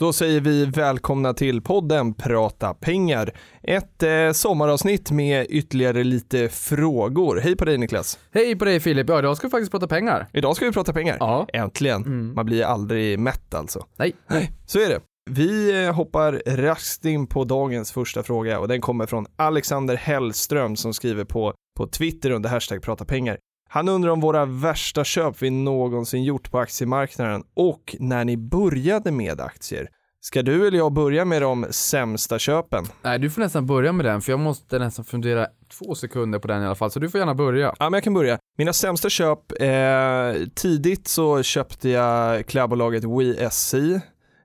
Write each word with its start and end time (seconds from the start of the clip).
Då 0.00 0.12
säger 0.12 0.40
vi 0.40 0.64
välkomna 0.64 1.34
till 1.34 1.62
podden 1.62 2.14
Prata 2.14 2.74
pengar. 2.74 3.32
Ett 3.62 4.02
eh, 4.02 4.32
sommaravsnitt 4.32 5.10
med 5.10 5.46
ytterligare 5.50 6.04
lite 6.04 6.48
frågor. 6.48 7.36
Hej 7.36 7.56
på 7.56 7.64
dig 7.64 7.78
Niklas. 7.78 8.18
Hej 8.32 8.56
på 8.56 8.64
dig 8.64 8.80
Filip, 8.80 9.08
ja 9.08 9.18
idag 9.18 9.36
ska 9.36 9.46
vi 9.46 9.50
faktiskt 9.50 9.70
prata 9.70 9.88
pengar. 9.88 10.26
Idag 10.32 10.56
ska 10.56 10.64
vi 10.64 10.72
prata 10.72 10.92
pengar. 10.92 11.16
Ja. 11.20 11.46
Äntligen. 11.52 12.02
Mm. 12.02 12.34
Man 12.34 12.46
blir 12.46 12.64
aldrig 12.64 13.18
mätt 13.18 13.54
alltså. 13.54 13.86
Nej. 13.96 14.16
Nej, 14.26 14.52
så 14.66 14.78
är 14.80 14.88
det. 14.88 15.00
Vi 15.30 15.84
eh, 15.84 15.94
hoppar 15.94 16.42
raskt 16.46 17.04
in 17.04 17.26
på 17.26 17.44
dagens 17.44 17.92
första 17.92 18.22
fråga 18.22 18.58
och 18.58 18.68
den 18.68 18.80
kommer 18.80 19.06
från 19.06 19.26
Alexander 19.36 19.96
Hellström 19.96 20.76
som 20.76 20.94
skriver 20.94 21.24
på, 21.24 21.54
på 21.78 21.86
Twitter 21.86 22.30
under 22.30 22.50
hashtag 22.50 22.82
prata 22.82 23.04
pengar. 23.04 23.38
Han 23.68 23.88
undrar 23.88 24.10
om 24.10 24.20
våra 24.20 24.44
värsta 24.44 25.04
köp 25.04 25.42
vi 25.42 25.50
någonsin 25.50 26.24
gjort 26.24 26.50
på 26.50 26.58
aktiemarknaden 26.58 27.42
och 27.54 27.96
när 28.00 28.24
ni 28.24 28.36
började 28.36 29.10
med 29.10 29.40
aktier. 29.40 29.88
Ska 30.20 30.42
du 30.42 30.66
eller 30.66 30.78
jag 30.78 30.92
börja 30.92 31.24
med 31.24 31.42
de 31.42 31.66
sämsta 31.70 32.38
köpen? 32.38 32.84
Nej, 33.02 33.18
du 33.18 33.30
får 33.30 33.42
nästan 33.42 33.66
börja 33.66 33.92
med 33.92 34.06
den 34.06 34.20
för 34.20 34.32
jag 34.32 34.40
måste 34.40 34.78
nästan 34.78 35.04
fundera 35.04 35.46
två 35.78 35.94
sekunder 35.94 36.38
på 36.38 36.48
den 36.48 36.62
i 36.62 36.66
alla 36.66 36.74
fall, 36.74 36.90
så 36.90 37.00
du 37.00 37.10
får 37.10 37.18
gärna 37.18 37.34
börja. 37.34 37.74
Ja, 37.78 37.90
men 37.90 37.92
jag 37.92 38.04
kan 38.04 38.14
börja. 38.14 38.38
Mina 38.58 38.72
sämsta 38.72 39.08
köp, 39.08 39.62
eh, 39.62 40.48
tidigt 40.54 41.08
så 41.08 41.42
köpte 41.42 41.88
jag 41.88 42.46
klädbolaget 42.46 43.04
WeSC, 43.04 43.74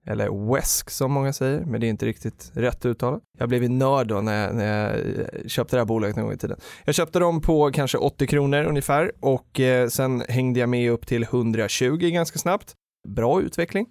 eller 0.05 0.53
Wesk 0.53 0.89
som 0.89 1.11
många 1.11 1.33
säger, 1.33 1.65
men 1.65 1.81
det 1.81 1.87
är 1.87 1.89
inte 1.89 2.05
riktigt 2.05 2.51
rätt 2.53 2.85
uttal. 2.85 3.19
Jag 3.37 3.49
blev 3.49 3.63
en 3.63 3.77
nörd 3.77 4.07
då 4.07 4.21
när 4.21 4.45
jag, 4.45 4.55
när 4.55 4.77
jag 4.77 4.95
eh, 4.95 5.47
köpte 5.47 5.75
det 5.75 5.79
här 5.79 5.85
bolaget 5.85 6.17
en 6.17 6.23
gång 6.23 6.33
i 6.33 6.37
tiden. 6.37 6.59
Jag 6.85 6.95
köpte 6.95 7.19
dem 7.19 7.41
på 7.41 7.71
kanske 7.71 7.97
80 7.97 8.27
kronor 8.27 8.63
ungefär 8.63 9.11
och 9.19 9.59
eh, 9.59 9.87
sen 9.87 10.23
hängde 10.29 10.59
jag 10.59 10.69
med 10.69 10.91
upp 10.91 11.07
till 11.07 11.23
120 11.23 11.97
ganska 11.97 12.39
snabbt. 12.39 12.73
Bra 13.07 13.41
utveckling. 13.41 13.87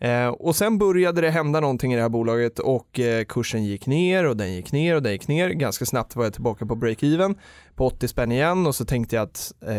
Eh, 0.00 0.28
och 0.28 0.56
sen 0.56 0.78
började 0.78 1.20
det 1.20 1.30
hända 1.30 1.60
någonting 1.60 1.92
i 1.92 1.96
det 1.96 2.02
här 2.02 2.08
bolaget 2.08 2.58
och 2.58 3.00
eh, 3.00 3.24
kursen 3.24 3.64
gick 3.64 3.86
ner 3.86 4.24
och 4.24 4.36
den 4.36 4.54
gick 4.54 4.72
ner 4.72 4.94
och 4.94 5.02
den 5.02 5.12
gick 5.12 5.28
ner. 5.28 5.50
Ganska 5.50 5.86
snabbt 5.86 6.16
var 6.16 6.24
jag 6.24 6.32
tillbaka 6.32 6.66
på 6.66 6.74
break-even 6.74 7.34
på 7.74 7.86
80 7.86 8.08
spänn 8.08 8.32
igen 8.32 8.66
och 8.66 8.74
så 8.74 8.84
tänkte 8.84 9.16
jag 9.16 9.22
att 9.22 9.52
eh, 9.66 9.76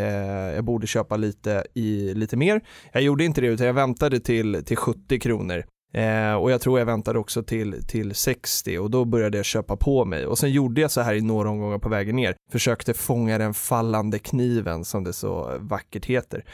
jag 0.54 0.64
borde 0.64 0.86
köpa 0.86 1.16
lite, 1.16 1.66
i, 1.74 2.14
lite 2.14 2.36
mer. 2.36 2.60
Jag 2.92 3.02
gjorde 3.02 3.24
inte 3.24 3.40
det 3.40 3.46
utan 3.46 3.66
jag 3.66 3.74
väntade 3.74 4.20
till, 4.20 4.64
till 4.64 4.76
70 4.76 5.20
kronor. 5.20 5.64
Eh, 5.94 6.34
och 6.34 6.50
jag 6.50 6.60
tror 6.60 6.78
jag 6.78 6.86
väntade 6.86 7.18
också 7.18 7.42
till, 7.42 7.86
till 7.86 8.14
60 8.14 8.78
och 8.78 8.90
då 8.90 9.04
började 9.04 9.36
jag 9.36 9.44
köpa 9.44 9.76
på 9.76 10.04
mig 10.04 10.26
och 10.26 10.38
sen 10.38 10.50
gjorde 10.50 10.80
jag 10.80 10.90
så 10.90 11.00
här 11.00 11.14
i 11.14 11.20
några 11.20 11.50
omgångar 11.50 11.78
på 11.78 11.88
vägen 11.88 12.16
ner. 12.16 12.34
Försökte 12.52 12.94
fånga 12.94 13.38
den 13.38 13.54
fallande 13.54 14.18
kniven 14.18 14.84
som 14.84 15.04
det 15.04 15.12
så 15.12 15.56
vackert 15.60 16.06
heter. 16.06 16.44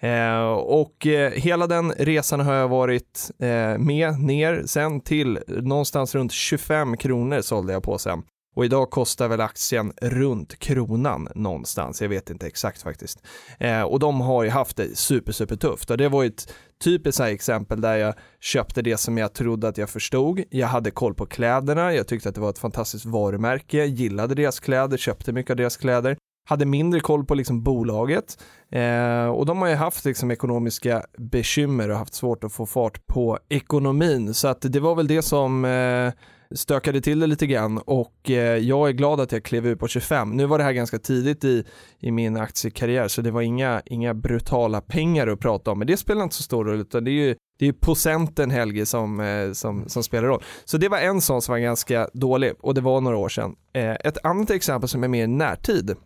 Eh, 0.00 0.50
och 0.52 1.06
eh, 1.06 1.32
hela 1.32 1.66
den 1.66 1.92
resan 1.92 2.40
har 2.40 2.54
jag 2.54 2.68
varit 2.68 3.30
eh, 3.38 3.78
med 3.78 4.20
ner 4.20 4.62
sen 4.66 5.00
till 5.00 5.38
någonstans 5.48 6.14
runt 6.14 6.32
25 6.32 6.96
kronor 6.96 7.40
sålde 7.40 7.72
jag 7.72 7.82
på 7.82 7.98
sen. 7.98 8.22
Och 8.56 8.64
idag 8.64 8.90
kostar 8.90 9.28
väl 9.28 9.40
aktien 9.40 9.92
runt 10.02 10.58
kronan 10.58 11.28
någonstans, 11.34 12.02
jag 12.02 12.08
vet 12.08 12.30
inte 12.30 12.46
exakt 12.46 12.82
faktiskt. 12.82 13.22
Eh, 13.58 13.82
och 13.82 13.98
de 13.98 14.20
har 14.20 14.42
ju 14.42 14.50
haft 14.50 14.76
det 14.76 14.98
super, 14.98 15.32
super 15.32 15.56
tufft 15.56 15.90
och 15.90 15.96
det 15.96 16.08
var 16.08 16.22
ju 16.22 16.28
ett 16.28 16.54
typiskt 16.84 17.20
här 17.20 17.30
exempel 17.30 17.80
där 17.80 17.96
jag 17.96 18.14
köpte 18.40 18.82
det 18.82 18.96
som 18.96 19.18
jag 19.18 19.32
trodde 19.32 19.68
att 19.68 19.78
jag 19.78 19.90
förstod. 19.90 20.42
Jag 20.50 20.66
hade 20.66 20.90
koll 20.90 21.14
på 21.14 21.26
kläderna, 21.26 21.94
jag 21.94 22.06
tyckte 22.08 22.28
att 22.28 22.34
det 22.34 22.40
var 22.40 22.50
ett 22.50 22.58
fantastiskt 22.58 23.04
varumärke, 23.04 23.84
gillade 23.84 24.34
deras 24.34 24.60
kläder, 24.60 24.96
köpte 24.96 25.32
mycket 25.32 25.50
av 25.50 25.56
deras 25.56 25.76
kläder 25.76 26.16
hade 26.50 26.66
mindre 26.66 27.00
koll 27.00 27.24
på 27.24 27.34
liksom 27.34 27.62
bolaget 27.62 28.42
eh, 28.70 29.26
och 29.26 29.46
de 29.46 29.62
har 29.62 29.68
ju 29.68 29.74
haft 29.74 30.04
liksom 30.04 30.30
ekonomiska 30.30 31.02
bekymmer 31.18 31.88
och 31.88 31.96
haft 31.96 32.14
svårt 32.14 32.44
att 32.44 32.52
få 32.52 32.66
fart 32.66 33.06
på 33.06 33.38
ekonomin 33.48 34.34
så 34.34 34.48
att 34.48 34.60
det 34.60 34.80
var 34.80 34.94
väl 34.94 35.06
det 35.06 35.22
som 35.22 35.64
eh, 35.64 36.12
stökade 36.54 37.00
till 37.00 37.20
det 37.20 37.26
lite 37.26 37.46
grann 37.46 37.78
och 37.78 38.30
eh, 38.30 38.56
jag 38.56 38.88
är 38.88 38.92
glad 38.92 39.20
att 39.20 39.32
jag 39.32 39.42
klev 39.42 39.66
ut 39.66 39.78
på 39.78 39.88
25. 39.88 40.30
Nu 40.30 40.46
var 40.46 40.58
det 40.58 40.64
här 40.64 40.72
ganska 40.72 40.98
tidigt 40.98 41.44
i, 41.44 41.64
i 41.98 42.10
min 42.10 42.36
aktiekarriär 42.36 43.08
så 43.08 43.22
det 43.22 43.30
var 43.30 43.42
inga, 43.42 43.82
inga 43.86 44.14
brutala 44.14 44.80
pengar 44.80 45.26
att 45.26 45.40
prata 45.40 45.70
om 45.70 45.78
men 45.78 45.86
det 45.86 45.96
spelar 45.96 46.22
inte 46.22 46.36
så 46.36 46.42
stor 46.42 46.64
roll 46.64 46.80
utan 46.80 47.04
det 47.04 47.10
är 47.10 47.26
ju 47.28 47.34
det 47.58 47.68
är 47.68 47.72
procenten 47.72 48.50
Helge 48.50 48.86
som, 48.86 49.20
eh, 49.20 49.52
som, 49.52 49.88
som 49.88 50.02
spelar 50.02 50.28
roll. 50.28 50.42
Så 50.64 50.76
det 50.76 50.88
var 50.88 50.98
en 50.98 51.20
sån 51.20 51.42
som 51.42 51.52
var 51.52 51.58
ganska 51.58 52.08
dålig 52.12 52.52
och 52.60 52.74
det 52.74 52.80
var 52.80 53.00
några 53.00 53.16
år 53.16 53.28
sedan. 53.28 53.54
Eh, 53.72 53.90
ett 53.90 54.24
annat 54.24 54.50
exempel 54.50 54.88
som 54.88 55.04
är 55.04 55.08
mer 55.08 55.26
närtid 55.26 55.96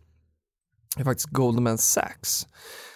är 1.00 1.04
faktiskt 1.04 1.30
Goldman 1.30 1.78
Sachs 1.78 2.46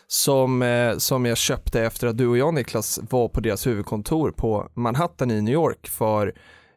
som, 0.06 0.62
eh, 0.62 0.96
som 0.98 1.24
jag 1.24 1.36
köpte 1.36 1.82
efter 1.82 2.06
att 2.06 2.18
du 2.18 2.26
och 2.26 2.38
jag 2.38 2.54
Niklas 2.54 3.00
var 3.10 3.28
på 3.28 3.40
deras 3.40 3.66
huvudkontor 3.66 4.30
på 4.30 4.68
Manhattan 4.74 5.30
i 5.30 5.42
New 5.42 5.54
York 5.54 5.88
för 5.88 6.34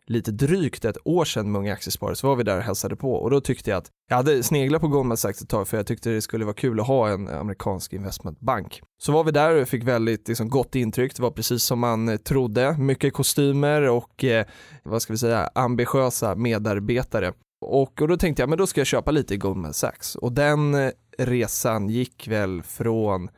lite 0.08 0.32
drygt 0.32 0.86
ett 0.86 0.98
år 1.06 1.26
sedan 1.26 1.52
med 1.52 1.60
Unga 1.60 1.74
Aktiesparare 1.74 2.16
så 2.16 2.28
var 2.28 2.36
vi 2.36 2.44
där 2.44 2.58
och 2.58 2.64
hälsade 2.64 2.96
på 2.96 3.14
och 3.14 3.30
då 3.30 3.42
tyckte 3.42 3.70
jag 3.70 3.78
att 3.78 3.92
jag 4.10 4.16
hade 4.16 4.44
sneglat 4.44 4.82
på 4.82 4.88
Goldman 4.88 5.18
Sachs 5.18 5.42
ett 5.42 5.50
tag 5.50 5.68
för 5.68 5.78
jag 5.78 5.88
tyckte 5.88 6.10
det 6.10 6.22
skulle 6.22 6.46
vara 6.46 6.56
kul 6.56 6.80
att 6.80 6.88
ha 6.88 7.10
en 7.10 7.28
amerikansk 7.28 7.94
investmentbank. 7.94 8.82
Så 9.02 9.12
var 9.12 9.24
vi 9.24 9.32
där 9.32 9.62
och 9.62 9.68
fick 9.68 9.84
väldigt 9.84 10.28
liksom, 10.28 10.50
gott 10.50 10.76
intryck, 10.76 11.16
det 11.16 11.22
var 11.22 11.32
precis 11.32 11.64
som 11.64 11.80
man 11.80 12.10
eh, 12.10 12.18
trodde, 12.18 12.78
mycket 12.78 13.14
kostymer 13.14 13.82
och 13.82 14.24
eh, 14.24 14.46
vad 14.84 15.02
ska 15.02 15.14
vi 15.14 15.18
säga, 15.18 15.50
ambitiösa 15.56 16.36
medarbetare. 16.36 17.34
Och, 17.66 18.02
och 18.02 18.08
då 18.08 18.18
tänkte 18.18 18.42
jag, 18.42 18.50
men 18.50 18.58
då 18.58 18.68
ska 18.68 18.80
jag 18.80 18.88
köpa 18.88 19.12
lite 19.12 19.34
i 19.34 19.38
Goldman 19.38 19.74
Sachs. 19.74 20.16
Och 20.16 20.32
den 20.32 20.74
eh, 20.76 20.92
resan 21.18 21.90
gick 21.90 22.28
väl 22.28 22.64
från, 22.64 23.30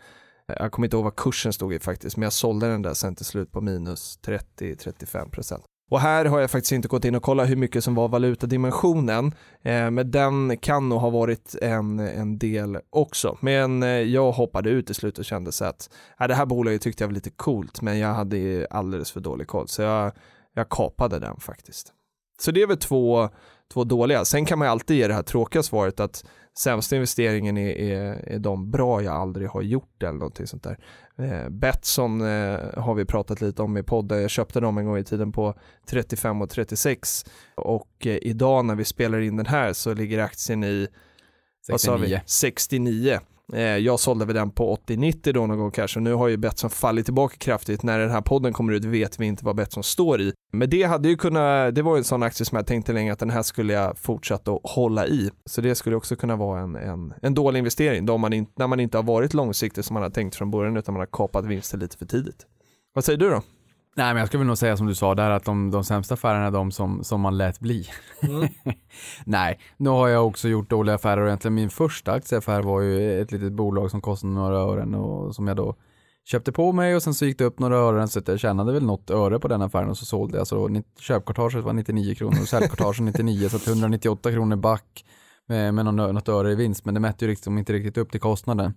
eh, 0.47 0.55
jag 0.59 0.71
kommer 0.71 0.85
inte 0.85 0.97
ihåg 0.97 1.03
vad 1.03 1.15
kursen 1.15 1.53
stod 1.53 1.73
i 1.73 1.79
faktiskt, 1.79 2.17
men 2.17 2.23
jag 2.23 2.33
sålde 2.33 2.67
den 2.67 2.81
där 2.81 2.93
sen 2.93 3.15
till 3.15 3.25
slut 3.25 3.51
på 3.51 3.61
minus 3.61 4.19
30-35%. 4.25 5.63
Och 5.91 5.99
här 5.99 6.25
har 6.25 6.39
jag 6.39 6.51
faktiskt 6.51 6.71
inte 6.71 6.87
gått 6.87 7.05
in 7.05 7.15
och 7.15 7.23
kollat 7.23 7.49
hur 7.49 7.55
mycket 7.55 7.83
som 7.83 7.95
var 7.95 8.07
valutadimensionen, 8.07 9.25
eh, 9.61 9.91
men 9.91 10.11
den 10.11 10.57
kan 10.57 10.89
nog 10.89 10.99
ha 10.99 11.09
varit 11.09 11.55
en, 11.61 11.99
en 11.99 12.37
del 12.37 12.77
också. 12.89 13.37
Men 13.41 13.83
eh, 13.83 13.89
jag 13.89 14.31
hoppade 14.31 14.69
ut 14.69 14.89
i 14.89 14.93
slut 14.93 15.19
och 15.19 15.25
kände 15.25 15.51
så 15.51 15.65
att 15.65 15.89
äh, 16.19 16.27
det 16.27 16.35
här 16.35 16.45
bolaget 16.45 16.81
tyckte 16.81 17.03
jag 17.03 17.07
var 17.07 17.13
lite 17.13 17.29
coolt, 17.29 17.81
men 17.81 17.99
jag 17.99 18.13
hade 18.13 18.67
alldeles 18.69 19.11
för 19.11 19.19
dålig 19.19 19.47
koll, 19.47 19.67
så 19.67 19.81
jag, 19.81 20.11
jag 20.53 20.69
kapade 20.69 21.19
den 21.19 21.39
faktiskt. 21.39 21.93
Så 22.41 22.51
det 22.51 22.61
är 22.61 22.67
väl 22.67 22.77
två, 22.77 23.29
två 23.73 23.83
dåliga. 23.83 24.25
Sen 24.25 24.45
kan 24.45 24.59
man 24.59 24.67
ju 24.67 24.71
alltid 24.71 24.97
ge 24.97 25.07
det 25.07 25.13
här 25.13 25.23
tråkiga 25.23 25.63
svaret 25.63 25.99
att 25.99 26.25
sämsta 26.59 26.95
investeringen 26.95 27.57
är, 27.57 27.69
är, 27.69 28.29
är 28.29 28.39
de 28.39 28.71
bra 28.71 29.03
jag 29.03 29.13
aldrig 29.13 29.49
har 29.49 29.61
gjort 29.61 30.03
eller 30.03 30.13
någonting 30.13 30.47
sånt 30.47 30.63
där. 30.63 30.77
Eh, 31.17 31.49
Betsson 31.49 32.21
eh, 32.21 32.59
har 32.77 32.93
vi 32.93 33.05
pratat 33.05 33.41
lite 33.41 33.61
om 33.61 33.77
i 33.77 33.83
podden. 33.83 34.21
Jag 34.21 34.29
köpte 34.29 34.59
dem 34.59 34.77
en 34.77 34.85
gång 34.85 34.97
i 34.97 35.03
tiden 35.03 35.31
på 35.31 35.55
35 35.89 36.41
och 36.41 36.49
36 36.49 37.25
och 37.55 38.07
eh, 38.07 38.17
idag 38.21 38.65
när 38.65 38.75
vi 38.75 38.85
spelar 38.85 39.19
in 39.19 39.37
den 39.37 39.45
här 39.45 39.73
så 39.73 39.93
ligger 39.93 40.19
aktien 40.19 40.63
i 40.63 40.87
69. 41.65 41.71
vad 41.71 41.81
sa 41.81 41.97
vi? 41.97 42.21
69. 42.25 43.19
Eh, 43.53 43.61
jag 43.61 43.99
sålde 43.99 44.25
väl 44.25 44.35
den 44.35 44.51
på 44.51 44.75
80-90 44.87 45.33
då 45.33 45.47
någon 45.47 45.57
gång 45.57 45.71
kanske. 45.71 45.99
Nu 45.99 46.13
har 46.13 46.27
ju 46.27 46.37
Betsson 46.37 46.69
fallit 46.69 47.05
tillbaka 47.05 47.35
kraftigt. 47.37 47.83
När 47.83 47.99
den 47.99 48.11
här 48.11 48.21
podden 48.21 48.53
kommer 48.53 48.73
ut 48.73 48.85
vet 48.85 49.19
vi 49.19 49.25
inte 49.25 49.45
vad 49.45 49.55
Betsson 49.55 49.83
står 49.83 50.21
i. 50.21 50.33
Men 50.53 50.69
det 50.69 50.83
hade 50.83 51.09
ju 51.09 51.17
kunnat, 51.17 51.75
det 51.75 51.81
var 51.81 51.95
ju 51.95 51.97
en 51.97 52.03
sån 52.03 52.23
aktie 52.23 52.45
som 52.45 52.55
jag 52.55 52.67
tänkte 52.67 52.93
länge 52.93 53.13
att 53.13 53.19
den 53.19 53.29
här 53.29 53.41
skulle 53.41 53.73
jag 53.73 53.97
fortsätta 53.97 54.51
att 54.51 54.59
hålla 54.63 55.07
i. 55.07 55.29
Så 55.45 55.61
det 55.61 55.75
skulle 55.75 55.95
också 55.95 56.15
kunna 56.15 56.35
vara 56.35 56.61
en, 56.61 56.75
en, 56.75 57.13
en 57.21 57.33
dålig 57.33 57.57
investering 57.57 58.05
då 58.05 58.17
man 58.17 58.33
in, 58.33 58.45
när 58.55 58.67
man 58.67 58.79
inte 58.79 58.97
har 58.97 59.03
varit 59.03 59.33
långsiktig 59.33 59.85
som 59.85 59.93
man 59.93 60.03
har 60.03 60.09
tänkt 60.09 60.35
från 60.35 60.51
början 60.51 60.77
utan 60.77 60.93
man 60.93 60.99
har 60.99 61.07
kapat 61.11 61.45
vinster 61.45 61.77
lite 61.77 61.97
för 61.97 62.05
tidigt. 62.05 62.45
Vad 62.93 63.03
säger 63.05 63.19
du 63.19 63.29
då? 63.29 63.41
Nej 63.95 64.13
men 64.13 64.17
jag 64.17 64.27
skulle 64.27 64.43
nog 64.43 64.57
säga 64.57 64.77
som 64.77 64.87
du 64.87 64.95
sa 64.95 65.15
där 65.15 65.29
att 65.29 65.45
de, 65.45 65.71
de 65.71 65.83
sämsta 65.83 66.13
affärerna 66.13 66.45
är 66.45 66.51
de 66.51 66.71
som, 66.71 67.03
som 67.03 67.21
man 67.21 67.37
lät 67.37 67.59
bli. 67.59 67.89
Mm. 68.21 68.47
Nej, 69.25 69.59
nu 69.77 69.89
har 69.89 70.07
jag 70.07 70.27
också 70.27 70.47
gjort 70.47 70.69
dåliga 70.69 70.95
affärer 70.95 71.21
och 71.21 71.27
egentligen 71.27 71.55
min 71.55 71.69
första 71.69 72.11
aktieaffär 72.11 72.61
var 72.61 72.81
ju 72.81 73.21
ett 73.21 73.31
litet 73.31 73.53
bolag 73.53 73.91
som 73.91 74.01
kostade 74.01 74.33
några 74.33 74.57
ören 74.57 74.95
och 74.95 75.35
som 75.35 75.47
jag 75.47 75.57
då 75.57 75.75
köpte 76.25 76.51
på 76.51 76.71
mig 76.71 76.95
och 76.95 77.03
sen 77.03 77.13
så 77.13 77.25
gick 77.25 77.37
det 77.37 77.45
upp 77.45 77.59
några 77.59 77.77
ören 77.77 78.07
så 78.07 78.19
att 78.19 78.27
jag 78.27 78.39
tjänade 78.39 78.73
väl 78.73 78.85
något 78.85 79.09
öre 79.09 79.39
på 79.39 79.47
den 79.47 79.61
affären 79.61 79.89
och 79.89 79.97
så 79.97 80.05
sålde 80.05 80.37
jag. 80.37 80.47
Så 80.47 80.81
köpkortaget 80.99 81.63
var 81.63 81.73
99 81.73 82.15
kronor 82.15 82.41
och 82.41 82.47
säljkortaget 82.47 82.99
99 82.99 83.49
så 83.49 83.55
att 83.55 83.67
198 83.67 84.31
kronor 84.31 84.55
back 84.55 85.05
med, 85.47 85.73
med 85.73 85.85
någon, 85.85 86.15
något 86.15 86.29
öre 86.29 86.51
i 86.51 86.55
vinst 86.55 86.85
men 86.85 86.93
det 86.93 86.99
mätte 86.99 87.25
ju 87.25 87.31
liksom 87.31 87.57
inte 87.57 87.73
riktigt 87.73 87.97
upp 87.97 88.11
till 88.11 88.19
kostnaden. 88.19 88.73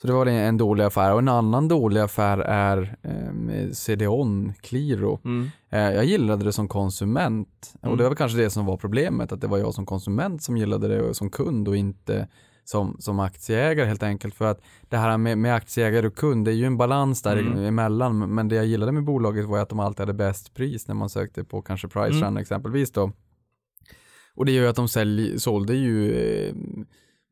Så 0.00 0.06
det 0.06 0.12
var 0.12 0.26
en 0.26 0.56
dålig 0.56 0.84
affär 0.84 1.12
och 1.12 1.18
en 1.18 1.28
annan 1.28 1.68
dålig 1.68 2.00
affär 2.00 2.38
är 2.38 2.96
eh, 3.02 3.70
CDON, 3.72 4.52
Qliro. 4.60 5.20
Mm. 5.24 5.48
Eh, 5.70 5.80
jag 5.94 6.04
gillade 6.04 6.44
det 6.44 6.52
som 6.52 6.68
konsument 6.68 7.74
Mm. 7.82 7.90
och 7.92 7.98
det 7.98 8.08
var 8.08 8.14
kanske 8.14 8.38
det 8.38 8.50
som 8.50 8.66
var 8.66 8.76
problemet, 8.76 9.32
att 9.32 9.40
det 9.40 9.46
var 9.46 9.58
jag 9.58 9.74
som 9.74 9.86
konsument 9.86 10.42
som 10.42 10.56
gillade 10.56 10.88
det 10.88 11.14
som 11.14 11.30
kund 11.30 11.68
och 11.68 11.76
inte 11.76 12.28
som, 12.64 12.96
som 12.98 13.20
aktieägare 13.20 13.86
helt 13.88 14.02
enkelt. 14.02 14.34
För 14.34 14.44
att 14.44 14.60
det 14.88 14.96
här 14.96 15.18
med, 15.18 15.38
med 15.38 15.54
aktieägare 15.54 16.06
och 16.06 16.16
kund, 16.16 16.44
det 16.44 16.50
är 16.50 16.54
ju 16.54 16.64
en 16.64 16.76
balans 16.76 17.22
där 17.22 17.36
Mm. 17.36 17.58
emellan. 17.64 18.34
Men 18.34 18.48
det 18.48 18.54
jag 18.56 18.66
gillade 18.66 18.92
med 18.92 19.04
bolaget 19.04 19.44
var 19.46 19.58
att 19.58 19.68
de 19.68 19.80
alltid 19.80 20.00
hade 20.00 20.14
bäst 20.14 20.54
pris 20.54 20.88
när 20.88 20.94
man 20.94 21.10
sökte 21.10 21.44
på 21.44 21.62
kanske 21.62 21.88
Pricerun 21.88 22.22
Mm. 22.22 22.36
exempelvis 22.36 22.92
då. 22.92 23.12
Och 24.34 24.46
det 24.46 24.52
gör 24.52 24.62
ju 24.62 24.68
att 24.68 24.76
de 24.76 24.88
sälj, 24.88 25.40
sålde 25.40 25.74
ju 25.74 26.12
eh, 26.12 26.54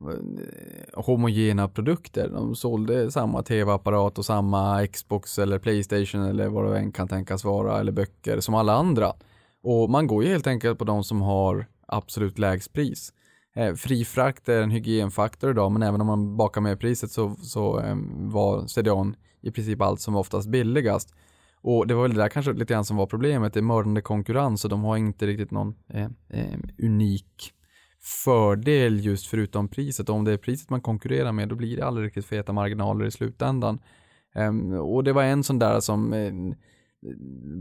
Eh, 0.00 1.04
homogena 1.04 1.68
produkter. 1.68 2.28
De 2.28 2.54
sålde 2.54 3.10
samma 3.10 3.42
tv-apparat 3.42 4.18
och 4.18 4.24
samma 4.24 4.86
Xbox 4.86 5.38
eller 5.38 5.58
Playstation 5.58 6.22
eller 6.22 6.48
vad 6.48 6.72
det 6.72 6.78
än 6.78 6.92
kan 6.92 7.08
tänkas 7.08 7.44
vara 7.44 7.80
eller 7.80 7.92
böcker 7.92 8.40
som 8.40 8.54
alla 8.54 8.72
andra. 8.72 9.12
Och 9.62 9.90
man 9.90 10.06
går 10.06 10.24
ju 10.24 10.30
helt 10.30 10.46
enkelt 10.46 10.78
på 10.78 10.84
de 10.84 11.04
som 11.04 11.22
har 11.22 11.66
absolut 11.86 12.38
lägst 12.38 12.72
pris. 12.72 13.12
Eh, 13.56 13.74
fri 13.74 14.04
frakt 14.04 14.48
är 14.48 14.62
en 14.62 14.70
hygienfaktor 14.70 15.50
idag 15.50 15.72
men 15.72 15.82
även 15.82 16.00
om 16.00 16.06
man 16.06 16.36
bakar 16.36 16.60
med 16.60 16.80
priset 16.80 17.10
så, 17.10 17.36
så 17.42 17.80
eh, 17.80 17.96
var 18.16 18.66
CDON 18.66 19.16
i 19.40 19.50
princip 19.50 19.80
allt 19.80 20.00
som 20.00 20.14
var 20.14 20.20
oftast 20.20 20.48
billigast. 20.48 21.14
Och 21.60 21.86
det 21.86 21.94
var 21.94 22.02
väl 22.02 22.14
det 22.14 22.22
där 22.22 22.28
kanske 22.28 22.52
lite 22.52 22.74
grann 22.74 22.84
som 22.84 22.96
var 22.96 23.06
problemet, 23.06 23.52
det 23.52 23.60
är 23.60 23.62
mördande 23.62 24.00
konkurrens 24.00 24.64
och 24.64 24.70
de 24.70 24.84
har 24.84 24.96
inte 24.96 25.26
riktigt 25.26 25.50
någon 25.50 25.74
eh, 25.88 26.08
eh, 26.28 26.58
unik 26.82 27.52
fördel 28.08 29.04
just 29.04 29.26
förutom 29.26 29.68
priset. 29.68 30.08
Och 30.08 30.14
om 30.14 30.24
det 30.24 30.32
är 30.32 30.36
priset 30.36 30.70
man 30.70 30.80
konkurrerar 30.80 31.32
med 31.32 31.48
då 31.48 31.54
blir 31.54 31.76
det 31.76 31.86
aldrig 31.86 32.06
riktigt 32.06 32.26
feta 32.26 32.52
marginaler 32.52 33.04
i 33.04 33.10
slutändan. 33.10 33.78
Ehm, 34.34 34.72
och 34.72 35.04
det 35.04 35.12
var 35.12 35.22
en 35.22 35.44
sån 35.44 35.58
där 35.58 35.80
som 35.80 36.12
ehm, 36.12 36.54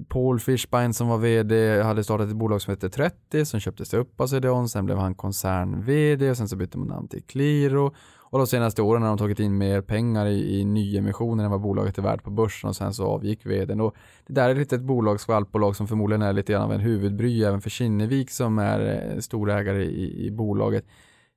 Paul 0.09 0.39
Fishbein 0.39 0.93
som 0.93 1.07
var 1.07 1.17
vd 1.17 1.81
hade 1.81 2.03
startat 2.03 2.29
ett 2.29 2.35
bolag 2.35 2.61
som 2.61 2.71
hette 2.71 2.89
30 2.89 3.45
som 3.45 3.59
köptes 3.59 3.93
upp 3.93 4.21
av 4.21 4.27
CDON, 4.27 4.69
sen 4.69 4.85
blev 4.85 4.97
han 4.97 5.15
koncern-vd 5.15 6.29
och 6.29 6.37
sen 6.37 6.49
så 6.49 6.55
bytte 6.55 6.77
man 6.77 6.87
namn 6.87 7.07
till 7.07 7.23
Qliro 7.23 7.95
och 8.29 8.37
de 8.39 8.47
senaste 8.47 8.81
åren 8.81 9.01
har 9.01 9.09
de 9.09 9.17
tagit 9.17 9.39
in 9.39 9.57
mer 9.57 9.81
pengar 9.81 10.25
i, 10.25 10.59
i 10.59 10.65
nyemissioner 10.65 11.43
än 11.43 11.51
vad 11.51 11.61
bolaget 11.61 11.97
är 11.97 12.01
värt 12.01 12.23
på 12.23 12.29
börsen 12.29 12.69
och 12.69 12.75
sen 12.75 12.93
så 12.93 13.05
avgick 13.05 13.45
vdn. 13.45 13.81
Och 13.81 13.95
det 14.27 14.33
där 14.33 14.49
är 14.49 14.55
lite 14.55 14.75
ett 14.75 14.81
bolag, 14.81 15.19
skvalpbolag 15.19 15.75
som 15.75 15.87
förmodligen 15.87 16.21
är 16.21 16.33
lite 16.33 16.53
grann 16.53 16.61
av 16.61 16.73
en 16.73 16.79
huvudbry 16.79 17.43
även 17.43 17.61
för 17.61 17.69
Kinnevik 17.69 18.31
som 18.31 18.59
är 18.59 19.11
eh, 19.13 19.19
storägare 19.19 19.83
i, 19.83 20.25
i 20.25 20.31
bolaget. 20.31 20.85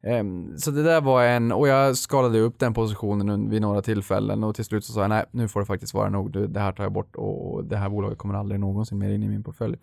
Ehm, 0.02 0.58
så 0.58 0.70
det 0.70 0.82
där 0.82 1.00
var 1.00 1.24
en, 1.24 1.52
och 1.52 1.68
jag 1.68 1.96
skalade 1.96 2.40
upp 2.40 2.58
den 2.58 2.74
positionen 2.74 3.50
vid 3.50 3.62
några 3.62 3.82
tillfällen 3.82 4.44
och 4.44 4.54
till 4.54 4.64
slut 4.64 4.84
så 4.84 4.92
sa 4.92 5.00
jag 5.00 5.08
nej, 5.08 5.24
nu 5.30 5.48
får 5.48 5.60
det 5.60 5.66
faktiskt 5.66 5.94
vara 5.94 6.10
nog, 6.10 6.50
det 6.52 6.60
här 6.60 6.72
tar 6.72 6.84
jag 6.84 6.92
bort 6.92 7.16
och 7.16 7.64
det 7.64 7.76
här 7.76 7.88
bolaget 7.88 8.18
kommer 8.18 8.34
aldrig 8.34 8.60
någonsin 8.60 8.98
mer 8.98 9.10
in 9.10 9.22
i 9.22 9.28
min 9.28 9.42
portfölj. 9.42 9.76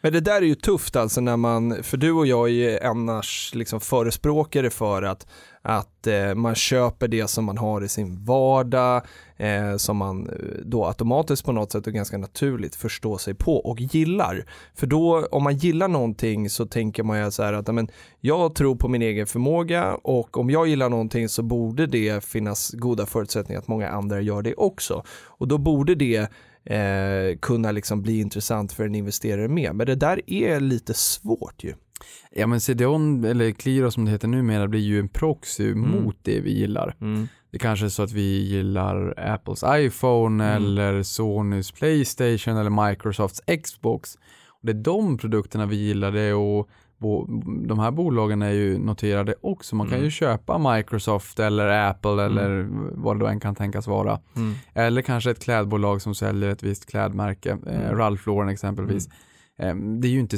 Men 0.00 0.12
det 0.12 0.20
där 0.20 0.42
är 0.42 0.46
ju 0.46 0.54
tufft 0.54 0.96
alltså 0.96 1.20
när 1.20 1.36
man, 1.36 1.82
för 1.82 1.96
du 1.96 2.12
och 2.12 2.26
jag 2.26 2.48
är 2.48 2.52
ju 2.52 2.78
annars 2.78 3.54
liksom 3.54 3.80
förespråkare 3.80 4.70
för 4.70 5.02
att, 5.02 5.26
att 5.62 6.06
eh, 6.06 6.34
man 6.34 6.54
köper 6.54 7.08
det 7.08 7.28
som 7.28 7.44
man 7.44 7.58
har 7.58 7.84
i 7.84 7.88
sin 7.88 8.24
vardag, 8.24 9.02
eh, 9.36 9.76
som 9.76 9.96
man 9.96 10.28
eh, 10.28 10.34
då 10.64 10.86
automatiskt 10.86 11.44
på 11.44 11.52
något 11.52 11.72
sätt 11.72 11.86
och 11.86 11.92
ganska 11.92 12.18
naturligt 12.18 12.74
förstår 12.74 13.18
sig 13.18 13.34
på 13.34 13.56
och 13.56 13.80
gillar. 13.80 14.44
För 14.74 14.86
då, 14.86 15.26
om 15.30 15.42
man 15.42 15.56
gillar 15.56 15.88
någonting 15.88 16.50
så 16.50 16.66
tänker 16.66 17.02
man 17.02 17.24
ju 17.24 17.30
så 17.30 17.42
här 17.42 17.52
att 17.52 17.68
amen, 17.68 17.88
jag 18.20 18.54
tror 18.54 18.76
på 18.76 18.88
min 18.88 19.02
egen 19.02 19.26
förmåga 19.26 19.94
och 19.94 20.38
om 20.38 20.50
jag 20.50 20.66
gillar 20.66 20.88
någonting 20.88 21.28
så 21.28 21.42
borde 21.42 21.86
det 21.86 22.24
finnas 22.24 22.70
goda 22.70 23.06
förutsättningar 23.06 23.60
att 23.60 23.68
många 23.68 23.88
andra 23.88 24.20
gör 24.20 24.42
det 24.42 24.54
också. 24.54 25.04
Och 25.26 25.48
då 25.48 25.58
borde 25.58 25.94
det 25.94 26.28
eh, 26.64 27.38
kunna 27.40 27.72
liksom 27.72 28.02
bli 28.02 28.20
intressant 28.20 28.72
för 28.72 28.84
en 28.84 28.94
investerare 28.94 29.48
med. 29.48 29.74
Men 29.74 29.86
det 29.86 29.94
där 29.94 30.20
är 30.26 30.60
lite 30.60 30.94
svårt 30.94 31.64
ju. 31.64 31.74
Ja 32.30 32.46
men 32.46 32.60
CDON, 32.60 33.24
eller 33.24 33.50
Qliro 33.50 33.90
som 33.90 34.04
det 34.04 34.10
heter 34.10 34.28
numera, 34.28 34.68
blir 34.68 34.80
ju 34.80 35.00
en 35.00 35.08
proxy 35.08 35.74
mot 35.74 36.16
det 36.22 36.40
vi 36.40 36.52
gillar. 36.58 36.96
Det 37.52 37.58
kanske 37.58 37.84
är 37.86 37.88
så 37.90 38.02
att 38.02 38.12
vi 38.12 38.40
gillar 38.48 39.14
Apples 39.30 39.64
iPhone 39.68 40.44
Mm. 40.44 40.62
eller 40.64 41.02
Sonys 41.02 41.72
Playstation 41.72 42.56
eller 42.56 42.88
Microsofts 42.90 43.40
Xbox. 43.64 44.14
Och 44.48 44.60
det 44.66 44.72
är 44.72 44.82
de 44.82 45.18
produkterna 45.18 45.66
vi 45.66 45.76
gillar 45.76 46.12
det 46.12 46.32
och 46.34 46.68
de 47.68 47.78
här 47.78 47.90
bolagen 47.90 48.42
är 48.42 48.50
ju 48.50 48.78
noterade 48.78 49.34
också. 49.40 49.76
Man 49.76 49.86
kan 49.86 49.94
Mm. 49.94 50.04
ju 50.04 50.10
köpa 50.10 50.74
Microsoft 50.74 51.38
eller 51.40 51.88
Apple 51.90 52.24
eller 52.24 52.66
vad 52.94 53.16
det 53.16 53.20
då 53.20 53.26
än 53.26 53.40
kan 53.40 53.54
tänkas 53.54 53.86
vara. 53.86 54.20
Mm. 54.36 54.54
Eller 54.74 55.02
kanske 55.02 55.30
ett 55.30 55.42
klädbolag 55.44 56.02
som 56.02 56.14
säljer 56.14 56.48
ett 56.50 56.62
visst 56.62 56.86
klädmärke, 56.90 57.50
eh, 57.66 57.80
Mm. 57.84 57.96
Ralph 57.98 58.28
Lauren 58.28 58.48
exempelvis. 58.48 59.08
Eh, 59.62 59.74
Det 59.74 60.08
är 60.08 60.12
ju 60.12 60.20
inte 60.20 60.36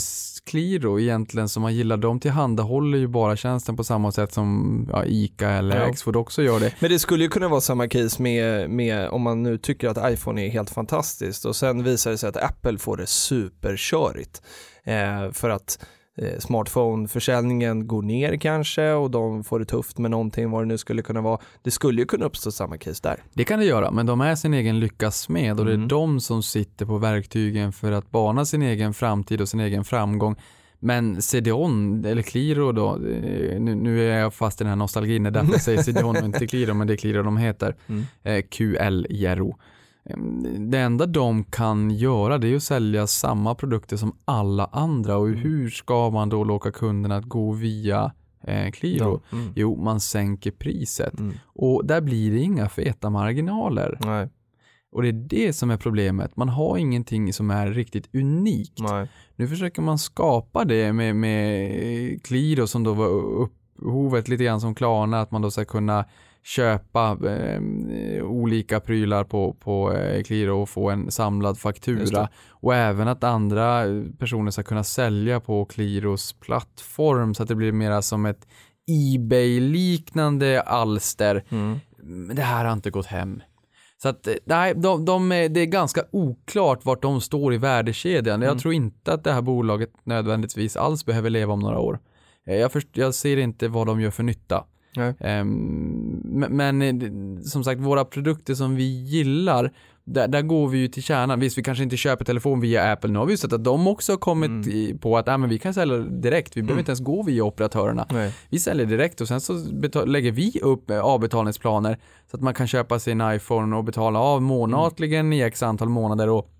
Qliro 0.51 1.01
egentligen 1.01 1.49
som 1.49 1.63
man 1.63 1.75
gillar. 1.75 1.97
De 1.97 2.21
tillhandahåller 2.21 2.99
ju 2.99 3.07
bara 3.09 3.37
tjänsten 3.37 3.77
på 3.77 3.85
samma 3.85 4.13
sätt 4.13 4.33
som 4.33 4.89
ja, 4.93 5.05
ICA 5.05 5.51
eller 5.51 5.77
Ja. 5.77 5.87
Axfood 5.87 6.17
också 6.17 6.43
gör 6.43 6.61
det. 6.61 6.75
Men 6.81 6.91
det 6.91 6.99
skulle 6.99 7.25
ju 7.25 7.31
kunna 7.31 7.49
vara 7.49 7.61
samma 7.61 7.89
case 7.89 8.23
med, 8.23 8.71
med 8.71 9.09
om 9.09 9.23
man 9.23 9.43
nu 9.43 9.59
tycker 9.59 9.89
att 9.89 10.13
iPhone 10.13 10.47
är 10.47 10.51
helt 10.51 10.71
fantastiskt 10.71 11.45
och 11.45 11.57
sen 11.57 11.83
visar 11.85 12.11
det 12.11 12.19
sig 12.19 12.29
att 12.29 12.37
Apple 12.37 12.79
får 12.79 12.97
det 12.97 13.07
superkörigt. 13.07 14.43
Eh, 14.85 15.33
för 15.33 15.51
att 15.51 15.79
smartphone-försäljningen 16.39 17.87
går 17.87 18.03
ner 18.03 18.37
kanske 18.37 18.93
och 18.93 19.11
de 19.11 19.45
får 19.45 19.59
det 19.59 19.65
tufft 19.65 19.99
med 19.99 20.11
någonting 20.11 20.51
vad 20.51 20.63
det 20.63 20.67
nu 20.67 20.79
skulle 20.79 21.03
kunna 21.03 21.21
vara. 21.21 21.41
Det 21.63 21.71
skulle 21.71 22.01
ju 22.01 22.07
kunna 22.07 22.25
uppstå 22.27 22.51
samma 22.51 22.79
case 22.79 23.01
där. 23.03 23.23
Det 23.33 23.45
kan 23.45 23.59
det 23.59 23.65
göra, 23.65 23.91
men 23.91 24.07
de 24.07 24.21
är 24.21 24.35
sin 24.35 24.55
egen 24.55 24.81
lyckas 24.81 25.29
med 25.29 25.61
och 25.61 25.67
det 25.67 25.73
är 25.73 25.75
Mm. 25.75 25.89
de 25.89 26.21
som 26.21 26.43
sitter 26.43 26.87
på 26.87 26.99
verktygen 26.99 27.73
för 27.73 27.93
att 27.93 28.11
bana 28.11 28.45
sin 28.45 28.63
egen 28.63 28.95
framtid 28.95 29.41
och 29.41 29.49
sin 29.49 29.61
egen 29.61 29.85
framgång. 29.85 30.37
Men 30.79 31.23
CDON, 31.23 32.05
eller 32.05 32.23
Qliro 32.23 32.73
då, 32.73 32.91
eh, 32.95 33.61
nu, 33.61 33.75
nu 33.75 34.11
är 34.11 34.19
jag 34.19 34.35
fast 34.35 34.61
i 34.61 34.65
den 34.65 34.69
här 34.69 34.77
nostalgin, 34.77 35.23
det 35.23 35.29
är 35.29 35.31
därför 35.31 35.53
jag 35.53 35.63
säger 35.63 35.83
CDON 35.83 36.17
och 36.17 36.25
inte 36.25 36.47
Qliro, 36.47 36.75
men 36.75 36.87
det 36.87 36.93
är 36.93 36.97
Qliro 36.97 37.23
de 37.23 37.37
heter. 37.37 37.77
Mm. 37.87 38.05
Eh, 38.23 38.43
QL-Gero. 38.51 39.55
Det 40.59 40.79
enda 40.79 41.07
de 41.07 41.45
kan 41.45 41.91
göra 41.91 42.39
det 42.39 42.49
är 42.49 42.57
att 42.57 42.63
sälja 42.63 43.07
samma 43.07 43.55
produkter 43.55 43.97
som 43.97 44.17
alla 44.25 44.65
andra 44.73 45.17
och 45.17 45.29
Mm. 45.29 45.39
hur 45.41 45.71
ska 45.71 46.11
man 46.11 46.29
då 46.29 46.45
locka 46.45 46.71
kunderna 46.73 47.17
att 47.17 47.25
gå 47.25 47.53
via 47.53 48.13
eh, 48.47 48.71
Qliro? 48.71 49.21
Mm. 49.33 49.53
Jo, 49.57 49.77
man 49.83 50.01
sänker 50.01 50.51
priset 50.51 51.19
Mm. 51.21 51.35
och 51.47 51.87
där 51.87 52.01
blir 52.01 52.31
det 52.33 52.39
inga 52.39 52.69
feta 52.69 53.11
marginaler. 53.11 53.99
Nej, 54.05 54.29
Och 54.93 55.03
det 55.03 55.09
är 55.09 55.13
det 55.13 55.53
som 55.53 55.71
är 55.71 55.77
problemet. 55.77 56.37
Man 56.37 56.49
har 56.49 56.77
ingenting 56.79 57.33
som 57.33 57.51
är 57.51 57.67
riktigt 57.71 58.15
unikt. 58.15 58.79
nej. 58.81 59.09
Nu 59.37 59.49
försöker 59.49 59.83
man 59.83 59.99
skapa 59.99 60.65
det 60.65 60.93
med, 60.93 61.17
med 61.17 62.23
Qliro 62.23 62.67
som 62.67 62.83
då 62.85 62.93
var 62.95 63.07
upphovet 63.07 64.29
lite 64.29 64.45
grann 64.45 64.61
som 64.61 64.75
Klarna, 64.75 65.21
att 65.21 65.31
man 65.31 65.43
då 65.43 65.51
ska 65.51 65.65
kunna 65.65 66.05
köpa 66.45 67.19
eh, 67.29 67.61
olika 68.25 68.81
prylar 68.81 69.25
på, 69.25 69.53
på 69.53 69.93
eh, 69.93 70.23
Qliro 70.23 70.63
och 70.63 70.69
få 70.69 70.91
en 70.91 71.11
samlad 71.11 71.59
faktura. 71.59 72.29
Och 72.49 72.75
även 72.75 73.09
att 73.09 73.25
andra 73.25 73.83
personer 74.19 74.51
ska 74.51 74.63
kunna 74.63 74.85
sälja 74.85 75.41
på 75.41 75.65
Qliros 75.65 76.33
plattform 76.33 77.35
så 77.35 77.43
att 77.43 77.49
det 77.49 77.55
blir 77.55 77.73
mera 77.73 78.03
som 78.03 78.27
ett 78.27 78.47
Ebay-liknande 79.35 80.61
alster. 80.63 81.45
Mm. 81.49 81.79
Men 82.03 82.37
det 82.37 82.43
här 82.43 82.65
har 82.65 82.73
inte 82.73 82.91
gått 82.91 83.07
hem. 83.07 83.41
Så 84.03 84.09
att, 84.09 84.27
eh, 84.27 84.35
nej, 84.45 84.75
de, 84.77 85.05
de, 85.05 85.33
är- 85.33 85.49
det 85.49 85.61
är 85.61 85.67
ganska 85.67 86.03
oklart 86.11 86.85
vart 86.85 87.03
de 87.03 87.21
står 87.21 87.55
i 87.55 87.59
värdekedjan. 87.59 88.41
Jag 88.43 88.49
Mm. 88.49 88.59
tror 88.59 88.61
tror 88.61 88.75
inte 88.75 89.13
att 89.13 89.25
det 89.25 89.33
här 89.33 89.43
bolaget 89.43 89.91
nödvändigtvis 90.05 90.77
alls 90.77 91.05
behöver 91.07 91.31
leva 91.31 91.53
om 91.53 91.61
några 91.61 91.79
år. 91.79 91.99
Eh, 92.47 92.57
Jag, 92.57 92.73
först, 92.73 92.89
jag 92.93 93.15
ser 93.15 93.37
inte 93.37 93.69
vad 93.69 93.87
de 93.87 94.01
gör 94.01 94.11
för 94.11 94.23
nytta. 94.23 94.65
Ehm, 95.21 96.23
men, 96.51 96.83
eh, 96.83 96.95
som 97.43 97.65
sagt, 97.65 97.81
våra 97.81 98.05
produkter 98.05 98.55
som 98.55 98.75
vi 98.77 99.03
gillar, 99.05 99.73
där, 100.05 100.29
där 100.29 100.43
går 100.43 100.69
vi 100.69 100.79
ju 100.79 100.89
till 100.89 101.03
kärnan. 101.03 101.41
Visst, 101.41 101.59
vi 101.59 101.63
kanske 101.63 101.85
inte 101.85 101.97
köper 101.97 102.25
telefon 102.25 102.61
via 102.61 102.93
Apple. 102.93 103.11
Nu 103.11 103.19
har 103.19 103.27
vi 103.27 103.33
ju 103.33 103.37
sett 103.37 103.53
att 103.53 103.65
de 103.65 103.87
också 103.89 104.13
har 104.13 104.17
kommit 104.17 104.49
Mm. 104.51 104.69
i, 104.71 104.99
på 105.01 105.19
att 105.19 105.29
äh, 105.29 105.39
men 105.39 105.49
vi 105.49 105.59
kan 105.59 105.75
sälja 105.75 105.97
direkt. 105.99 106.57
Vi 106.57 106.63
behöver 106.63 106.81
inte 106.81 106.91
ens 106.91 107.01
gå 107.01 107.23
via 107.23 107.45
operatörerna. 107.45 108.07
Nej. 108.11 108.35
Vi 108.51 108.59
säljer 108.59 108.87
direkt 108.87 109.21
och 109.21 109.29
sen 109.29 109.41
så 109.41 109.55
lägger 110.07 110.33
vi 110.33 110.61
upp 110.63 110.91
eh, 110.91 111.01
avbetalningsplaner 111.01 111.99
så 112.31 112.37
att 112.37 112.43
man 112.43 112.55
kan 112.55 112.67
köpa 112.67 112.99
sin 112.99 113.23
iPhone 113.25 113.77
och 113.77 113.85
betala 113.85 114.19
av 114.19 114.43
månatligen 114.43 115.33
i 115.33 115.41
x 115.41 115.63
antal 115.63 115.89
månader 115.89 116.29
och 116.29 116.51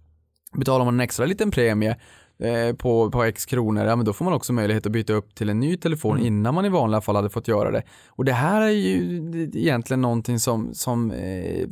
betalar 0.57 0.85
man 0.85 0.95
en 0.95 1.01
extra 1.01 1.27
liten 1.27 1.51
premie 1.51 1.97
eh, 2.39 2.77
på, 2.77 3.11
på 3.11 3.23
x 3.25 3.47
kronor, 3.47 3.85
ja 3.85 3.97
men 3.97 4.07
då 4.07 4.13
får 4.13 4.25
man 4.25 4.35
också 4.35 4.53
möjlighet 4.53 4.87
att 4.87 4.93
byta 4.93 5.13
upp 5.13 5.35
till 5.35 5.49
en 5.49 5.61
ny 5.61 5.77
telefon 5.77 6.17
Mm. 6.17 6.27
innan 6.27 6.55
man 6.55 6.65
i 6.65 6.69
vanliga 6.69 7.01
fall 7.01 7.17
hade 7.17 7.31
fått 7.31 7.49
göra 7.49 7.71
det. 7.71 7.83
Och 8.09 8.25
det 8.25 8.33
här 8.33 8.61
är 8.61 8.69
ju 8.69 9.43
egentligen 9.55 10.01
någonting 10.01 10.39
som, 10.39 10.75
som 10.75 11.11
eh, 11.11 11.67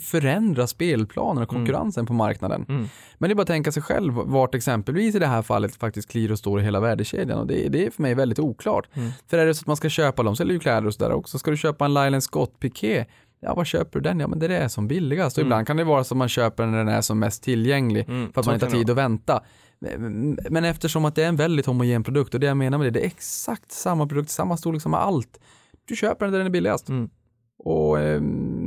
förändrar 0.00 0.66
spelplanen 0.66 1.42
och 1.42 1.52
Mm. 1.52 1.66
konkurrensen 1.66 2.06
på 2.06 2.12
marknaden. 2.12 2.66
Mm. 2.68 2.88
Men 3.18 3.28
det 3.28 3.32
är 3.32 3.34
bara 3.34 3.42
att 3.42 3.46
tänka 3.48 3.72
sig 3.72 3.82
själv 3.82 4.12
vart 4.14 4.54
exempelvis 4.54 5.14
i 5.14 5.18
det 5.18 5.26
här 5.26 5.42
fallet 5.42 5.76
faktiskt 5.76 6.10
Qliro 6.10 6.36
står 6.36 6.60
i 6.60 6.64
hela 6.64 6.80
värdekedjan 6.80 7.38
och 7.38 7.46
det, 7.46 7.68
det 7.68 7.86
är 7.86 7.90
för 7.90 8.02
mig 8.02 8.14
väldigt 8.14 8.38
oklart. 8.38 8.88
Mm. 8.94 9.10
För 9.30 9.38
är 9.38 9.46
det 9.46 9.54
så 9.54 9.62
att 9.62 9.66
man 9.66 9.76
ska 9.76 9.88
köpa, 9.88 10.22
de 10.22 10.36
säljer 10.36 10.54
ju 10.54 10.60
kläder 10.60 10.86
och 10.86 10.94
sådär 10.94 11.12
också, 11.12 11.38
ska 11.38 11.50
du 11.50 11.56
köpa 11.56 11.84
en 11.84 11.94
Lylan 11.94 12.22
Scott 12.22 12.58
piké 12.60 13.04
Ja, 13.40 13.54
vad 13.54 13.66
köper 13.66 13.98
du 13.98 14.02
den? 14.02 14.20
Ja, 14.20 14.28
men 14.28 14.38
det 14.38 14.46
är 14.46 14.60
det 14.60 14.68
som 14.68 14.88
billigast. 14.88 15.38
Och 15.38 15.42
Mm. 15.42 15.46
ibland 15.48 15.66
kan 15.66 15.76
det 15.76 15.84
vara 15.84 16.04
så 16.04 16.14
att 16.14 16.18
man 16.18 16.28
köper 16.28 16.62
den 16.62 16.72
när 16.72 16.78
den 16.78 16.88
är 16.88 17.00
som 17.00 17.18
mest 17.18 17.42
tillgänglig 17.42 18.08
Mm, 18.08 18.32
för 18.32 18.40
att 18.40 18.46
man 18.46 18.54
inte 18.54 18.66
har 18.66 18.70
tid 18.72 18.90
att 18.90 18.96
vänta. 18.96 19.42
Men- 20.50 20.64
eftersom 20.64 21.04
att 21.04 21.14
det 21.14 21.24
är 21.24 21.28
en 21.28 21.36
väldigt 21.36 21.66
homogen 21.66 22.04
produkt 22.04 22.34
och 22.34 22.40
det 22.40 22.46
jag 22.46 22.56
menar 22.56 22.78
med 22.78 22.86
det, 22.86 22.90
det 22.90 23.00
är 23.00 23.06
exakt 23.06 23.72
samma 23.72 24.06
produkt, 24.06 24.30
samma 24.30 24.56
storlek, 24.56 24.82
samma 24.82 24.98
allt. 24.98 25.40
Du 25.84 25.96
köper 25.96 26.26
den 26.26 26.32
där 26.32 26.38
den 26.38 26.46
är 26.46 26.50
billigast. 26.50 26.88
Mm. 26.88 27.10
Och 27.64 27.98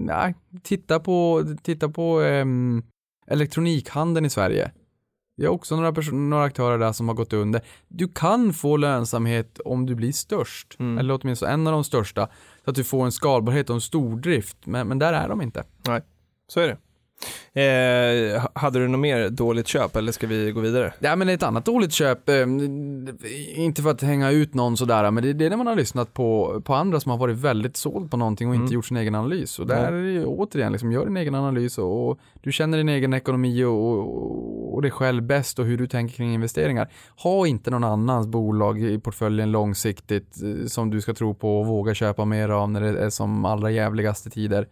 nej, 0.06 0.36
titta 0.64 1.00
på, 1.00 1.44
titta 1.64 1.90
på 1.90 2.22
ehm, 2.22 2.84
elektronikhandeln 3.28 4.26
i 4.26 4.30
Sverige. 4.30 4.72
Det 5.42 5.46
är 5.46 5.50
också 5.50 5.76
några, 5.76 6.02
några 6.12 6.44
aktörer 6.44 6.78
där 6.78 6.92
som 6.92 7.08
har 7.08 7.16
gått 7.16 7.34
under. 7.34 7.62
Du 7.88 8.08
kan 8.08 8.54
få 8.54 8.78
lönsamhet 8.78 9.60
om 9.66 9.86
du 9.86 9.96
blir 9.96 10.12
störst, 10.12 10.76
Mm. 10.80 10.98
eller 10.98 11.20
åtminstone 11.22 11.52
en 11.52 11.68
av 11.68 11.74
de 11.74 11.84
största, 11.84 12.30
så 12.64 12.70
att 12.70 12.76
du 12.76 12.84
får 12.84 13.06
en 13.06 13.12
skalbarhet 13.12 13.70
och 13.70 13.74
en 13.74 13.82
stordrift, 13.82 14.58
men, 14.66 14.88
men 14.88 15.00
där 15.00 15.14
är 15.14 15.30
de 15.30 15.42
inte. 15.42 15.64
Så 16.48 16.60
är 16.60 16.68
det. 16.68 16.78
Eh, 17.54 18.46
hade 18.54 18.80
du 18.80 18.88
något 18.88 19.00
mer 19.00 19.30
dåligt 19.30 19.68
köp 19.68 19.96
eller 19.96 20.12
ska 20.12 20.28
vi 20.28 20.52
gå 20.52 20.60
vidare? 20.60 20.94
Ja 21.00 21.16
men 21.16 21.30
ett 21.30 21.44
annat 21.44 21.66
dåligt 21.66 21.92
köp, 21.94 22.30
eh, 22.30 22.36
inte 23.56 23.82
för 23.82 23.90
att 23.92 24.02
hänga 24.02 24.32
ut 24.32 24.54
någon 24.54 24.78
sådär, 24.78 25.12
men 25.12 25.24
det, 25.24 25.34
det 25.34 25.46
är 25.46 25.50
när 25.50 25.58
man 25.58 25.68
har 25.68 25.76
lyssnat 25.76 26.14
på, 26.14 26.62
på 26.66 26.74
andra 26.76 27.00
som 27.00 27.12
har 27.12 27.18
varit 27.18 27.38
väldigt 27.38 27.78
såld 27.78 28.12
på 28.12 28.18
någonting 28.18 28.50
och 28.50 28.56
inte 28.56 28.62
Mm. 28.62 28.74
gjort 28.74 28.86
sin 28.86 28.98
egen 28.98 29.16
analys. 29.16 29.60
Och 29.60 29.68
där 29.68 29.92
är 29.92 30.20
det 30.20 30.26
återigen, 30.26 30.72
liksom, 30.72 30.92
gör 30.92 31.06
din 31.06 31.18
egen 31.18 31.36
analys 31.36 31.78
och, 31.78 32.10
och 32.10 32.20
du 32.42 32.52
känner 32.52 32.78
din 32.78 32.90
egen 32.90 33.14
ekonomi 33.14 33.64
och, 33.64 34.00
och, 34.00 34.74
och 34.74 34.82
dig 34.82 34.92
själv 34.92 35.24
bäst 35.24 35.60
och 35.60 35.66
hur 35.66 35.78
du 35.78 35.88
tänker 35.88 36.16
kring 36.16 36.34
investeringar. 36.34 36.90
Ha 37.24 37.48
inte 37.48 37.72
någon 37.72 37.84
annans 37.84 38.28
bolag 38.28 38.82
i 38.82 39.00
portföljen 39.00 39.52
långsiktigt 39.52 40.36
eh, 40.44 40.68
som 40.68 40.90
du 40.90 41.02
ska 41.02 41.14
tro 41.14 41.34
på 41.34 41.60
och 41.60 41.66
våga 41.68 41.94
köpa 41.94 42.26
mer 42.26 42.50
av 42.50 42.72
när 42.72 42.82
det 42.82 43.00
är 43.00 43.10
som 43.10 43.46
allra 43.46 43.72
jävligaste 43.72 44.30
tider. 44.30 44.68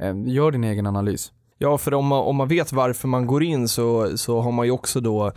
Eh, 0.00 0.14
Gör 0.26 0.50
din 0.50 0.64
egen 0.64 0.86
analys. 0.86 1.32
Ja, 1.58 1.78
för 1.78 1.94
om 1.94 2.06
man, 2.06 2.18
om 2.18 2.36
man 2.36 2.48
vet 2.48 2.72
varför 2.72 3.08
man 3.08 3.26
går 3.26 3.42
in 3.42 3.68
så, 3.68 4.18
så 4.18 4.40
har 4.40 4.52
man 4.52 4.66
ju 4.66 4.72
också 4.72 5.00
då 5.00 5.32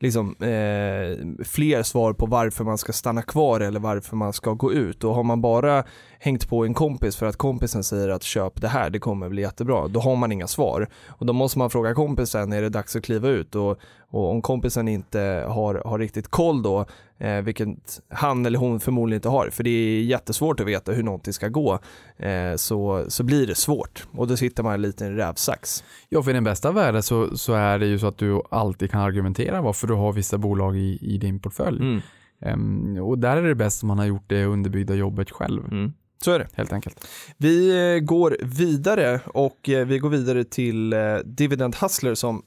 liksom 0.00 0.36
eh, 0.40 1.44
fler 1.44 1.82
svar 1.82 2.12
på 2.12 2.26
varför 2.26 2.64
man 2.64 2.78
ska 2.78 2.92
stanna 2.92 3.22
kvar 3.22 3.60
eller 3.60 3.80
varför 3.80 4.16
man 4.16 4.32
ska 4.32 4.52
gå 4.52 4.72
ut. 4.72 5.04
Och 5.04 5.14
har 5.14 5.22
man 5.22 5.40
bara 5.40 5.84
hängt 6.22 6.48
på 6.48 6.64
en 6.64 6.74
kompis 6.74 7.16
för 7.16 7.26
att 7.26 7.36
kompisen 7.36 7.84
säger 7.84 8.08
att 8.08 8.22
köp 8.22 8.60
det 8.60 8.68
här, 8.68 8.90
det 8.90 8.98
kommer 8.98 9.28
bli 9.28 9.42
jättebra, 9.42 9.88
då 9.88 10.00
har 10.00 10.16
man 10.16 10.32
inga 10.32 10.46
svar. 10.46 10.88
Och 11.08 11.26
då 11.26 11.32
måste 11.32 11.58
man 11.58 11.70
fråga 11.70 11.94
kompisen, 11.94 12.52
är 12.52 12.62
det 12.62 12.68
dags 12.68 12.96
att 12.96 13.04
kliva 13.04 13.28
ut? 13.28 13.54
Och, 13.54 13.78
och 14.10 14.30
om 14.30 14.42
kompisen 14.42 14.88
inte 14.88 15.44
har, 15.48 15.82
har 15.84 15.98
riktigt 15.98 16.28
koll 16.28 16.62
då, 16.62 16.86
eh, 17.18 17.40
vilket 17.40 17.68
han 18.08 18.46
eller 18.46 18.58
hon 18.58 18.80
förmodligen 18.80 19.18
inte 19.18 19.28
har, 19.28 19.50
för 19.50 19.64
det 19.64 19.70
är 19.70 20.02
jättesvårt 20.02 20.60
att 20.60 20.66
veta 20.66 20.92
hur 20.92 21.02
någonting 21.02 21.32
ska 21.32 21.48
gå, 21.48 21.78
eh, 22.16 22.56
så, 22.56 23.04
så 23.08 23.24
blir 23.24 23.46
det 23.46 23.54
svårt. 23.54 24.06
Och 24.12 24.26
då 24.28 24.36
sitter 24.36 24.62
man 24.62 24.82
lite 24.82 25.04
i 25.04 25.06
en 25.06 25.16
rävsax. 25.16 25.84
Ja, 26.08 26.22
för 26.22 26.30
i 26.30 26.34
den 26.34 26.44
bästa 26.44 26.72
världen 26.72 27.02
så, 27.02 27.36
så 27.38 27.52
är 27.52 27.78
det 27.78 27.86
ju 27.86 27.98
så 27.98 28.06
att 28.06 28.18
du 28.18 28.42
alltid 28.50 28.90
kan 28.90 29.00
argumentera 29.00 29.62
varför 29.62 29.86
du 29.86 29.94
har 29.94 30.12
vissa 30.12 30.38
bolag 30.38 30.76
i, 30.76 30.98
i 31.00 31.18
din 31.18 31.40
portfölj. 31.40 31.80
Mm. 31.80 32.00
Ehm, 32.42 32.96
och 32.96 33.18
där 33.18 33.36
är 33.36 33.42
det 33.42 33.54
bäst 33.54 33.82
om 33.82 33.88
man 33.88 33.98
har 33.98 34.06
gjort 34.06 34.24
det 34.26 34.44
underbyggda 34.44 34.94
jobbet 34.94 35.30
själv, 35.30 35.64
Mm. 35.72 35.92
Så 36.24 36.32
är 36.32 36.38
det. 36.38 36.48
helt 36.54 36.72
enkelt. 36.72 37.06
Vi 37.36 37.70
eh, 37.94 38.00
går 38.00 38.36
vidare 38.40 39.20
och 39.26 39.68
eh, 39.68 39.86
vi 39.86 39.98
går 39.98 40.08
vidare 40.08 40.44
till 40.44 40.92
eh, 40.92 41.16
Dividend 41.24 41.76
Hustler 41.76 42.14
som 42.14 42.42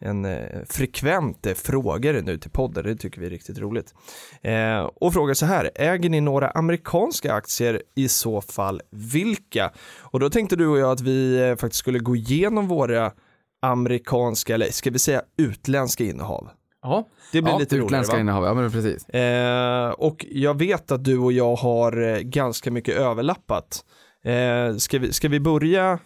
en 0.00 0.26
frekvent 0.66 1.46
frågare 1.54 2.20
nu 2.20 2.38
till 2.38 2.50
podden, 2.50 2.84
det 2.84 2.96
tycker 2.96 3.20
vi 3.20 3.26
är 3.26 3.30
riktigt 3.30 3.58
roligt. 3.58 3.94
Och 4.94 5.12
frågar 5.12 5.34
så 5.34 5.46
här, 5.46 5.70
äger 5.74 6.10
ni 6.10 6.20
några 6.20 6.50
amerikanska 6.50 7.32
aktier, 7.32 7.82
i 7.94 8.08
så 8.08 8.40
fall 8.40 8.82
vilka? 8.90 9.72
Och 9.98 10.20
då 10.20 10.30
tänkte 10.30 10.56
du 10.56 10.66
och 10.66 10.78
jag 10.78 10.90
att 10.90 11.00
vi 11.00 11.54
faktiskt 11.58 11.80
skulle 11.80 11.98
gå 11.98 12.16
igenom 12.16 12.68
våra 12.68 13.12
amerikanska, 13.62 14.54
eller 14.54 14.70
ska 14.70 14.90
vi 14.90 14.98
säga 14.98 15.22
utländska 15.36 16.04
innehav? 16.04 16.48
Ja, 16.86 17.04
Det 17.32 17.42
blir 17.42 17.52
ja, 17.52 17.58
lite 17.58 17.74
roligare 17.74 17.86
utländska 17.86 18.14
va? 18.16 18.20
innehav, 18.20 18.44
ja 18.44 18.54
men 18.54 18.72
precis. 18.72 19.08
Eh, 19.08 19.90
och 19.90 20.26
jag 20.30 20.58
vet 20.58 20.90
att 20.92 21.04
du 21.04 21.18
och 21.18 21.32
jag 21.32 21.56
har 21.56 22.02
eh, 22.02 22.18
ganska 22.18 22.70
mycket 22.70 22.96
överlappat. 22.96 23.84
Eh, 24.24 24.76
ska, 24.76 24.98
vi, 24.98 25.12
ska 25.12 25.28
vi 25.28 25.40
börja? 25.40 25.98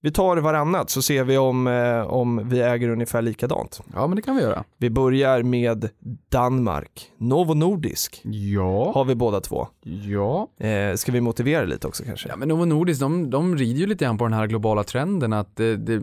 Vi 0.00 0.10
tar 0.10 0.36
varannat 0.36 0.90
så 0.90 1.02
ser 1.02 1.24
vi 1.24 1.38
om, 1.38 1.66
eh, 1.66 2.00
om 2.00 2.48
vi 2.48 2.60
äger 2.60 2.88
ungefär 2.88 3.22
likadant. 3.22 3.80
Ja, 3.94 4.06
men 4.06 4.16
det 4.16 4.22
kan 4.22 4.36
vi 4.36 4.42
göra. 4.42 4.64
Vi 4.76 4.90
börjar 4.90 5.42
med 5.42 5.88
Danmark. 6.28 7.10
Novo 7.18 7.54
Nordisk 7.54 8.20
Ja, 8.24 8.92
har 8.94 9.04
vi 9.04 9.14
båda 9.14 9.40
två. 9.40 9.68
ja. 10.06 10.48
Eh, 10.60 10.94
ska 10.94 11.12
vi 11.12 11.20
motivera 11.20 11.64
lite 11.64 11.86
också 11.86 12.04
kanske? 12.04 12.28
Ja, 12.28 12.36
men 12.36 12.48
Novo 12.48 12.64
Nordisk, 12.64 13.00
de, 13.00 13.30
de 13.30 13.56
rider 13.56 13.80
ju 13.80 13.86
lite 13.86 14.04
grann 14.04 14.18
på 14.18 14.24
den 14.24 14.32
här 14.32 14.46
globala 14.46 14.84
trenden 14.84 15.32
att 15.32 15.60
eh, 15.60 15.66
det, 15.66 15.98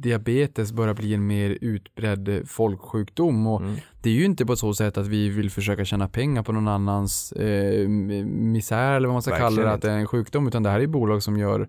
diabetes 0.00 0.72
börjar 0.72 0.94
bli 0.94 1.14
en 1.14 1.26
mer 1.26 1.58
utbredd 1.60 2.28
eh, 2.28 2.44
folksjukdom 2.46 3.46
och 3.46 3.60
Mm. 3.60 3.74
det 4.02 4.10
är 4.10 4.14
ju 4.14 4.24
inte 4.24 4.46
på 4.46 4.56
så 4.56 4.74
sätt 4.74 4.98
att 4.98 5.06
vi 5.06 5.28
vill 5.28 5.50
försöka 5.50 5.84
tjäna 5.84 6.08
pengar 6.08 6.42
på 6.42 6.52
någon 6.52 6.68
annans 6.68 7.32
eh, 7.32 7.88
misär 7.88 8.92
eller 8.96 9.08
vad 9.08 9.14
man 9.14 9.22
ska 9.22 9.30
Verkligen 9.30 9.54
kalla 9.56 9.68
det, 9.68 9.74
att 9.74 9.82
det 9.82 9.90
är 9.90 9.98
en 9.98 10.06
sjukdom, 10.06 10.48
utan 10.48 10.62
det 10.62 10.70
här 10.70 10.80
är 10.80 10.86
bolag 10.86 11.22
som 11.22 11.36
gör 11.38 11.68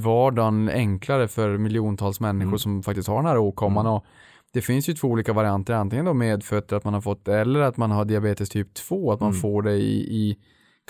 vardagen 0.00 0.68
enklare 0.68 1.28
för 1.28 1.58
miljontals 1.58 2.20
människor 2.20 2.48
Mm. 2.48 2.58
som 2.58 2.82
faktiskt 2.82 3.08
har 3.08 3.16
den 3.16 3.26
här 3.26 3.38
åkomman 3.38 3.86
Mm. 3.86 3.92
och 3.96 4.04
det 4.52 4.60
finns 4.62 4.88
ju 4.88 4.94
två 4.94 5.08
olika 5.08 5.32
varianter, 5.32 5.74
antingen 5.74 6.04
då 6.04 6.14
medfött 6.14 6.72
att 6.72 6.84
man 6.84 6.94
har 6.94 7.00
fått 7.00 7.28
eller 7.28 7.60
att 7.60 7.76
man 7.76 7.90
har 7.90 8.04
diabetes 8.04 8.48
typ 8.48 8.74
2, 8.74 9.12
att 9.12 9.20
man 9.20 9.30
Mm. 9.30 9.40
får 9.40 9.62
det 9.62 9.72
i, 9.74 10.16
i 10.16 10.36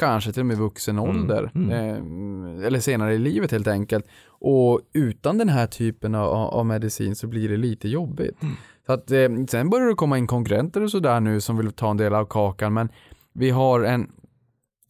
kanske 0.00 0.32
till 0.32 0.40
och 0.42 0.46
med 0.46 0.56
vuxen 0.56 0.98
Mm. 0.98 1.10
ålder 1.10 1.50
Mm. 1.54 1.70
eh, 1.70 2.66
eller 2.66 2.80
senare 2.80 3.14
i 3.14 3.18
livet 3.18 3.50
helt 3.52 3.66
enkelt. 3.68 4.06
Och 4.28 4.80
utan 4.92 5.38
den 5.38 5.48
här 5.48 5.66
typen 5.66 6.14
av, 6.14 6.28
av 6.32 6.66
medicin 6.66 7.16
så 7.16 7.26
blir 7.26 7.48
det 7.48 7.56
lite 7.56 7.88
jobbigt. 7.88 8.42
Mm. 8.42 8.54
Så 8.86 8.92
att, 8.92 9.10
eh, 9.10 9.28
sen 9.48 9.70
börjar 9.70 9.86
det 9.88 9.94
komma 9.94 10.18
in 10.18 10.26
konkurrenter 10.26 10.82
och 10.82 10.90
sådär 10.90 11.20
nu 11.20 11.40
som 11.40 11.56
vill 11.56 11.72
ta 11.72 11.90
en 11.90 11.96
del 11.96 12.14
av 12.14 12.24
kakan 12.26 12.72
men 12.74 12.88
vi 13.32 13.50
har 13.50 13.80
en, 13.80 14.10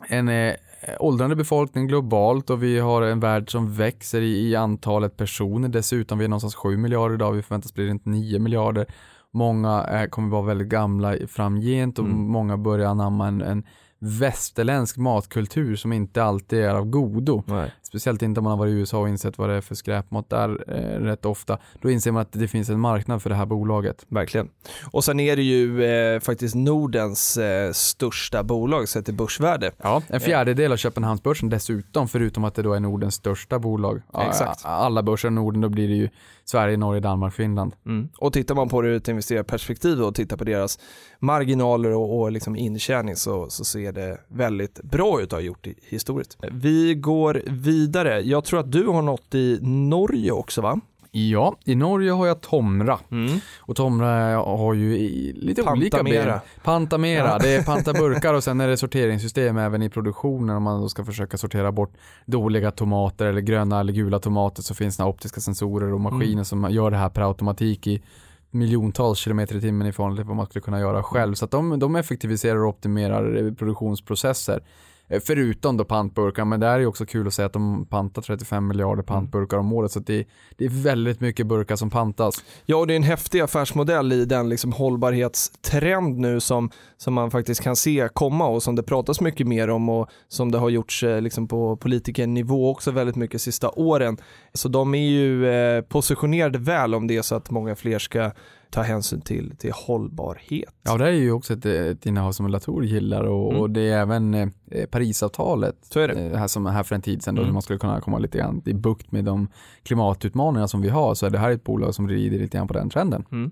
en 0.08 0.28
eh, 0.28 0.54
åldrande 0.98 1.36
befolkning 1.36 1.86
globalt 1.86 2.50
och 2.50 2.62
vi 2.62 2.78
har 2.78 3.02
en 3.02 3.20
värld 3.20 3.50
som 3.50 3.72
växer 3.72 4.20
i, 4.20 4.50
i 4.50 4.56
antalet 4.56 5.16
personer 5.16 5.68
dessutom. 5.68 6.18
Vi 6.18 6.24
är 6.24 6.28
någonstans 6.28 6.54
7 6.54 6.76
miljarder 6.76 7.14
idag, 7.14 7.32
vi 7.32 7.42
förväntas 7.42 7.74
bli 7.74 7.86
runt 7.88 8.04
9 8.04 8.38
miljarder. 8.38 8.86
Många 9.32 9.86
eh, 9.90 10.08
kommer 10.08 10.28
vara 10.28 10.42
väldigt 10.42 10.68
gamla 10.68 11.14
framgent 11.28 11.98
och 11.98 12.04
Mm. 12.04 12.18
många 12.18 12.56
börjar 12.56 12.88
anamma 12.88 13.28
en, 13.28 13.42
en 13.42 13.64
västerländsk 13.98 14.96
matkultur 14.96 15.76
som 15.76 15.92
inte 15.92 16.22
alltid 16.22 16.58
är 16.58 16.74
av 16.74 16.84
godo. 16.84 17.42
Nej. 17.46 17.72
Speciellt 17.88 18.22
inte 18.22 18.40
om 18.40 18.44
man 18.44 18.50
har 18.50 18.58
varit 18.58 18.70
i 18.70 18.74
USA 18.74 18.98
och 18.98 19.08
insett 19.08 19.38
vad 19.38 19.48
det 19.48 19.54
är 19.54 19.60
för 19.60 19.74
skräpmat 19.74 20.30
där 20.30 20.64
eh, 20.68 21.00
rätt 21.04 21.24
ofta. 21.24 21.58
Då 21.82 21.90
inser 21.90 22.12
man 22.12 22.22
att 22.22 22.32
det 22.32 22.48
finns 22.48 22.68
en 22.68 22.80
marknad 22.80 23.22
för 23.22 23.30
det 23.30 23.36
här 23.36 23.46
bolaget. 23.46 24.06
Verkligen. 24.08 24.48
Och 24.90 25.04
sen 25.04 25.20
är 25.20 25.36
det 25.36 25.42
ju 25.42 25.84
eh, 25.84 26.20
faktiskt 26.20 26.54
Nordens 26.54 27.36
eh, 27.36 27.72
största 27.72 28.42
bolag 28.42 28.88
sett 28.88 29.04
till 29.04 29.14
börsvärde. 29.14 29.72
Ja, 29.82 30.02
en 30.08 30.20
fjärdedel 30.20 30.72
av 30.72 30.76
Köpenhamnsbörsen 30.76 31.48
dessutom, 31.48 32.08
förutom 32.08 32.44
att 32.44 32.54
det 32.54 32.62
då 32.62 32.74
är 32.74 32.80
Nordens 32.80 33.14
största 33.14 33.58
bolag. 33.58 34.02
Ja, 34.12 34.28
Exakt. 34.28 34.64
Alla 34.64 35.02
börser 35.02 35.28
i 35.28 35.30
Norden, 35.30 35.60
då 35.60 35.68
blir 35.68 35.88
det 35.88 35.94
ju 35.94 36.08
Sverige, 36.44 36.76
Norge, 36.76 37.00
Danmark, 37.00 37.34
Finland. 37.34 37.72
Mm. 37.86 38.08
Och 38.18 38.32
tittar 38.32 38.54
man 38.54 38.68
på 38.68 38.82
det 38.82 38.88
ur 38.88 38.96
ett 38.96 39.08
investerarperspektiv 39.08 40.02
och 40.02 40.14
tittar 40.14 40.36
på 40.36 40.44
deras 40.44 40.78
marginaler 41.18 41.94
och, 41.94 42.20
och 42.20 42.32
liksom 42.32 42.56
intjäning 42.56 43.16
så, 43.16 43.50
så 43.50 43.64
ser 43.64 43.92
det 43.92 44.18
väldigt 44.28 44.82
bra 44.82 45.20
ut 45.20 45.26
att 45.26 45.32
ha 45.32 45.40
gjort 45.40 45.66
historiskt. 45.82 46.38
Vi 46.52 46.94
går 46.94 47.42
vidare. 47.46 47.77
Jag 48.24 48.44
tror 48.44 48.60
att 48.60 48.72
du 48.72 48.86
har 48.86 49.02
något 49.02 49.34
i 49.34 49.58
Norge 49.62 50.32
också 50.32 50.60
va? 50.60 50.80
Ja, 51.10 51.56
i 51.64 51.74
Norge 51.74 52.10
har 52.10 52.26
jag 52.26 52.40
Tomra. 52.40 52.98
Mm. 53.10 53.38
Och 53.58 53.76
Tomra 53.76 54.36
har 54.36 54.74
ju 54.74 54.98
lite 55.32 55.62
olika 55.62 55.96
Pantamera. 55.96 56.24
ben. 56.24 56.40
Pantamera, 56.64 57.26
Ja. 57.28 57.38
det 57.38 57.48
är 57.48 57.62
pantaburkar 57.62 58.34
och 58.34 58.44
sen 58.44 58.60
är 58.60 58.68
det 58.68 58.76
sorteringssystem 58.76 59.56
även 59.58 59.82
i 59.82 59.90
produktionen 59.90 60.56
om 60.56 60.62
man 60.62 60.80
då 60.80 60.88
ska 60.88 61.04
försöka 61.04 61.36
sortera 61.38 61.72
bort 61.72 61.92
dåliga 62.26 62.70
tomater 62.70 63.26
eller 63.26 63.40
gröna 63.40 63.80
eller 63.80 63.92
gula 63.92 64.18
tomater 64.18 64.62
så 64.62 64.74
finns 64.74 64.96
det 64.96 65.04
optiska 65.04 65.40
sensorer 65.40 65.92
och 65.92 66.00
maskiner 66.00 66.32
Mm. 66.32 66.44
som 66.44 66.66
gör 66.70 66.90
det 66.90 66.96
här 66.96 67.08
per 67.08 67.22
automatik 67.28 67.86
i 67.86 68.02
miljontals 68.50 69.18
kilometer 69.18 69.56
i 69.56 69.60
timmen 69.60 69.86
i 69.86 69.92
förhållande 69.92 70.22
till 70.22 70.28
vad 70.28 70.36
man 70.36 70.46
skulle 70.46 70.62
kunna 70.62 70.80
göra 70.80 71.02
själv. 71.02 71.34
Så 71.34 71.44
att 71.44 71.50
de, 71.50 71.78
de 71.78 71.96
effektiviserar 71.96 72.56
och 72.58 72.68
optimerar 72.68 73.54
produktionsprocesser. 73.54 74.62
Eh, 75.08 75.20
Förutom 75.24 75.76
då 75.76 75.84
pantburkar, 75.84 76.44
men 76.44 76.60
det 76.60 76.66
är 76.66 76.78
ju 76.78 76.86
också 76.86 77.06
kul 77.06 77.26
att 77.26 77.34
säga 77.34 77.46
att 77.46 77.52
de 77.52 77.86
pantar 77.86 78.22
35 78.22 78.68
miljarder 78.68 79.02
pantburkar 79.02 79.58
om 79.58 79.72
året. 79.72 79.92
Så 79.92 80.00
det, 80.00 80.24
det 80.56 80.64
är 80.64 80.82
väldigt 80.82 81.20
mycket 81.20 81.46
burkar 81.46 81.76
som 81.76 81.90
pantas. 81.90 82.44
Ja, 82.66 82.76
och 82.76 82.86
det 82.86 82.94
är 82.94 82.96
en 82.96 83.02
häftig 83.02 83.40
affärsmodell 83.40 84.12
i 84.12 84.24
den 84.24 84.48
liksom 84.48 84.72
hållbarhetstrend 84.72 86.18
nu 86.18 86.40
som, 86.40 86.70
som 86.96 87.14
man 87.14 87.30
faktiskt 87.30 87.60
kan 87.60 87.76
se 87.76 88.08
komma 88.12 88.46
och 88.46 88.62
som 88.62 88.76
det 88.76 88.82
pratas 88.82 89.20
mycket 89.20 89.46
mer 89.46 89.70
om 89.70 89.88
och 89.88 90.08
som 90.28 90.52
det 90.52 90.58
har 90.58 90.68
gjorts 90.68 91.02
eh, 91.02 91.20
liksom 91.20 91.48
på 91.48 91.76
politikernivå 91.76 92.70
också 92.70 92.90
väldigt 92.90 93.16
mycket 93.16 93.40
sista 93.40 93.70
åren. 93.70 94.16
Så 94.52 94.68
de 94.68 94.94
är 94.94 95.08
ju 95.08 95.48
eh, 95.48 95.82
positionerade 95.82 96.58
väl 96.58 96.94
om 96.94 97.06
det 97.06 97.16
är 97.16 97.22
så 97.22 97.34
att 97.34 97.50
många 97.50 97.76
fler 97.76 97.98
ska 97.98 98.30
ta 98.70 98.82
hänsyn 98.82 99.20
till, 99.20 99.56
till 99.56 99.72
hållbarhet. 99.72 100.74
Ja, 100.82 100.96
det 100.98 101.06
är 101.06 101.12
ju 101.12 101.32
också 101.32 101.52
ett, 101.54 101.66
ett 101.66 102.06
innehav 102.06 102.32
som 102.32 102.46
Latour 102.46 102.84
gillar 102.84 103.24
och, 103.24 103.50
Mm. 103.50 103.60
och 103.62 103.70
det 103.70 103.80
är 103.80 103.98
även 103.98 104.34
eh, 104.34 104.48
Parisavtalet. 104.90 105.76
Så 105.82 106.00
är 106.00 106.08
det. 106.08 106.20
Eh, 106.20 106.38
här 106.38 106.46
som 106.48 106.66
här 106.66 106.82
för 106.82 106.94
en 106.94 107.02
tid 107.02 107.22
sedan 107.22 107.34
då, 107.34 107.42
Mm. 107.42 107.52
man 107.52 107.62
skulle 107.62 107.78
kunna 107.78 108.00
komma 108.00 108.18
lite 108.18 108.38
grann 108.38 108.62
i 108.64 108.74
bukt 108.74 109.12
med 109.12 109.24
de 109.24 109.48
klimatutmaningar 109.82 110.66
som 110.66 110.80
vi 110.80 110.88
har, 110.88 111.14
så 111.14 111.26
är 111.26 111.30
det 111.30 111.38
här 111.38 111.50
ett 111.50 111.64
bolag 111.64 111.94
som 111.94 112.08
rider 112.08 112.38
lite 112.38 112.56
grann 112.56 112.68
på 112.68 112.74
den 112.74 112.90
trenden. 112.90 113.24
Mm. 113.32 113.50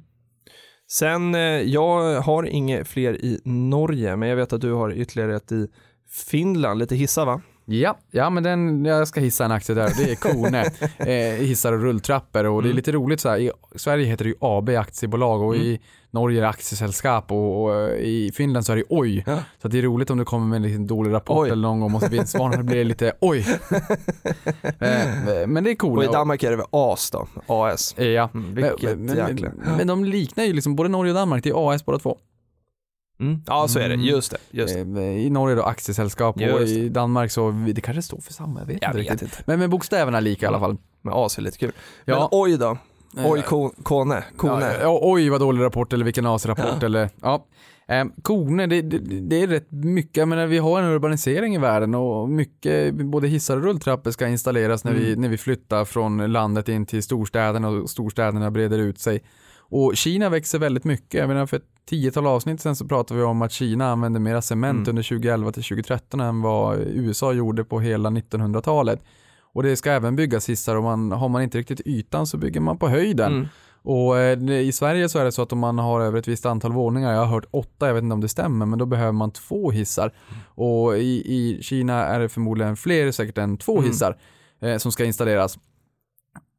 Sen, 0.89 1.35
eh, 1.35 1.41
jag 1.41 2.21
har 2.21 2.45
inget 2.47 2.89
fler 2.89 3.25
i 3.25 3.41
Norge, 3.45 4.17
men 4.17 4.29
jag 4.29 4.37
vet 4.37 4.53
att 4.53 4.61
du 4.61 4.73
har 4.73 4.93
ytterligare 4.93 5.37
ett 5.37 5.53
i 5.53 5.69
Finland, 6.31 6.79
lite 6.79 6.97
hissar 6.97 7.27
va? 7.27 7.41
Ja, 7.69 7.99
ja 8.11 8.31
men 8.31 8.43
den, 8.43 8.85
jag 8.85 9.09
ska 9.09 9.21
hissa 9.21 9.45
en 9.45 9.53
aktie 9.53 9.75
där, 9.75 9.93
det 9.97 10.11
är 10.11 10.15
Kone, 10.15 10.65
eh, 10.99 11.47
hissar 11.47 11.73
och 11.73 11.81
rulltrappor 11.83 12.45
och 12.45 12.63
det 12.63 12.67
är 12.67 12.71
Mm. 12.71 12.77
lite 12.77 12.93
roligt 12.93 13.21
så 13.21 13.29
här, 13.29 13.39
i 13.39 13.51
Sverige 13.75 14.07
heter 14.07 14.25
det 14.25 14.29
ju 14.29 14.37
AB 14.41 14.69
aktiebolag 14.69 15.43
och 15.43 15.55
Mm. 15.55 15.67
i 15.67 15.81
Norge 16.11 16.39
är 16.39 16.43
det 16.43 16.49
aktiesällskap 16.49 17.33
och, 17.33 17.63
och 17.65 17.75
eh, 17.75 17.89
i 17.97 18.31
Finland 18.35 18.67
så 18.67 18.73
är 18.73 18.77
det 18.77 18.85
OJ. 18.89 19.25
Ja. 19.27 19.39
Så 19.63 19.69
det 19.69 19.79
är 19.79 19.83
roligt 19.83 20.11
om 20.11 20.19
du 20.19 20.25
kommer 20.25 20.47
med 20.47 20.57
en 20.57 20.63
liten 20.63 20.87
dålig 20.87 21.13
rapport 21.13 21.39
Oj. 21.39 21.51
eller 21.51 21.63
någon 21.63 21.81
gång 21.81 21.93
måste 21.93 22.09
vinstvarna, 22.09 22.57
det 22.57 22.63
blir 22.63 22.85
lite 22.85 23.13
oj. 23.21 23.47
eh, 24.81 25.47
men 25.47 25.65
det 25.65 25.71
är 25.71 25.73
Och 25.73 25.79
Kone. 25.79 26.05
i 26.05 26.09
Danmark 26.09 26.43
är 26.43 26.51
det 26.51 26.57
väl 26.57 26.67
AS 26.71 27.11
då, 27.11 27.29
AS. 27.47 27.95
Eh, 27.99 28.07
Ja. 28.07 28.29
Mm, 28.35 28.55
vilket 28.55 28.99
men, 28.99 29.17
men, 29.17 29.77
men 29.77 29.87
de 29.87 30.05
liknar 30.05 30.45
ju 30.45 30.53
liksom 30.53 30.77
både 30.77 30.89
Norge 30.89 31.13
och 31.13 31.19
Danmark, 31.19 31.45
det 31.45 31.51
är 31.51 31.73
AS 31.75 31.85
båda 31.85 31.99
två. 31.99 32.19
Mm. 33.21 33.43
Ja, 33.47 33.69
så 33.69 33.79
är 33.79 33.89
det. 33.89 33.95
Mm. 33.95 34.07
Just 34.07 34.31
det. 34.31 34.37
Just 34.51 34.75
det. 34.75 34.81
Eh, 34.81 35.27
I 35.27 35.31
Norge 35.31 35.57
då 35.57 35.63
aktiesällskap 35.63 36.37
och 36.37 36.61
i 36.63 36.89
Danmark 36.89 37.31
så, 37.31 37.51
det 37.51 37.81
kanske 37.81 38.03
står 38.03 38.21
för 38.21 38.33
samma, 38.33 38.61
jag 38.61 38.67
vet 38.67 38.79
Jag 38.83 38.91
inte 38.99 39.13
vet 39.13 39.23
inte. 39.23 39.37
Men 39.47 39.59
med 39.59 39.71
bokstäverna 39.71 40.21
lika 40.21 40.47
i 40.47 40.49
alla 40.49 40.61
fall. 40.61 40.77
Men 41.03 41.13
AS 41.17 41.39
är 41.39 41.43
lite 41.43 41.59
kul. 41.59 41.73
Ja. 42.05 42.19
Men 42.19 42.29
oj 42.31 42.59
då. 42.59 42.79
Oj, 43.25 43.39
Eh, 43.39 43.45
ko, 43.45 43.71
Kone. 43.83 44.25
Kone. 44.37 44.65
Ja, 44.67 44.79
ja, 44.81 44.99
oj 45.03 45.29
vad 45.29 45.41
dålig 45.41 45.63
rapport 45.63 45.93
eller 45.93 46.05
vilken 46.05 46.27
asrapport 46.27 46.83
eller 46.83 47.09
ja. 47.23 47.47
Eh, 47.89 48.05
Kone, 48.23 48.67
det, 48.67 48.83
det, 48.83 48.99
det 49.21 49.43
är 49.43 49.47
rätt 49.47 49.71
mycket, 49.71 50.17
jag 50.17 50.29
menar 50.29 50.47
vi 50.47 50.59
har 50.59 50.83
en 50.83 50.89
urbanisering 50.93 51.55
i 51.55 51.59
världen 51.59 51.95
och 51.95 52.29
mycket, 52.29 52.95
både 52.95 53.29
hissar 53.29 53.57
och 53.57 53.63
rulltrappor 53.63 54.11
ska 54.11 54.29
installeras 54.29 54.85
när, 54.85 54.93
vi, 54.93 55.07
Mm. 55.09 55.21
när 55.21 55.29
vi 55.29 55.39
flyttar 55.39 55.85
från 55.85 56.33
landet 56.33 56.69
in 56.69 56.87
till 56.87 57.03
storstäderna 57.03 57.69
och 57.69 57.91
storstäderna 57.91 58.51
breder 58.51 58.79
ut 58.79 58.99
sig. 58.99 59.23
Och 59.69 59.97
Kina 59.97 60.29
växer 60.29 60.59
väldigt 60.59 60.85
mycket, 60.85 61.21
jag 61.21 61.29
menar 61.29 61.47
för 61.47 61.57
ett 61.57 61.63
tiotal 61.89 62.27
avsnitt 62.27 62.61
sen 62.61 62.77
så 62.77 62.87
pratade 62.87 63.21
vi 63.21 63.27
om 63.27 63.43
att 63.43 63.53
Kina 63.53 63.89
använde 63.91 64.21
mera 64.21 64.43
cement 64.43 64.77
Mm. 64.77 64.89
under 64.91 65.03
2011 65.03 65.53
till 65.53 65.63
2013 65.63 66.21
än 66.21 66.43
vad 66.43 66.79
USA 66.79 67.33
gjorde 67.33 67.65
på 67.65 67.81
hela 67.81 68.11
1900-talet. 68.11 69.01
Och 69.55 69.63
det 69.63 69.77
ska 69.77 69.91
även 69.91 70.17
byggas 70.17 70.49
hissar 70.49 70.77
och 70.77 70.83
man, 70.83 71.13
har 71.13 71.29
man 71.29 71.43
inte 71.43 71.59
riktigt 71.59 71.81
ytan 71.85 72.27
så 72.27 72.37
bygger 72.37 72.61
man 72.61 72.79
på 72.79 72.89
höjden. 72.89 73.33
Mm. 73.33 73.47
Och 73.83 74.19
eh, 74.19 74.51
i 74.61 74.73
Sverige 74.73 75.09
så 75.09 75.19
är 75.19 75.25
det 75.25 75.33
så 75.33 75.43
att 75.43 75.53
om 75.53 75.59
man 75.59 75.79
har 75.79 76.01
över 76.01 76.19
ett 76.19 76.29
visst 76.29 76.47
antal 76.47 76.73
våningar, 76.73 77.13
jag 77.13 77.19
har 77.21 77.27
hört 77.27 77.45
åtta, 77.51 77.87
jag 77.87 77.95
vet 77.95 78.03
inte 78.03 78.15
om 78.15 78.21
det 78.21 78.29
stämmer, 78.29 78.67
men 78.67 78.79
då 78.79 78.87
behöver 78.87 79.13
man 79.13 79.31
två 79.31 79.71
hissar. 79.71 80.13
Och 80.47 80.99
i, 80.99 81.23
i 81.35 81.59
Kina 81.63 81.95
är 82.05 82.21
det 82.21 82.29
förmodligen 82.29 82.77
fler, 82.77 83.13
säkert 83.13 83.39
än 83.39 83.57
två 83.59 83.73
Mm. 83.79 83.85
hissar 83.91 84.17
eh, 84.61 84.77
som 84.77 84.93
ska 84.93 85.05
installeras. 85.05 85.59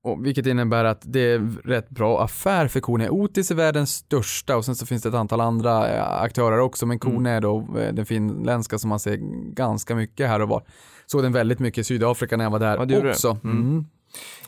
Och 0.03 0.25
vilket 0.25 0.45
innebär 0.45 0.83
att 0.85 1.01
det 1.05 1.19
är 1.19 1.39
rätt 1.67 1.89
bra 1.89 2.23
affär 2.23 2.67
för 2.67 2.79
Kone. 2.79 3.09
Otis 3.09 3.51
är 3.51 3.55
världens 3.55 3.91
största 3.93 4.57
och 4.57 4.65
sen 4.65 4.75
så 4.75 4.85
finns 4.85 5.03
det 5.03 5.09
ett 5.09 5.15
antal 5.15 5.41
andra 5.41 5.89
eh, 5.95 6.21
aktörer 6.21 6.59
också, 6.59 6.85
men 6.85 6.99
Kone 6.99 7.29
är 7.31 7.41
då 7.41 7.59
eh, 7.79 7.93
den 7.93 8.05
finländska 8.05 8.77
som 8.77 8.89
man 8.89 8.99
ser 8.99 9.17
ganska 9.53 9.95
mycket 9.95 10.27
här 10.27 10.41
och 10.41 10.49
var. 10.49 10.63
Såg 11.05 11.23
den 11.23 11.31
väldigt 11.33 11.59
mycket 11.59 11.77
i 11.81 11.83
Sydafrika 11.83 12.37
när 12.37 12.45
jag 12.45 12.51
var 12.51 12.59
där 12.59 12.85
Ja, 12.89 13.09
också. 13.09 13.37
det. 13.43 13.49
Mm. 13.49 13.85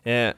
Eh, 0.04 0.34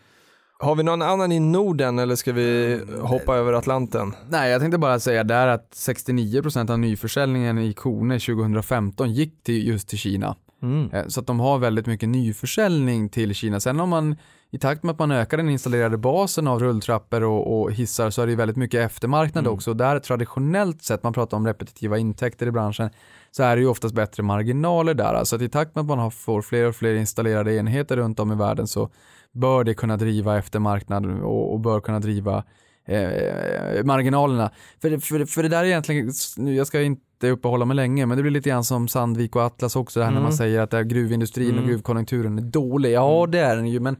har 0.60 0.76
vi 0.76 0.84
någon 0.84 1.02
annan 1.02 1.32
i 1.32 1.40
Norden 1.40 2.00
eller 2.00 2.16
ska 2.16 2.34
vi 2.34 2.80
hoppa 3.02 3.36
över 3.36 3.54
Atlanten? 3.54 4.14
Nej, 4.30 4.52
jag 4.52 4.62
tänkte 4.62 4.78
bara 4.78 5.00
säga 5.00 5.24
där 5.24 5.48
att 5.48 5.72
69% 5.72 6.72
av 6.72 6.80
nyförsäljningen 6.80 7.58
i 7.58 7.74
Kone 7.74 8.20
2015 8.20 9.14
gick 9.14 9.44
till 9.44 9.68
just 9.68 9.88
till 9.88 9.98
Kina. 9.98 10.36
Mm. 10.64 10.90
Eh, 10.92 11.08
Så 11.08 11.20
att 11.20 11.28
de 11.28 11.40
har 11.40 11.58
väldigt 11.60 11.86
mycket 11.86 12.10
nyförsäljning 12.10 13.10
till 13.10 13.36
Kina. 13.36 13.60
Sen 13.60 13.80
om 13.80 13.90
man 13.90 14.16
i 14.54 14.58
takt 14.58 14.84
med 14.84 14.92
att 14.94 15.00
man 15.00 15.12
ökar 15.12 15.38
den 15.38 15.50
installerade 15.50 15.98
basen 15.98 16.48
av 16.48 16.60
rulltrappor 16.60 17.24
och, 17.24 17.62
och 17.62 17.72
hissar 17.72 18.10
så 18.10 18.22
är 18.22 18.26
det 18.26 18.30
ju 18.30 18.36
väldigt 18.36 18.58
mycket 18.58 18.80
eftermarknad 18.86 19.44
Mm. 19.44 19.54
också. 19.54 19.74
Där 19.74 20.00
traditionellt 20.00 20.84
sett, 20.84 21.04
man 21.04 21.14
pratar 21.14 21.38
om 21.38 21.48
repetitiva 21.48 21.98
intäkter 21.98 22.48
i 22.48 22.52
branschen, 22.52 22.90
så 23.32 23.44
är 23.44 23.56
det 23.56 23.62
ju 23.62 23.68
oftast 23.68 23.96
bättre 23.96 24.24
marginaler 24.24 24.94
där. 24.94 25.24
Så 25.24 25.36
att 25.36 25.42
i 25.42 25.50
takt 25.50 25.76
med 25.76 25.82
att 25.82 25.88
man 25.88 26.00
har, 26.00 26.10
får 26.10 26.42
fler 26.42 26.68
och 26.68 26.76
fler 26.76 26.94
installerade 26.96 27.56
enheter 27.56 27.98
runt 27.98 28.20
om 28.20 28.32
i 28.32 28.36
världen 28.36 28.68
så 28.68 28.90
bör 29.32 29.64
det 29.64 29.74
kunna 29.74 29.98
driva 29.98 30.38
eftermarknad 30.38 31.06
och, 31.06 31.54
och 31.54 31.60
bör 31.60 31.80
kunna 31.80 32.00
driva 32.00 32.44
eh, 32.86 33.84
marginalerna. 33.84 34.52
För, 34.82 34.98
för, 34.98 35.26
för 35.26 35.44
det 35.44 35.50
där 35.50 35.60
är 35.64 35.66
egentligen, 35.66 36.12
nu, 36.38 36.56
jag 36.56 36.68
ska 36.68 36.82
inte 36.82 37.30
uppehålla 37.30 37.66
mig 37.66 37.76
länge, 37.76 38.06
men 38.06 38.18
det 38.18 38.22
blir 38.22 38.32
lite 38.32 38.50
grann 38.50 38.64
som 38.64 38.88
Sandvik 38.88 39.36
och 39.36 39.42
Atlas 39.42 39.76
också, 39.76 40.00
det 40.00 40.06
här 40.06 40.12
när 40.12 40.18
Mm. 40.18 40.24
man 40.30 40.34
säger 40.38 40.60
att 40.62 40.88
gruvindustrin 40.88 41.52
och 41.52 41.58
Mm. 41.58 41.68
gruvkonjunkturen 41.68 42.38
är 42.38 42.42
dålig. 42.42 42.92
Ja, 42.92 43.28
det 43.30 43.40
är 43.40 43.56
den 43.56 43.68
ju, 43.68 43.80
men 43.80 43.96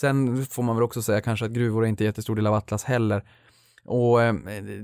sen 0.00 0.46
får 0.46 0.62
man 0.62 0.76
väl 0.76 0.82
också 0.82 1.02
säga 1.02 1.20
kanske 1.20 1.44
att 1.46 1.52
gruvor 1.52 1.84
är 1.84 1.88
inte 1.88 2.04
jättestor 2.04 2.36
del 2.36 2.46
av 2.46 2.54
Atlas 2.54 2.84
heller. 2.84 3.24
Och 3.86 4.22
eh, 4.22 4.34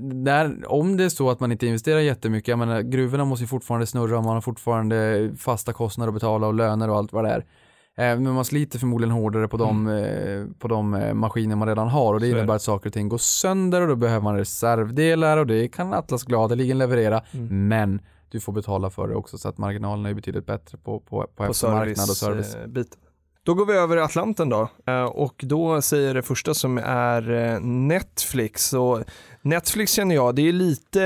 där, 0.01 0.71
om 0.71 0.97
det 0.97 1.03
är 1.03 1.09
så 1.09 1.29
att 1.29 1.39
man 1.39 1.51
inte 1.51 1.65
investerar 1.67 1.99
jättemycket, 1.99 2.47
jag 2.47 2.59
menar 2.59 2.81
gruvorna 2.81 3.25
måste 3.25 3.43
ju 3.43 3.47
fortfarande 3.47 3.87
snurra 3.87 4.17
och 4.17 4.23
man 4.23 4.33
har 4.33 4.41
fortfarande 4.41 5.31
fasta 5.37 5.73
kostnader 5.73 6.07
att 6.07 6.13
betala 6.13 6.47
och 6.47 6.53
löner 6.53 6.89
och 6.89 6.97
allt 6.97 7.13
vad 7.13 7.23
det 7.25 7.29
är. 7.29 7.39
Eh, 7.97 8.19
Men 8.19 8.33
man 8.33 8.45
sliter 8.45 8.79
förmodligen 8.79 9.11
hårdare 9.11 9.47
på 9.47 9.57
de, 9.57 9.87
eh, 9.87 10.45
på 10.59 10.67
de 10.67 11.09
maskiner 11.13 11.55
man 11.55 11.67
redan 11.67 11.87
har 11.87 12.13
och 12.13 12.19
det 12.19 12.25
Så 12.25 12.27
är 12.27 12.37
innebär 12.37 12.47
det. 12.47 12.55
att 12.55 12.61
saker 12.61 12.89
och 12.89 12.93
ting 12.93 13.09
går 13.09 13.17
sönder 13.17 13.81
och 13.81 13.87
då 13.87 13.95
behöver 13.95 14.23
man 14.23 14.37
reservdelar 14.37 15.37
och 15.37 15.47
det 15.47 15.67
kan 15.67 15.93
Atlas 15.93 16.23
gladeligen 16.23 16.77
leverera. 16.77 17.21
Mm. 17.31 17.67
Men 17.67 18.01
du 18.29 18.39
får 18.39 18.53
betala 18.53 18.89
för 18.89 19.07
det 19.07 19.15
också 19.15 19.37
så 19.37 19.49
att 19.49 19.57
marginalerna 19.57 20.09
är 20.09 20.13
betydligt 20.13 20.45
bättre 20.45 20.77
på, 20.77 20.99
på, 20.99 21.21
på, 21.21 21.27
På 21.35 21.43
eftermarknad 21.51 22.09
och 22.09 22.15
service. 22.17 22.51
servicebiten. 22.51 22.99
Då 23.43 23.53
går 23.53 23.65
vi 23.65 23.73
över 23.73 23.97
Atlanten 23.97 24.49
då 24.49 24.69
eh, 24.87 25.03
och 25.03 25.35
då 25.43 25.81
säger 25.81 26.13
det 26.13 26.21
första 26.21 26.53
som 26.53 26.77
är 26.85 27.31
eh, 27.31 27.59
Netflix. 27.59 28.73
Och 28.73 29.03
Netflix 29.41 29.91
känner 29.91 30.15
jag, 30.15 30.35
det 30.35 30.41
är 30.41 30.53
lite, 30.53 31.03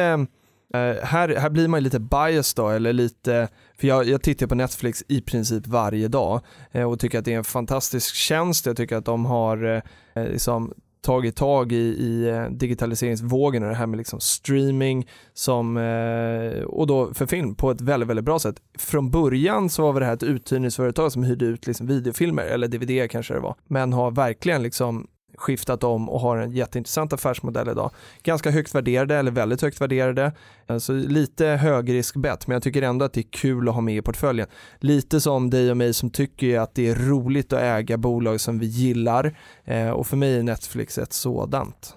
eh, 0.74 1.04
här, 1.04 1.36
här 1.36 1.50
blir 1.50 1.67
man 1.67 1.84
lite 1.84 2.00
bias 2.00 2.54
då, 2.54 2.69
eller 2.69 2.93
lite, 2.93 3.48
för 3.80 3.88
jag, 3.88 4.08
jag 4.08 4.21
tittar 4.21 4.48
på 4.48 4.56
Netflix 4.56 5.04
i 5.08 5.21
princip 5.21 5.67
varje 5.67 6.08
dag 6.08 6.41
och 6.88 7.00
tycker 7.00 7.19
att 7.19 7.26
det 7.26 7.34
är 7.34 7.38
en 7.38 7.43
fantastisk 7.43 8.15
tjänst. 8.15 8.65
Jag 8.65 8.78
tycker 8.78 8.98
att 8.98 9.06
de 9.06 9.26
har 9.26 9.82
liksom 10.15 10.74
tagit 11.05 11.35
tag 11.35 11.71
i, 11.71 11.75
i 11.75 12.29
eh, 12.29 12.49
digitaliseringsvågen 12.49 13.63
och 13.63 13.69
det 13.69 13.75
här 13.75 13.85
med 13.85 13.97
liksom 13.97 14.19
streaming 14.19 15.07
som, 15.33 15.77
eh, 15.77 16.63
och 16.63 16.87
då 16.87 17.13
för 17.13 17.25
film 17.25 17.55
på 17.55 17.71
ett 17.71 17.81
väldigt, 17.81 18.09
väldigt 18.09 18.25
bra 18.25 18.39
sätt. 18.39 18.55
Från 18.77 19.11
början 19.11 19.69
så 19.69 19.91
var 19.91 19.99
det 19.99 20.05
här 20.05 20.13
ett 20.13 20.23
uthyrningsföretag 20.23 21.11
som 21.11 21.23
hyrde 21.23 21.45
ut 21.45 21.67
liksom 21.67 21.87
videofilmer, 21.87 22.43
eller 22.43 22.67
DVD 22.67 23.11
kanske 23.11 23.33
det 23.33 23.39
var, 23.39 23.55
men 23.67 23.93
har 23.93 24.11
verkligen 24.11 24.63
liksom 24.63 25.07
skiftat 25.38 25.84
om 25.84 26.10
och 26.10 26.19
har 26.19 26.38
en 26.38 26.52
jätteintressant 26.52 27.13
affärsmodell 27.13 27.69
idag. 27.69 27.91
Ganska 28.24 28.52
högt 28.52 28.76
värderade 28.76 29.15
eller 29.15 29.32
väldigt 29.32 29.62
högt 29.62 29.82
värderade. 29.82 30.32
Alltså 30.67 30.93
lite 30.93 31.45
högriskbett 31.45 32.48
men 32.48 32.56
jag 32.56 32.63
tycker 32.63 32.82
ändå 32.82 33.06
att 33.06 33.13
det 33.13 33.19
är 33.19 33.30
kul 33.32 33.69
att 33.69 33.76
ha 33.76 33.82
med 33.82 33.98
i 33.98 34.02
portföljen. 34.02 34.48
Lite 34.80 35.21
som 35.21 35.50
dig 35.50 35.71
och 35.71 35.78
mig 35.78 35.93
som 35.93 36.10
tycker 36.10 36.60
att 36.60 36.76
det 36.76 36.88
är 36.88 36.95
roligt 36.95 37.54
att 37.54 37.62
äga 37.62 37.98
bolag 37.98 38.41
som 38.41 38.60
vi 38.60 38.65
gillar 38.65 39.38
eh, 39.65 39.89
och 39.89 40.08
för 40.08 40.17
mig 40.17 40.36
är 40.36 40.43
Netflix 40.43 40.98
ett 40.98 41.13
sådant. 41.13 41.95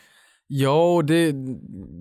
Ja, 0.51 0.95
och 0.95 1.05
det, 1.05 1.33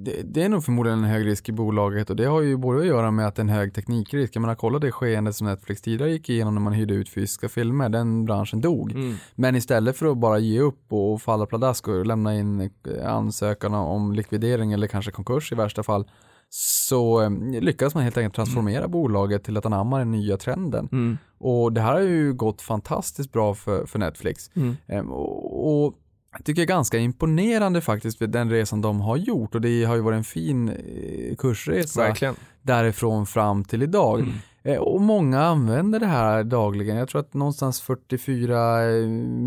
det, 0.06 0.22
det 0.24 0.44
är 0.44 0.50
nog 0.50 0.64
förmodligen 0.64 1.00
en 1.00 1.10
hög 1.10 1.26
risk 1.26 1.50
i 1.50 1.52
bolaget 1.52 2.10
och 2.10 2.16
det 2.16 2.26
har 2.26 2.42
ju 2.42 2.58
både 2.58 2.80
att 2.80 2.86
göra 2.86 3.12
med 3.12 3.28
att 3.28 3.36
det 3.36 3.40
är 3.40 3.44
en 3.44 3.50
hög 3.50 3.74
teknikrisk. 3.74 4.36
Jag 4.36 4.42
menar, 4.42 4.56
kolla 4.56 4.80
det 4.80 4.92
skeendet 4.92 5.36
som 5.36 5.48
Netflix 5.48 5.82
tidigare 5.82 6.12
gick 6.12 6.30
igenom 6.30 6.56
när 6.56 6.62
man 6.62 6.74
hyrde 6.74 6.94
ut 6.94 7.10
fysiska 7.10 7.50
filmer, 7.50 7.90
den 7.90 8.26
branschen 8.26 8.62
dog. 8.62 8.94
Men 9.36 9.56
istället 9.56 9.98
för 9.98 10.12
att 10.12 10.18
bara 10.18 10.40
ge 10.40 10.60
upp 10.60 10.94
och 10.94 11.22
falla 11.22 11.46
pladask 11.46 11.88
och 11.88 12.06
lämna 12.06 12.36
in 12.36 12.62
eh, 12.62 13.14
ansökan 13.14 13.74
om 13.74 14.14
likvidering 14.14 14.74
eller 14.74 14.88
kanske 14.88 15.12
konkurs 15.12 15.52
i 15.52 15.56
värsta 15.56 15.84
fall, 15.84 16.10
så 16.50 17.22
eh, 17.22 17.30
lyckas 17.62 17.96
man 17.96 18.04
helt 18.04 18.18
enkelt 18.18 18.36
transformera 18.36 18.88
bolaget 18.88 19.44
till 19.44 19.58
att 19.58 19.66
anamma 19.66 19.98
den 19.98 20.12
nya 20.12 20.38
trenden. 20.38 20.90
Mm. 20.92 21.18
Och 21.38 21.74
det 21.74 21.82
här 21.82 21.94
har 21.94 22.02
ju 22.02 22.34
gått 22.34 22.62
fantastiskt 22.62 23.32
bra 23.32 23.54
för, 23.54 23.86
för 23.86 24.00
Netflix. 24.00 24.56
Mm. 24.56 24.76
Ehm, 24.88 25.12
och, 25.12 25.86
och 25.86 25.94
jag 26.32 26.46
tycker 26.46 26.62
det 26.62 26.64
är 26.64 26.68
ganska 26.76 26.98
imponerande 26.98 27.82
faktiskt 27.82 28.18
för 28.18 28.28
den 28.28 28.50
resan 28.50 28.82
de 28.82 29.02
har 29.02 29.18
gjort 29.18 29.56
och 29.56 29.62
det 29.62 29.84
har 29.84 29.96
ju 29.96 30.02
varit 30.02 30.18
en 30.18 30.24
fin 30.24 30.70
eh, 30.70 31.36
kursresa 31.36 32.02
Verkligen. 32.02 32.36
därifrån 32.62 33.26
fram 33.26 33.64
till 33.64 33.84
idag. 33.84 34.20
Mm. 34.20 34.34
Eh, 34.64 34.78
Och 34.78 35.02
många 35.02 35.42
använder 35.42 36.00
det 36.00 36.06
här 36.06 36.44
dagligen. 36.44 36.98
Jag 36.98 37.10
tror 37.10 37.22
att 37.22 37.34
någonstans 37.34 37.82
44 37.82 38.58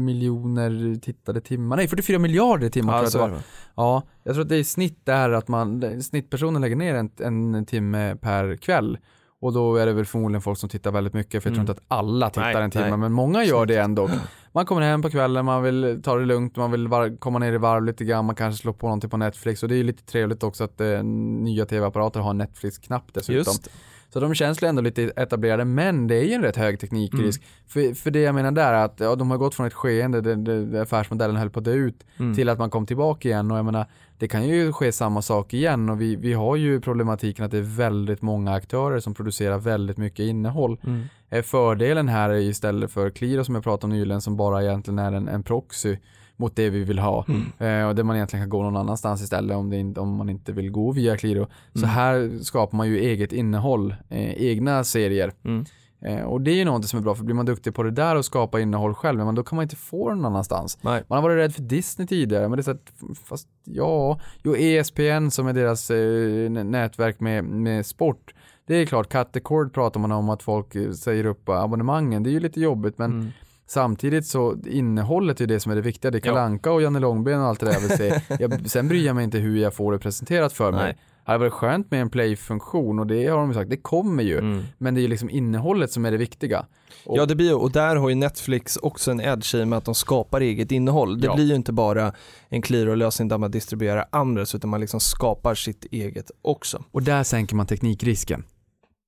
miljoner 0.04 1.00
tittade 1.00 1.40
timmar, 1.40 1.76
nej 1.76 1.88
44 1.88 2.18
miljarder 2.18 2.68
timmar 2.68 3.06
tror 3.06 3.22
jag 3.22 3.30
är 3.30 3.34
det. 3.34 3.42
Ja, 3.74 4.02
jag 4.22 4.34
tror 4.34 4.42
att 4.42 4.48
det 4.48 4.56
är 4.56 4.60
i 4.60 4.64
snitt 4.64 5.00
där 5.06 5.30
att 5.30 5.48
man, 5.48 6.02
snittpersonen 6.02 6.62
lägger 6.62 6.76
ner 6.76 6.94
en, 6.94 7.54
en 7.54 7.66
timme 7.66 8.16
per 8.20 8.56
kväll. 8.56 8.98
Och 9.42 9.53
då 9.53 9.76
är 9.76 9.87
det 9.87 9.92
väl 9.92 10.05
förmodligen 10.07 10.42
folk 10.42 10.59
som 10.59 10.68
tittar 10.68 10.90
väldigt 10.90 11.14
mycket, 11.14 11.42
för 11.42 11.50
jag 11.50 11.55
tror 11.55 11.62
Mm. 11.64 11.70
inte 11.70 11.72
att 11.72 11.98
alla 11.98 12.31
tittar 12.31 12.53
Nej, 12.53 12.62
en 12.62 12.70
timme, 12.70 12.88
nej. 12.88 12.96
men 12.98 13.12
många 13.12 13.44
gör 13.44 13.66
det 13.66 13.76
ändå. 13.76 14.11
Man 14.53 14.66
kommer 14.66 14.83
hem 14.83 15.03
på 15.03 15.11
kvällen, 15.11 15.44
man 15.44 15.62
vill 15.62 16.00
ta 16.05 16.16
det 16.16 16.24
lugnt, 16.24 16.57
man 16.57 16.70
vill 16.70 16.88
komma 17.18 17.38
ner 17.38 17.53
i 17.53 17.59
varv 17.59 17.85
lite 17.85 18.05
grann, 18.05 18.24
man 18.24 18.35
kanske 18.37 18.62
slår 18.62 18.72
på 18.72 18.87
någonting 18.87 19.11
på 19.11 19.16
Netflix 19.16 19.62
och 19.62 19.68
det 19.68 19.74
är 19.74 19.76
ju 19.76 19.83
lite 19.83 20.05
trevligt 20.05 20.42
också 20.42 20.64
att 20.64 20.81
eh, 20.81 21.03
nya 21.03 21.66
tv-apparater 21.66 22.20
har 22.20 22.31
en 22.31 22.38
Netflix-knapp 22.38 23.05
dessutom. 23.14 23.37
Just 23.37 23.68
Så 24.12 24.20
de 24.20 24.34
känns 24.34 24.62
ju 24.62 24.66
ändå 24.66 24.82
lite 24.82 25.02
etablerade, 25.02 25.64
men 25.64 26.06
det 26.06 26.14
är 26.14 26.24
ju 26.24 26.32
en 26.32 26.42
rätt 26.42 26.56
hög 26.56 26.80
teknikrisk. 26.80 27.40
Mm. 27.42 27.50
För, 27.66 27.94
för 28.02 28.10
det 28.10 28.20
jag 28.20 28.34
menar 28.34 28.50
där 28.52 28.72
är 28.72 28.84
att 28.84 29.00
ja, 29.00 29.14
de 29.16 29.30
har 29.30 29.38
gått 29.38 29.54
från 29.54 29.66
ett 29.66 29.74
skeende 29.74 30.20
där, 30.20 30.36
där, 30.36 30.60
där 30.60 30.82
affärsmodellen 30.82 31.36
höll 31.36 31.50
på 31.50 31.58
att 31.58 31.64
dö 31.64 31.72
ut 31.72 32.04
Mm. 32.18 32.34
till 32.34 32.48
att 32.48 32.58
man 32.58 32.70
kom 32.70 32.86
tillbaka 32.86 33.28
igen 33.28 33.50
och 33.50 33.58
jag 33.58 33.64
menar 33.64 33.86
det 34.18 34.28
kan 34.28 34.48
ju 34.48 34.72
ske 34.72 34.92
samma 34.92 35.22
sak 35.22 35.54
igen 35.54 35.88
och 35.88 36.00
vi, 36.00 36.16
vi 36.16 36.32
har 36.32 36.56
ju 36.56 36.80
problematiken 36.80 37.44
att 37.44 37.50
det 37.50 37.58
är 37.58 37.76
väldigt 37.76 38.22
många 38.22 38.52
aktörer 38.54 39.00
som 39.00 39.14
producerar 39.14 39.58
väldigt 39.58 39.96
mycket 39.96 40.20
innehåll. 40.20 40.80
Mm. 40.86 41.02
Eh, 41.30 41.42
Fördelen 41.42 42.08
här 42.08 42.30
är 42.30 42.34
istället 42.34 42.90
för 42.90 43.10
Qliro 43.10 43.44
som 43.44 43.54
jag 43.54 43.64
pratade 43.64 43.92
om 43.92 43.98
nyligen 43.98 44.20
som 44.20 44.36
bara 44.36 44.62
egentligen 44.62 44.98
är 44.98 45.12
en, 45.12 45.28
en 45.28 45.42
proxy 45.42 45.96
mot 46.40 46.57
det 46.57 46.70
vi 46.70 46.85
vill 46.85 46.98
ha 46.98 47.24
Mm. 47.29 47.42
eh, 47.83 47.88
och 47.88 47.94
där 47.94 48.03
man 48.03 48.16
egentligen 48.16 48.42
kan 48.44 48.50
gå 48.50 48.62
någon 48.62 48.76
annanstans 48.76 49.22
istället 49.22 49.57
om, 49.57 49.70
det 49.70 50.00
om 50.00 50.16
man 50.16 50.29
inte 50.31 50.53
vill 50.53 50.70
gå 50.70 50.92
via 50.92 51.16
Qliro. 51.16 51.46
Så 51.72 51.79
Mm. 51.79 51.90
här 51.90 52.38
skapar 52.42 52.76
man 52.76 52.88
ju 52.88 52.98
eget 52.98 53.33
innehåll, 53.33 53.94
eh, 54.09 54.42
egna 54.42 54.85
serier. 54.85 55.33
Mm. 55.44 55.64
Eh, 56.03 56.22
och 56.24 56.40
det 56.40 56.50
är 56.50 56.55
ju 56.55 56.64
något 56.64 56.85
som 56.88 56.98
är 56.98 57.03
bra 57.03 57.14
för 57.14 57.24
blir 57.24 57.35
man 57.35 57.46
duktig 57.46 57.74
på 57.74 57.83
det 57.83 57.90
där 57.90 58.16
och 58.16 58.24
skapa 58.24 58.61
innehåll 58.61 58.94
själv, 58.94 59.18
men 59.24 59.35
då 59.35 59.42
kan 59.42 59.57
man 59.57 59.62
inte 59.62 59.76
få 59.76 60.09
det 60.09 60.14
någon 60.14 60.24
annanstans. 60.24 60.79
Nej. 60.83 61.03
Man 61.09 61.16
har 61.16 61.22
varit 61.22 61.37
rädd 61.38 61.55
för 61.55 61.62
Disney 61.62 62.07
tidigare, 62.09 62.48
men 62.48 62.57
det 62.57 62.61
är 62.61 62.62
så 62.62 62.70
att, 62.70 62.92
fast 63.24 63.48
ja, 63.64 64.20
jo 64.42 64.57
ESPN 64.57 65.31
som 65.31 65.46
är 65.46 65.53
deras 65.53 65.90
eh, 65.90 66.50
nä- 66.50 66.64
nätverk 66.64 67.20
med, 67.20 67.44
med 67.44 67.87
sport. 67.87 68.35
Det 68.66 68.74
är 68.76 68.87
klart, 68.87 69.09
cut 69.12 69.33
the 69.33 69.40
cord 69.40 69.74
pratar 69.74 70.00
man 70.00 70.12
om 70.12 70.29
att 70.31 70.42
folk 70.42 70.74
eh, 70.74 70.90
säger 70.90 71.24
upp 71.26 71.48
abonnemangen. 71.48 72.22
Det 72.22 72.31
är 72.31 72.33
ju 72.33 72.40
lite 72.40 72.61
jobbigt, 72.61 72.98
men 72.98 73.11
Mm. 73.12 73.29
Samtidigt 73.70 74.26
så 74.26 74.56
innehållet 74.66 75.40
är 75.40 75.46
det 75.46 75.61
som 75.61 75.72
är 75.72 75.76
det 75.76 75.83
viktiga. 75.83 76.11
Det 76.11 76.16
är 76.18 76.20
Ja. 76.28 76.33
Kalle 76.35 76.40
Anka 76.40 76.72
och 76.72 76.83
Janne 76.83 76.98
Långben 76.98 77.40
och 77.40 77.46
allt 77.46 77.61
det 77.61 77.66
där 77.66 77.72
jag 77.72 77.80
vill 77.80 77.96
se. 77.96 78.20
Jag, 78.38 78.70
sen 78.70 78.88
bryr 78.88 79.06
jag 79.06 79.16
mig 79.16 79.24
inte 79.24 79.38
hur 79.38 79.56
jag 79.56 79.74
får 79.74 79.92
det 79.92 79.98
presenterat 79.98 80.52
för 80.52 80.72
mig. 80.72 80.85
Nej. 80.85 80.96
Det 81.24 81.33
hade 81.33 81.38
varit 81.38 81.52
skönt 81.52 81.90
med 81.90 82.00
en 82.00 82.11
play-funktion 82.11 82.98
och 82.98 83.06
det 83.06 83.26
har 83.26 83.38
de 83.38 83.48
ju 83.48 83.54
sagt, 83.54 83.70
det 83.70 83.76
kommer 83.76 84.22
ju. 84.22 84.38
Mm. 84.38 84.62
Men 84.78 84.94
det 84.94 85.00
är 85.00 85.02
ju 85.02 85.09
liksom 85.09 85.30
innehållet 85.30 85.92
som 85.92 86.04
är 86.04 86.11
det 86.11 86.16
viktiga. 86.16 86.66
Och- 87.06 87.18
Ja 87.18 87.26
det 87.26 87.35
blir 87.35 87.46
ju, 87.46 87.54
och 87.54 87.72
där 87.72 87.96
har 87.96 88.09
ju 88.09 88.14
Netflix 88.14 88.76
också 88.76 89.11
en 89.11 89.20
edge 89.20 89.54
i 89.54 89.62
och 89.62 89.68
med 89.68 89.76
att 89.76 89.85
de 89.85 89.94
skapar 89.94 90.40
eget 90.40 90.72
innehåll. 90.72 91.20
Det 91.20 91.26
Ja. 91.26 91.35
blir 91.35 91.44
ju 91.46 91.54
inte 91.54 91.72
bara 91.72 92.12
en 92.48 92.62
Qliro-lösning 92.62 93.28
där 93.28 93.38
man 93.38 93.50
distribuerar 93.50 94.04
andras 94.12 94.54
utan 94.54 94.70
man 94.70 94.80
liksom 94.80 95.00
skapar 95.00 95.54
sitt 95.54 95.85
eget 95.90 96.30
också. 96.42 96.85
Och 96.92 97.02
där 97.02 97.22
sänker 97.22 97.56
man 97.56 97.66
teknikrisken. 97.66 98.44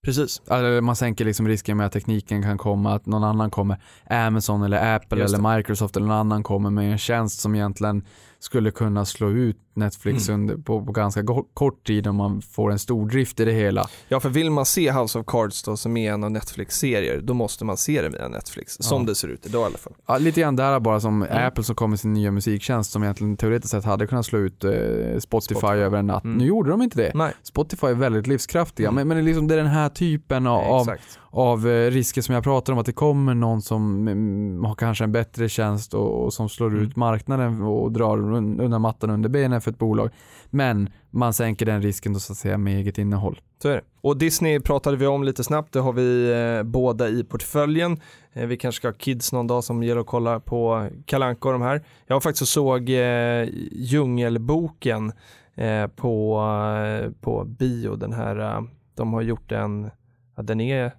Precis. 0.04 0.42
Alltså 0.46 0.82
man 0.82 0.96
sänker 0.96 1.24
liksom 1.24 1.48
risken 1.48 1.76
med 1.76 1.86
att 1.86 1.92
tekniken 1.92 2.42
kan 2.42 2.58
komma, 2.58 2.94
att 2.94 3.06
någon 3.06 3.24
annan 3.24 3.50
kommer, 3.50 3.76
Amazon 4.10 4.62
eller 4.62 4.96
Apple 4.96 5.24
eller 5.24 5.56
Microsoft 5.56 5.96
eller 5.96 6.06
någon 6.06 6.16
annan 6.16 6.42
kommer 6.42 6.70
med 6.70 6.92
en 6.92 6.98
tjänst 6.98 7.40
som 7.40 7.54
egentligen 7.54 8.04
skulle 8.42 8.70
kunna 8.70 9.04
slå 9.04 9.30
ut 9.30 9.56
Netflix 9.74 10.28
Mm. 10.28 10.40
under, 10.40 10.56
på, 10.56 10.84
på 10.86 10.92
ganska 10.92 11.24
kort 11.54 11.86
tid 11.86 12.06
om 12.06 12.16
man 12.16 12.42
får 12.42 12.72
en 12.72 12.78
stor 12.78 13.08
drift 13.08 13.40
i 13.40 13.44
det 13.44 13.52
hela. 13.52 13.88
Ja 14.08 14.20
för 14.20 14.28
vill 14.28 14.50
man 14.50 14.66
se 14.66 14.92
House 14.92 15.18
of 15.18 15.26
Cards 15.26 15.62
då 15.62 15.76
som 15.76 15.96
är 15.96 16.12
en 16.12 16.24
av 16.24 16.30
Netflix-serier 16.30 17.20
då 17.20 17.34
måste 17.34 17.64
man 17.64 17.76
se 17.76 18.02
det 18.02 18.08
via 18.08 18.28
Netflix. 18.28 18.76
Som 18.80 19.02
Ja. 19.02 19.06
det 19.08 19.14
ser 19.14 19.28
ut 19.28 19.46
idag 19.46 19.62
i 19.62 19.66
alla 19.66 19.78
fall. 19.78 19.92
Ja, 20.06 20.18
lite 20.18 20.40
grann 20.40 20.56
där 20.56 20.80
bara 20.80 21.00
som 21.00 21.22
Mm. 21.22 21.46
Apple 21.46 21.64
som 21.64 21.74
kom 21.74 21.90
med 21.90 22.00
sin 22.00 22.12
nya 22.12 22.30
musiktjänst 22.30 22.90
som 22.92 23.02
egentligen 23.02 23.36
teoretiskt 23.36 23.70
sett 23.70 23.84
hade 23.84 24.06
kunnat 24.06 24.26
slå 24.26 24.38
ut 24.38 24.64
eh, 24.64 24.70
Spotify, 24.70 25.20
Spotify. 25.20 25.66
över 25.66 25.98
en 25.98 26.06
natt. 26.06 26.24
Mm. 26.24 26.38
Nu 26.38 26.44
gjorde 26.46 26.70
de 26.70 26.82
inte 26.82 26.96
det. 26.96 27.12
Nej. 27.14 27.32
Spotify 27.42 27.86
är 27.86 27.94
väldigt 27.94 28.26
livskraftiga, 28.26 28.88
Mm. 28.88 28.94
men, 28.94 29.08
men 29.08 29.16
det, 29.16 29.22
är 29.22 29.24
liksom, 29.24 29.48
det 29.48 29.54
är 29.54 29.58
den 29.58 29.66
här 29.66 29.88
typen 29.88 30.46
av, 30.46 30.80
Exakt. 30.80 31.18
Av 31.34 31.68
eh, 31.68 31.90
risker 31.90 32.22
som 32.22 32.34
jag 32.34 32.44
pratar 32.44 32.72
om, 32.72 32.78
att 32.78 32.86
det 32.86 32.92
kommer 32.92 33.34
någon 33.34 33.62
som 33.62 34.08
mm, 34.08 34.64
har 34.64 34.74
kanske 34.74 35.04
en 35.04 35.12
bättre 35.12 35.48
tjänst 35.48 35.94
och, 35.94 36.24
och 36.24 36.32
som 36.32 36.48
slår 36.48 36.66
Mm. 36.70 36.82
ut 36.82 36.96
marknaden 36.96 37.62
och 37.62 37.92
drar 37.92 38.16
un- 38.18 38.62
undan 38.62 38.80
mattan 38.80 39.10
under 39.10 39.28
benen 39.28 39.60
för 39.60 39.70
ett 39.70 39.78
bolag. 39.78 40.10
Men 40.50 40.90
man 41.10 41.32
sänker 41.32 41.66
den 41.66 41.82
risken 41.82 42.12
då 42.12 42.18
så 42.18 42.32
att 42.32 42.36
säga 42.38 42.58
med 42.58 42.76
eget 42.76 42.98
innehåll. 42.98 43.40
Så 43.62 43.68
är 43.68 43.72
det. 43.74 43.80
Och 44.00 44.16
Disney 44.16 44.60
pratade 44.60 44.96
vi 44.96 45.06
om 45.06 45.24
lite 45.24 45.44
snabbt, 45.44 45.72
det 45.72 45.80
har 45.80 45.92
vi 45.92 46.32
eh, 46.58 46.62
båda 46.62 47.08
i 47.08 47.24
portföljen. 47.24 48.00
Eh, 48.32 48.46
vi 48.46 48.56
kanske 48.56 48.76
ska 48.76 48.88
ha 48.88 48.92
kids 48.92 49.32
någon 49.32 49.46
dag 49.46 49.64
som 49.64 49.82
gäller 49.82 50.00
att 50.00 50.06
kolla 50.06 50.40
på 50.40 50.88
Kalanka 51.04 51.48
och 51.48 51.52
de 51.52 51.62
här. 51.62 51.82
Jag 52.06 52.14
var 52.16 52.20
faktiskt 52.20 52.42
och 52.42 52.48
såg 52.48 52.90
eh, 52.90 53.48
Djungelboken 53.72 55.12
eh, 55.54 55.86
på, 55.86 56.40
eh, 57.04 57.10
på 57.20 57.44
bio, 57.44 57.96
den 57.96 58.12
här, 58.12 58.38
eh, 58.56 58.62
de 58.94 59.12
har 59.12 59.22
gjort 59.22 59.52
en, 59.52 59.90
ja, 60.36 60.42
den 60.42 60.60
är, 60.60 60.92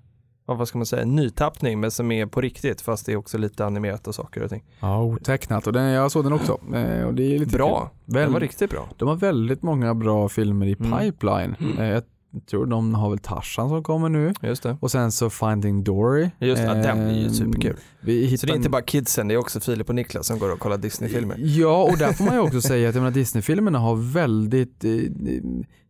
vad 0.46 0.68
ska 0.68 0.78
man 0.78 0.86
säga, 0.86 1.06
nytappning 1.06 1.80
men 1.80 1.92
som 1.92 2.12
är 2.12 2.26
på 2.26 2.42
riktigt 2.42 2.82
fast 2.82 3.06
det 3.06 3.12
är 3.12 3.16
också 3.16 3.38
lite 3.38 3.66
animerat 3.66 4.08
och 4.08 4.16
saker 4.16 4.44
och 4.44 4.50
ting. 4.50 4.64
Ja, 4.80 5.04
otecknat. 5.04 5.68
Och 5.68 5.74
den, 5.74 5.84
jag 5.86 6.12
såg 6.12 6.24
den 6.26 6.34
också. 6.34 6.60
Eh, 6.74 7.04
och 7.06 7.14
det 7.14 7.36
är 7.36 7.40
lite 7.40 7.58
Bra, 7.58 7.80
kul. 7.80 7.90
den 8.06 8.22
Väl, 8.24 8.34
var 8.34 8.40
riktigt 8.40 8.70
bra. 8.70 8.90
De 8.98 9.08
har 9.08 9.16
väldigt 9.16 9.62
många 9.64 9.96
bra 9.96 10.30
filmer 10.30 10.66
i 10.66 10.76
Mm. 10.80 11.00
pipeline. 11.00 11.56
Eh, 11.80 11.86
jag 11.88 12.04
tror 12.50 12.66
de 12.66 12.94
har 12.96 13.10
väl 13.10 13.20
Tarzan 13.20 13.70
som 13.70 13.84
kommer 13.84 14.10
nu. 14.10 14.34
Just 14.42 14.64
det. 14.64 14.78
Och 14.82 14.92
sen 14.92 15.12
så 15.12 15.30
Finding 15.30 15.84
Dory. 15.84 16.30
Just 16.40 16.62
det, 16.62 16.68
den 16.68 17.00
är 17.00 17.14
ju 17.20 17.26
Eh, 17.26 17.32
superkul. 17.32 17.76
Vi 18.02 18.26
hittar 18.26 18.38
Så 18.38 18.46
det 18.46 18.54
är 18.54 18.56
inte 18.56 18.70
bara 18.70 18.82
kidsen, 18.82 19.28
det 19.28 19.34
är 19.34 19.38
också 19.38 19.60
Filip 19.60 19.90
och 19.90 19.96
Niklas 19.96 20.28
som 20.28 20.40
går 20.40 20.52
och 20.54 20.60
kollar 20.60 20.78
Disney-filmer. 20.78 21.36
Ja, 21.40 21.84
och 21.84 21.98
där 21.98 22.14
får 22.14 22.26
man 22.26 22.34
ju 22.34 22.40
också 22.40 22.62
säga 22.72 22.90
att 22.90 22.96
menar, 22.96 23.12
Disney-filmerna 23.12 23.80
har 23.80 23.96
väldigt 23.96 24.84
eh, 24.84 24.92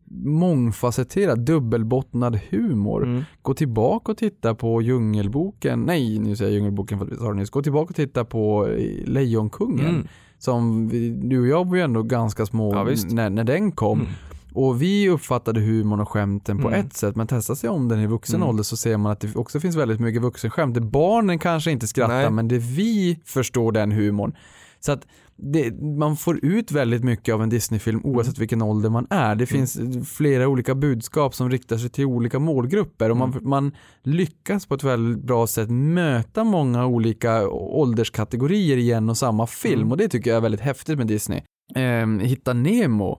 mångfacetterad, 0.08 1.40
dubbelbottnad 1.40 2.38
humor. 2.50 3.02
Mm. 3.04 3.22
Gå 3.42 3.54
tillbaka 3.54 4.12
och 4.12 4.18
titta 4.18 4.54
på 4.54 4.82
Djungelboken, 4.82 5.80
nej 5.80 6.18
nu 6.18 6.36
säger 6.36 6.50
jag 6.50 6.54
Djungelboken 6.54 6.98
för 6.98 7.06
att 7.06 7.12
vi 7.12 7.16
sa 7.16 7.28
det 7.28 7.34
nyss. 7.34 7.50
Gå 7.50 7.62
tillbaka 7.62 7.90
och 7.90 7.96
titta 7.96 8.24
på 8.24 8.66
eh, 8.68 9.06
Lejonkungen. 9.06 9.88
Mm. 9.88 10.06
Som 10.38 10.88
vi, 10.88 11.10
du 11.10 11.40
och 11.40 11.46
jag 11.46 11.68
var 11.68 11.76
ju 11.76 11.82
ändå 11.82 12.02
ganska 12.02 12.46
små 12.46 12.74
Ja, 12.74 12.84
när, 13.10 13.30
när 13.30 13.44
den 13.44 13.72
kom. 13.72 14.00
Mm. 14.00 14.12
Och 14.52 14.82
vi 14.82 15.08
uppfattade 15.08 15.60
humorn 15.60 16.00
och 16.00 16.08
skämten 16.08 16.58
på 16.62 16.68
Mm. 16.68 16.80
ett 16.80 16.92
sätt, 16.96 17.16
men 17.16 17.26
testa 17.26 17.54
sig 17.56 17.70
om 17.70 17.88
den 17.88 18.00
i 18.00 18.06
vuxen 18.06 18.36
Mm. 18.36 18.48
ålder 18.48 18.62
så 18.62 18.76
ser 18.76 18.96
man 18.96 19.12
att 19.12 19.20
det 19.20 19.36
också 19.36 19.60
finns 19.60 19.76
väldigt 19.76 20.00
mycket 20.00 20.22
vuxenskämt. 20.22 20.78
Barnen 20.78 21.38
kanske 21.38 21.70
inte 21.70 21.86
skrattar, 21.86 22.14
Nej. 22.22 22.30
men 22.30 22.48
det 22.48 22.58
vi 22.58 23.18
förstår 23.24 23.72
den 23.72 23.92
humorn. 23.92 24.36
Så 24.80 24.92
att 24.92 25.06
det, 25.36 25.80
man 25.80 26.16
får 26.16 26.44
ut 26.44 26.72
väldigt 26.72 27.04
mycket 27.04 27.34
av 27.34 27.42
en 27.42 27.48
Disney-film 27.48 28.00
oavsett 28.04 28.38
vilken 28.38 28.62
ålder 28.62 28.90
man 28.90 29.06
är. 29.10 29.34
Det 29.34 29.46
finns 29.46 29.78
flera 30.08 30.48
olika 30.48 30.74
budskap 30.74 31.34
som 31.34 31.50
riktar 31.50 31.76
sig 31.76 31.90
till 31.90 32.04
olika 32.04 32.38
målgrupper 32.38 33.10
och 33.10 33.16
man, 33.16 33.38
man 33.42 33.72
lyckas 34.02 34.66
på 34.66 34.74
ett 34.74 34.84
väldigt 34.84 35.24
bra 35.24 35.46
sätt 35.46 35.70
möta 35.70 36.44
många 36.44 36.86
olika 36.86 37.48
ålderskategorier 37.48 38.76
i 38.76 38.92
en 38.92 39.08
och 39.08 39.18
samma 39.18 39.46
film 39.46 39.80
Mm. 39.80 39.92
och 39.92 39.98
det 39.98 40.08
tycker 40.08 40.30
jag 40.30 40.36
är 40.36 40.40
väldigt 40.40 40.60
häftigt 40.60 40.98
med 40.98 41.06
Disney. 41.06 41.42
Ehm, 41.74 42.20
Hitta 42.20 42.52
Nemo, 42.52 43.18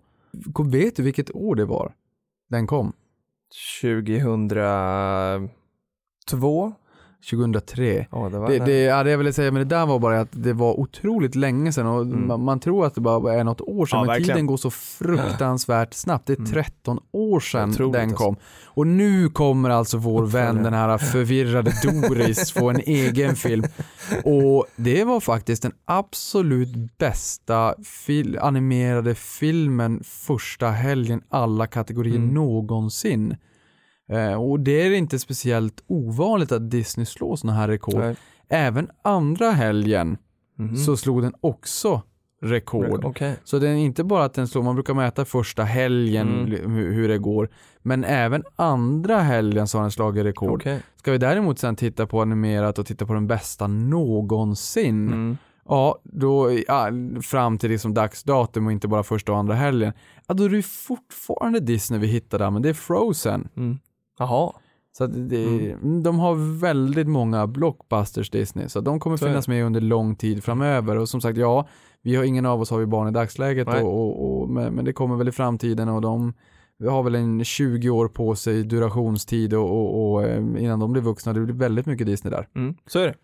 vet 0.71 0.95
du 0.95 1.03
vilket 1.03 1.35
år 1.35 1.55
det 1.55 1.65
var 1.65 1.93
den 2.49 2.67
kom? 2.67 2.93
2002? 3.81 6.73
2003. 7.29 8.07
Ja, 8.11 8.29
det 8.29 8.39
var 8.39 8.49
Det, 8.49 8.59
det. 8.59 8.81
ja, 8.81 9.03
det 9.03 9.11
jag 9.11 9.17
ville 9.17 9.33
säga 9.33 9.51
med 9.51 9.61
det 9.61 9.75
där 9.75 9.85
var 9.85 9.99
bara 9.99 10.19
att 10.21 10.29
det 10.31 10.53
var 10.53 10.79
otroligt 10.79 11.35
länge 11.35 11.71
sedan 11.73 11.87
och 11.87 12.01
Mm. 12.01 12.27
man, 12.27 12.43
man 12.43 12.59
tror 12.59 12.85
att 12.85 12.95
det 12.95 13.01
bara 13.01 13.33
är 13.33 13.43
något 13.43 13.61
år 13.61 13.85
sedan 13.85 13.97
Ja, 13.99 14.01
men 14.03 14.07
verkligen. 14.07 14.35
tiden 14.35 14.45
går 14.45 14.57
så 14.57 14.69
fruktansvärt 14.71 15.93
snabbt. 15.93 16.27
Det 16.27 16.33
är 16.33 16.37
Mm. 16.37 16.51
13 16.51 16.99
år 17.11 17.39
sedan 17.39 17.69
Otroligt, 17.69 17.93
den 17.93 18.01
alltså. 18.09 18.15
kom. 18.25 18.35
Och 18.65 18.87
nu 18.87 19.29
kommer 19.29 19.69
alltså 19.69 19.97
vår 19.97 20.25
vän, 20.25 20.63
den 20.63 20.73
här 20.73 20.97
förvirrade 20.97 21.73
Doris, 21.83 22.51
få 22.51 22.69
en 22.69 22.79
egen 22.79 23.35
film. 23.35 23.63
Och 24.23 24.65
det 24.75 25.03
var 25.03 25.19
faktiskt 25.19 25.61
den 25.61 25.71
absolut 25.85 26.97
bästa 26.97 27.75
fil- 28.05 28.39
animerade 28.41 29.15
filmen 29.15 30.03
första 30.03 30.67
helgen 30.69 31.21
alla 31.29 31.67
kategorier 31.67 32.15
Mm. 32.15 32.33
någonsin. 32.33 33.35
Eh, 34.09 34.33
och 34.43 34.59
det 34.59 34.71
är 34.81 34.91
inte 34.91 35.19
speciellt 35.19 35.83
ovanligt 35.87 36.51
att 36.51 36.69
Disney 36.71 37.05
slår 37.05 37.35
sådana 37.35 37.59
här 37.59 37.67
rekord. 37.67 37.99
Nej. 37.99 38.15
Även 38.49 38.89
andra 39.01 39.51
helgen 39.51 40.17
Mhm. 40.57 40.75
så 40.77 40.97
slog 40.97 41.21
den 41.21 41.33
också 41.41 42.01
rekord. 42.41 43.05
Okej. 43.05 43.35
Så 43.43 43.59
det 43.59 43.69
är 43.69 43.73
inte 43.73 44.03
bara 44.03 44.23
att 44.23 44.33
den 44.33 44.47
slår, 44.47 44.63
man 44.63 44.75
brukar 44.75 44.93
mäta 44.93 45.25
första 45.25 45.63
helgen 45.63 46.27
Mm. 46.45 46.71
hur, 46.75 46.91
hur 46.93 47.07
det 47.07 47.17
går, 47.17 47.49
men 47.81 48.03
även 48.03 48.43
andra 48.55 49.17
helgen 49.19 49.67
så 49.67 49.77
har 49.77 49.83
den 49.83 49.91
slagit 49.91 50.23
rekord. 50.25 50.61
Okej. 50.61 50.79
Ska 50.95 51.11
vi 51.11 51.17
däremot 51.17 51.59
sen 51.59 51.75
titta 51.75 52.07
på 52.07 52.21
animerat 52.21 52.79
och 52.79 52.85
titta 52.85 53.05
på 53.05 53.13
den 53.13 53.27
bästa 53.27 53.67
någonsin, 53.67 55.07
Mm. 55.07 55.37
ja, 55.65 55.99
då, 56.03 56.59
ja, 56.67 56.87
fram 57.23 57.57
till 57.57 57.71
liksom 57.71 57.93
dagsdatum 57.93 58.65
och 58.65 58.71
inte 58.71 58.87
bara 58.87 59.03
första 59.03 59.31
och 59.31 59.37
andra 59.37 59.53
helgen, 59.55 59.93
ja, 60.27 60.33
då 60.33 60.43
är 60.43 60.49
det 60.49 60.65
fortfarande 60.65 61.59
Disney 61.59 61.99
vi 61.99 62.07
hittar 62.07 62.39
där, 62.39 62.51
men 62.51 62.61
det 62.61 62.69
är 62.69 62.73
Frozen. 62.73 63.47
Mm. 63.57 63.77
Jaha. 64.19 64.53
Så 64.97 65.07
det, 65.07 65.75
de 66.03 66.19
har 66.19 66.59
väldigt 66.59 67.07
många 67.07 67.47
blockbusters 67.47 68.29
Disney, 68.29 68.69
så 68.69 68.81
de 68.81 68.99
kommer 68.99 69.17
Så 69.17 69.25
finnas 69.25 69.47
med 69.47 69.65
under 69.65 69.81
lång 69.81 70.15
tid 70.15 70.43
framöver. 70.43 70.97
Och 70.97 71.09
som 71.09 71.21
sagt, 71.21 71.37
ja, 71.37 71.67
vi 72.01 72.15
har 72.15 72.23
ingen 72.23 72.45
av 72.45 72.61
oss 72.61 72.69
har 72.69 72.79
ju 72.79 72.85
barn 72.85 73.07
i 73.07 73.11
dagsläget, 73.11 73.67
och, 73.67 73.75
och, 73.75 74.41
och, 74.41 74.49
men, 74.49 74.85
det 74.85 74.93
kommer 74.93 75.15
väl 75.15 75.27
i 75.27 75.31
framtiden 75.31 75.89
och 75.89 76.01
de 76.01 76.33
vi 76.77 76.87
har 76.87 77.03
väl 77.03 77.15
en 77.15 77.43
20 77.43 77.89
år 77.89 78.07
på 78.07 78.35
sig 78.35 78.63
durationstid 78.63 79.53
och, 79.53 80.23
eh, 80.23 80.37
innan 80.37 80.79
de 80.79 80.91
blir 80.91 81.01
vuxna, 81.01 81.33
det 81.33 81.39
blir 81.39 81.55
väldigt 81.55 81.85
mycket 81.85 82.07
Disney 82.07 82.31
där. 82.31 82.47
Mm, 82.55 82.75
så 82.87 82.99
är 82.99 83.07
det. 83.07 83.15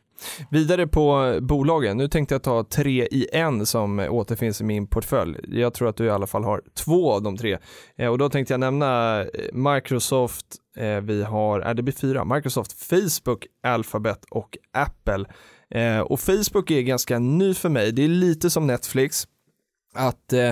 Vidare 0.49 0.87
på 0.87 1.37
bolagen, 1.41 1.97
nu 1.97 2.07
tänkte 2.07 2.35
jag 2.35 2.43
ta 2.43 2.63
tre 2.63 3.07
i 3.11 3.27
en 3.33 3.65
som 3.65 3.99
återfinns 3.99 4.61
i 4.61 4.63
min 4.63 4.87
portfölj. 4.87 5.59
Jag 5.59 5.73
tror 5.73 5.89
att 5.89 5.95
du 5.95 6.05
i 6.05 6.09
alla 6.09 6.27
fall 6.27 6.43
har 6.43 6.61
två 6.73 7.11
av 7.11 7.21
de 7.21 7.37
tre. 7.37 7.57
Eh, 7.95 8.07
och 8.07 8.17
då 8.17 8.29
tänkte 8.29 8.53
jag 8.53 8.59
nämna 8.59 9.21
eh, 9.21 9.27
Microsoft, 9.53 10.45
Eh, 10.77 11.01
vi 11.01 11.23
har, 11.23 11.59
är 11.59 11.73
det 11.73 11.83
blir 11.83 11.93
fyra, 11.93 12.25
Microsoft, 12.25 12.73
Facebook, 12.73 13.45
Alphabet 13.63 14.25
och 14.29 14.57
Apple. 14.71 15.25
Eh, 15.69 15.99
och 15.99 16.19
Facebook 16.19 16.71
är 16.71 16.81
ganska 16.81 17.19
ny 17.19 17.53
för 17.53 17.69
mig, 17.69 17.91
det 17.91 18.03
är 18.03 18.07
lite 18.07 18.49
som 18.49 18.67
Netflix, 18.67 19.27
att 19.95 20.33
eh, 20.33 20.49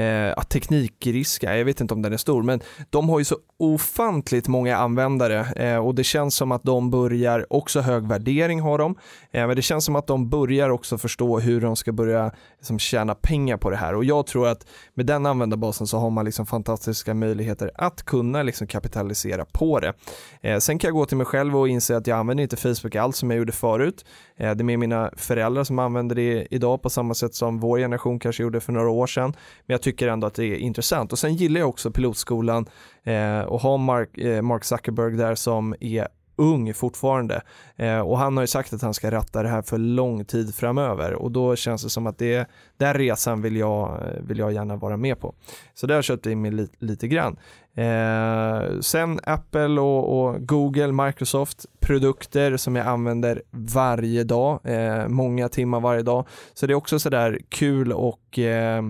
eh 0.00 0.34
att 0.36 0.50
teknikriska, 0.50 1.56
jag 1.56 1.64
vet 1.64 1.80
inte 1.80 1.94
om 1.94 2.02
den 2.02 2.12
är 2.12 2.16
stor, 2.16 2.42
men 2.42 2.60
de 2.90 3.08
har 3.08 3.18
ju 3.18 3.24
så 3.24 3.36
ofantligt 3.58 4.48
många 4.48 4.76
användare 4.76 5.52
eh, 5.56 5.86
och 5.86 5.94
det 5.94 6.04
känns 6.04 6.36
som 6.36 6.52
att 6.52 6.62
de 6.62 6.90
börjar, 6.90 7.46
också 7.50 7.80
hög 7.80 8.06
värdering 8.06 8.60
har 8.60 8.78
de, 8.78 8.96
Eh, 9.34 9.46
men 9.46 9.56
det 9.56 9.62
känns 9.62 9.84
som 9.84 9.96
att 9.96 10.06
de 10.06 10.28
börjar 10.28 10.70
också 10.70 10.98
förstå 10.98 11.38
hur 11.38 11.60
de 11.60 11.76
ska 11.76 11.92
börja 11.92 12.32
liksom, 12.58 12.78
tjäna 12.78 13.14
pengar 13.14 13.56
på 13.56 13.70
det 13.70 13.76
här 13.76 13.94
och 13.94 14.04
jag 14.04 14.26
tror 14.26 14.48
att 14.48 14.66
med 14.94 15.06
den 15.06 15.26
användarbasen 15.26 15.86
så 15.86 15.98
har 15.98 16.10
man 16.10 16.24
liksom 16.24 16.46
fantastiska 16.46 17.14
möjligheter 17.14 17.70
att 17.74 18.02
kunna 18.02 18.42
liksom 18.42 18.66
kapitalisera 18.66 19.44
på 19.44 19.80
det. 19.80 19.92
Eh, 20.40 20.58
sen 20.58 20.78
kan 20.78 20.88
jag 20.88 20.94
gå 20.94 21.06
till 21.06 21.16
mig 21.16 21.26
själv 21.26 21.56
och 21.56 21.68
inse 21.68 21.96
att 21.96 22.06
jag 22.06 22.18
använder 22.18 22.42
inte 22.42 22.56
Facebook 22.56 22.94
alls 22.94 23.16
som 23.16 23.30
jag 23.30 23.38
gjorde 23.38 23.52
förut. 23.52 24.04
Eh, 24.36 24.54
det 24.54 24.62
är 24.62 24.64
mer 24.64 24.76
mina 24.76 25.10
föräldrar 25.16 25.64
som 25.64 25.78
använder 25.78 26.16
det 26.16 26.46
idag 26.50 26.82
på 26.82 26.90
samma 26.90 27.14
sätt 27.14 27.34
som 27.34 27.58
vår 27.60 27.78
generation 27.78 28.18
kanske 28.18 28.42
gjorde 28.42 28.60
för 28.60 28.72
några 28.72 28.90
år 28.90 29.06
sedan. 29.06 29.30
Men 29.66 29.74
jag 29.74 29.82
tycker 29.82 30.08
ändå 30.08 30.26
att 30.26 30.34
det 30.34 30.44
är 30.44 30.56
intressant 30.56 31.12
och 31.12 31.18
sen 31.18 31.34
gillar 31.34 31.60
jag 31.60 31.68
också 31.68 31.90
pilotskolan 31.90 32.66
eh, 33.04 33.40
och 33.40 33.60
ha 33.60 33.76
Mark, 33.76 34.18
eh, 34.18 34.42
Mark 34.42 34.64
Zuckerberg 34.64 35.16
där 35.16 35.34
som 35.34 35.74
är 35.80 36.08
ung 36.36 36.74
fortfarande 36.74 37.42
eh, 37.76 38.00
och 38.00 38.18
han 38.18 38.36
har 38.36 38.42
ju 38.42 38.46
sagt 38.46 38.72
att 38.72 38.82
han 38.82 38.94
ska 38.94 39.10
ratta 39.10 39.42
det 39.42 39.48
här 39.48 39.62
för 39.62 39.78
lång 39.78 40.24
tid 40.24 40.54
framöver 40.54 41.14
och 41.14 41.30
då 41.30 41.56
känns 41.56 41.82
det 41.82 41.90
som 41.90 42.06
att 42.06 42.18
det, 42.18 42.48
den 42.76 42.94
resan 42.94 43.42
vill 43.42 43.56
jag, 43.56 44.00
vill 44.20 44.38
jag 44.38 44.52
gärna 44.52 44.76
vara 44.76 44.96
med 44.96 45.20
på. 45.20 45.34
Så 45.74 45.86
det 45.86 45.94
har 45.94 45.98
jag 45.98 46.04
köpt 46.04 46.26
in 46.26 46.42
mig 46.42 46.50
li, 46.50 46.68
lite 46.78 47.08
grann. 47.08 47.36
Eh, 47.76 48.80
sen 48.80 49.20
Apple 49.24 49.80
och, 49.80 50.26
och, 50.26 50.46
Google, 50.46 50.92
Microsoft, 50.92 51.66
produkter 51.80 52.56
som 52.56 52.76
jag 52.76 52.86
använder 52.86 53.42
varje 53.50 54.24
dag, 54.24 54.60
eh, 54.64 55.08
många 55.08 55.48
timmar 55.48 55.80
varje 55.80 56.02
dag. 56.02 56.26
Så 56.54 56.66
det 56.66 56.72
är 56.72 56.74
också 56.74 56.98
sådär 56.98 57.38
kul 57.48 57.92
och 57.92 58.38
eh, 58.38 58.82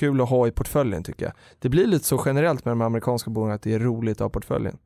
kul 0.00 0.20
att 0.20 0.28
ha 0.28 0.46
i 0.46 0.50
portföljen 0.50 1.02
tycker 1.02 1.24
jag. 1.24 1.34
Det 1.58 1.68
blir 1.68 1.86
lite 1.86 2.04
så 2.04 2.22
generellt 2.26 2.64
med 2.64 2.72
de 2.72 2.80
amerikanska 2.80 3.30
bolagen 3.30 3.54
att 3.54 3.62
det 3.62 3.74
är 3.74 3.78
roligt 3.78 4.16
att 4.16 4.24
ha 4.24 4.28
portföljen. 4.28 4.78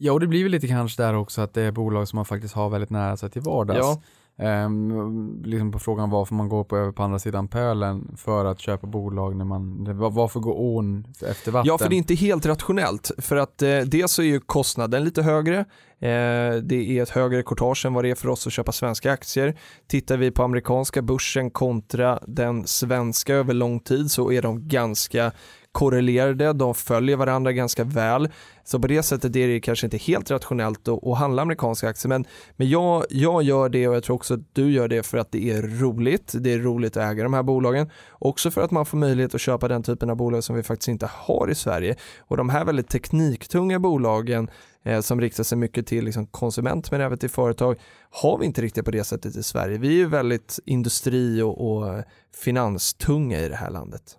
Ja, 0.00 0.12
och 0.12 0.20
det 0.20 0.26
blir 0.26 0.42
väl 0.42 0.52
lite 0.52 0.68
kanske 0.68 1.02
där 1.02 1.14
också 1.14 1.40
att 1.40 1.54
det 1.54 1.62
är 1.62 1.72
bolag 1.72 2.08
som 2.08 2.16
man 2.16 2.24
faktiskt 2.24 2.54
har 2.54 2.68
väldigt 2.68 2.90
nära 2.90 3.16
sig 3.16 3.30
till 3.30 3.42
vardags. 3.42 3.78
Ja. 3.78 4.02
Um, 4.40 5.42
liksom 5.44 5.72
på 5.72 5.78
frågan 5.78 6.10
varför 6.10 6.34
man 6.34 6.48
går 6.48 6.64
på 6.64 6.76
över 6.76 6.92
på 6.92 7.02
andra 7.02 7.18
sidan 7.18 7.48
pölen 7.48 8.14
för 8.16 8.44
att 8.44 8.60
köpa 8.60 8.86
bolag 8.86 9.36
när 9.36 9.44
man, 9.44 9.84
varför 9.98 10.40
gå 10.40 10.54
ån 10.54 11.06
efter 11.30 11.52
vatten? 11.52 11.68
Ja, 11.68 11.78
för 11.78 11.88
det 11.88 11.94
är 11.94 11.98
inte 11.98 12.14
helt 12.14 12.46
rationellt. 12.46 13.10
För 13.18 13.36
att 13.36 13.62
eh, 13.62 13.78
dels 13.78 14.12
så 14.12 14.22
är 14.22 14.26
ju 14.26 14.40
kostnaden 14.40 15.04
lite 15.04 15.22
högre. 15.22 15.58
Eh, 15.58 16.54
det 16.62 16.98
är 16.98 17.02
ett 17.02 17.10
högre 17.10 17.42
courtage 17.42 17.86
än 17.86 17.94
vad 17.94 18.04
det 18.04 18.10
är 18.10 18.14
för 18.14 18.28
oss 18.28 18.46
att 18.46 18.52
köpa 18.52 18.72
svenska 18.72 19.12
aktier. 19.12 19.56
Tittar 19.86 20.16
vi 20.16 20.30
på 20.30 20.42
amerikanska 20.42 21.02
börsen 21.02 21.50
kontra 21.50 22.18
den 22.26 22.66
svenska 22.66 23.34
över 23.34 23.54
lång 23.54 23.80
tid 23.80 24.10
så 24.10 24.32
är 24.32 24.42
de 24.42 24.68
ganska 24.68 25.32
korrelerade, 25.78 26.52
de 26.52 26.74
följer 26.74 27.16
varandra 27.16 27.52
ganska 27.52 27.84
väl. 27.84 28.28
Så 28.64 28.78
på 28.78 28.86
det 28.86 29.02
sättet 29.02 29.36
är 29.36 29.48
det 29.48 29.60
kanske 29.60 29.86
inte 29.86 29.96
helt 29.96 30.30
rationellt 30.30 30.88
att, 30.88 31.06
att 31.06 31.18
handla 31.18 31.42
amerikanska 31.42 31.88
aktier. 31.88 32.08
Men, 32.08 32.24
men 32.56 32.68
jag, 32.68 33.04
jag 33.10 33.42
gör 33.42 33.68
det 33.68 33.88
och 33.88 33.94
jag 33.94 34.02
tror 34.02 34.16
också 34.16 34.34
att 34.34 34.40
du 34.54 34.72
gör 34.72 34.88
det 34.88 35.02
för 35.02 35.18
att 35.18 35.32
det 35.32 35.50
är 35.50 35.62
roligt. 35.62 36.34
Det 36.38 36.52
är 36.52 36.58
roligt 36.58 36.96
att 36.96 37.12
äga 37.12 37.22
de 37.22 37.34
här 37.34 37.42
bolagen. 37.42 37.90
Också 38.10 38.50
för 38.50 38.60
att 38.60 38.70
man 38.70 38.86
får 38.86 38.98
möjlighet 38.98 39.34
att 39.34 39.40
köpa 39.40 39.68
den 39.68 39.82
typen 39.82 40.10
av 40.10 40.16
bolag 40.16 40.44
som 40.44 40.56
vi 40.56 40.62
faktiskt 40.62 40.88
inte 40.88 41.10
har 41.12 41.50
i 41.50 41.54
Sverige. 41.54 41.96
Och 42.18 42.36
de 42.36 42.48
här 42.48 42.64
väldigt 42.64 42.88
tekniktunga 42.88 43.78
bolagen 43.78 44.50
eh, 44.84 45.00
som 45.00 45.20
riktar 45.20 45.44
sig 45.44 45.58
mycket 45.58 45.86
till 45.86 46.04
liksom, 46.04 46.26
konsument 46.26 46.90
men 46.90 47.00
även 47.00 47.18
till 47.18 47.30
företag 47.30 47.76
har 48.10 48.38
vi 48.38 48.46
inte 48.46 48.62
riktigt 48.62 48.84
på 48.84 48.90
det 48.90 49.04
sättet 49.04 49.36
i 49.36 49.42
Sverige. 49.42 49.78
Vi 49.78 49.88
är 49.88 49.92
ju 49.92 50.06
väldigt 50.06 50.58
industri 50.64 51.42
och, 51.42 51.70
och 51.70 52.04
finanstunga 52.34 53.40
i 53.40 53.48
det 53.48 53.56
här 53.56 53.70
landet. 53.70 54.16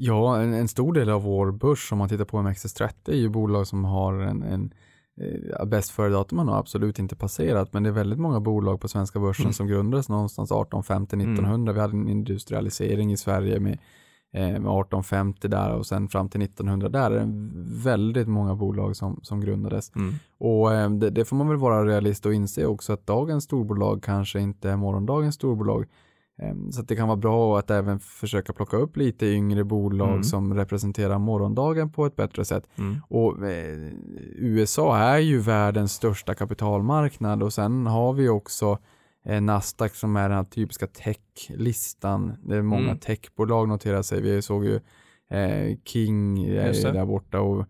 Ja, 0.00 0.40
en, 0.40 0.54
en, 0.54 0.68
stor 0.68 0.92
del 0.92 1.10
av 1.10 1.22
vår 1.22 1.50
börs 1.52 1.92
om 1.92 1.98
man 1.98 2.08
tittar 2.08 2.24
på 2.24 2.38
MXS30 2.38 2.92
är 3.04 3.16
ju 3.16 3.28
bolag 3.28 3.66
som 3.66 3.84
har 3.84 4.14
en, 4.14 4.42
en 4.42 4.72
eh, 5.20 5.64
bäst 5.64 5.90
före-datum 5.90 6.38
har 6.38 6.58
absolut 6.58 6.98
inte 6.98 7.16
passerat, 7.16 7.72
men 7.72 7.82
det 7.82 7.88
är 7.88 7.92
väldigt 7.92 8.18
många 8.18 8.40
bolag 8.40 8.80
på 8.80 8.88
svenska 8.88 9.20
börsen 9.20 9.44
mm. 9.44 9.52
som 9.52 9.66
grundades 9.66 10.08
någonstans 10.08 10.50
1850-1900. 10.50 11.54
Mm. 11.54 11.74
Vi 11.74 11.80
hade 11.80 11.96
en 11.96 12.08
industrialisering 12.08 13.12
i 13.12 13.16
Sverige 13.16 13.60
med, 13.60 13.78
eh, 14.32 14.40
med 14.40 14.54
1850 14.56 15.48
där 15.48 15.74
och 15.74 15.86
sen 15.86 16.08
fram 16.08 16.28
till 16.28 16.42
1900. 16.42 16.88
Där 16.88 17.10
är 17.10 17.20
det 17.20 17.32
väldigt 17.84 18.28
många 18.28 18.54
bolag 18.54 18.96
som, 18.96 19.20
som 19.22 19.40
grundades. 19.40 19.96
Mm. 19.96 20.14
Och 20.38 20.74
eh, 20.74 20.90
det, 20.90 21.10
det, 21.10 21.24
får 21.24 21.36
man 21.36 21.48
väl 21.48 21.58
vara 21.58 21.86
realist 21.86 22.26
och 22.26 22.34
inse 22.34 22.66
också 22.66 22.92
att 22.92 23.06
dagens 23.06 23.44
storbolag 23.44 24.02
kanske 24.02 24.40
inte 24.40 24.70
är 24.70 24.76
morgondagens 24.76 25.34
storbolag. 25.34 25.86
Ehm, 26.38 26.72
så 26.72 26.82
det 26.82 26.96
kan 26.96 27.08
vara 27.08 27.16
bra 27.16 27.58
att 27.58 27.70
även 27.70 28.00
försöka 28.00 28.52
plocka 28.52 28.76
upp 28.76 28.96
lite 28.96 29.26
yngre 29.26 29.64
bolag 29.64 30.10
mm. 30.10 30.24
som 30.24 30.54
representerar 30.54 31.18
morgondagen 31.18 31.90
på 31.90 32.06
ett 32.06 32.16
bättre 32.16 32.44
sätt. 32.44 32.68
Mm. 32.78 32.96
Och 33.08 33.48
eh, 33.48 33.92
USA 34.36 34.96
är 34.96 35.18
ju 35.18 35.38
världens 35.38 35.92
största 35.92 36.34
kapitalmarknad 36.34 37.42
och 37.42 37.52
sen 37.52 37.86
har 37.86 38.12
vi 38.12 38.28
också 38.28 38.78
eh, 39.24 39.40
Nasdaq 39.40 39.94
som 39.94 40.16
är 40.16 40.28
den 40.28 40.38
här 40.38 40.44
typiska 40.44 40.86
techlistan. 40.86 42.36
Det 42.42 42.56
är 42.56 42.62
många 42.62 42.82
mm. 42.82 42.98
techbolag 42.98 43.68
noterar 43.68 44.02
sig. 44.02 44.20
Vi 44.20 44.42
såg 44.42 44.64
ju 44.64 44.74
eh, 45.30 45.76
King 45.84 46.46
där 46.46 47.06
borta 47.06 47.40
och 47.40 47.66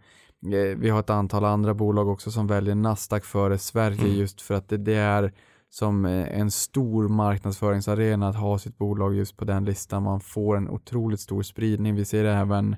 vi 0.76 0.90
har 0.90 1.00
ett 1.00 1.11
antal 1.11 1.44
andra 1.44 1.74
bolag 1.74 2.09
också 2.09 2.31
som 2.31 2.46
väljer 2.46 2.74
Nasdaq 2.74 3.24
före 3.24 3.59
Sverige 3.59 4.00
mm. 4.00 4.14
just 4.14 4.40
för 4.40 4.54
att 4.54 4.68
det, 4.68 4.76
det 4.76 4.94
är 4.94 5.33
som 5.70 6.04
en 6.04 6.50
stor 6.50 7.09
marknadsföringsarena 7.09 8.28
att 8.28 8.37
ha 8.37 8.59
sitt 8.59 8.78
bolag 8.78 9.14
just 9.14 9.37
på 9.37 9.44
den 9.44 9.64
listan. 9.64 10.02
Man 10.02 10.20
får 10.20 10.57
en 10.57 10.68
otroligt 10.68 11.20
stor 11.20 11.42
spridning. 11.42 11.94
Vi 11.94 12.04
ser 12.04 12.24
även, 12.24 12.76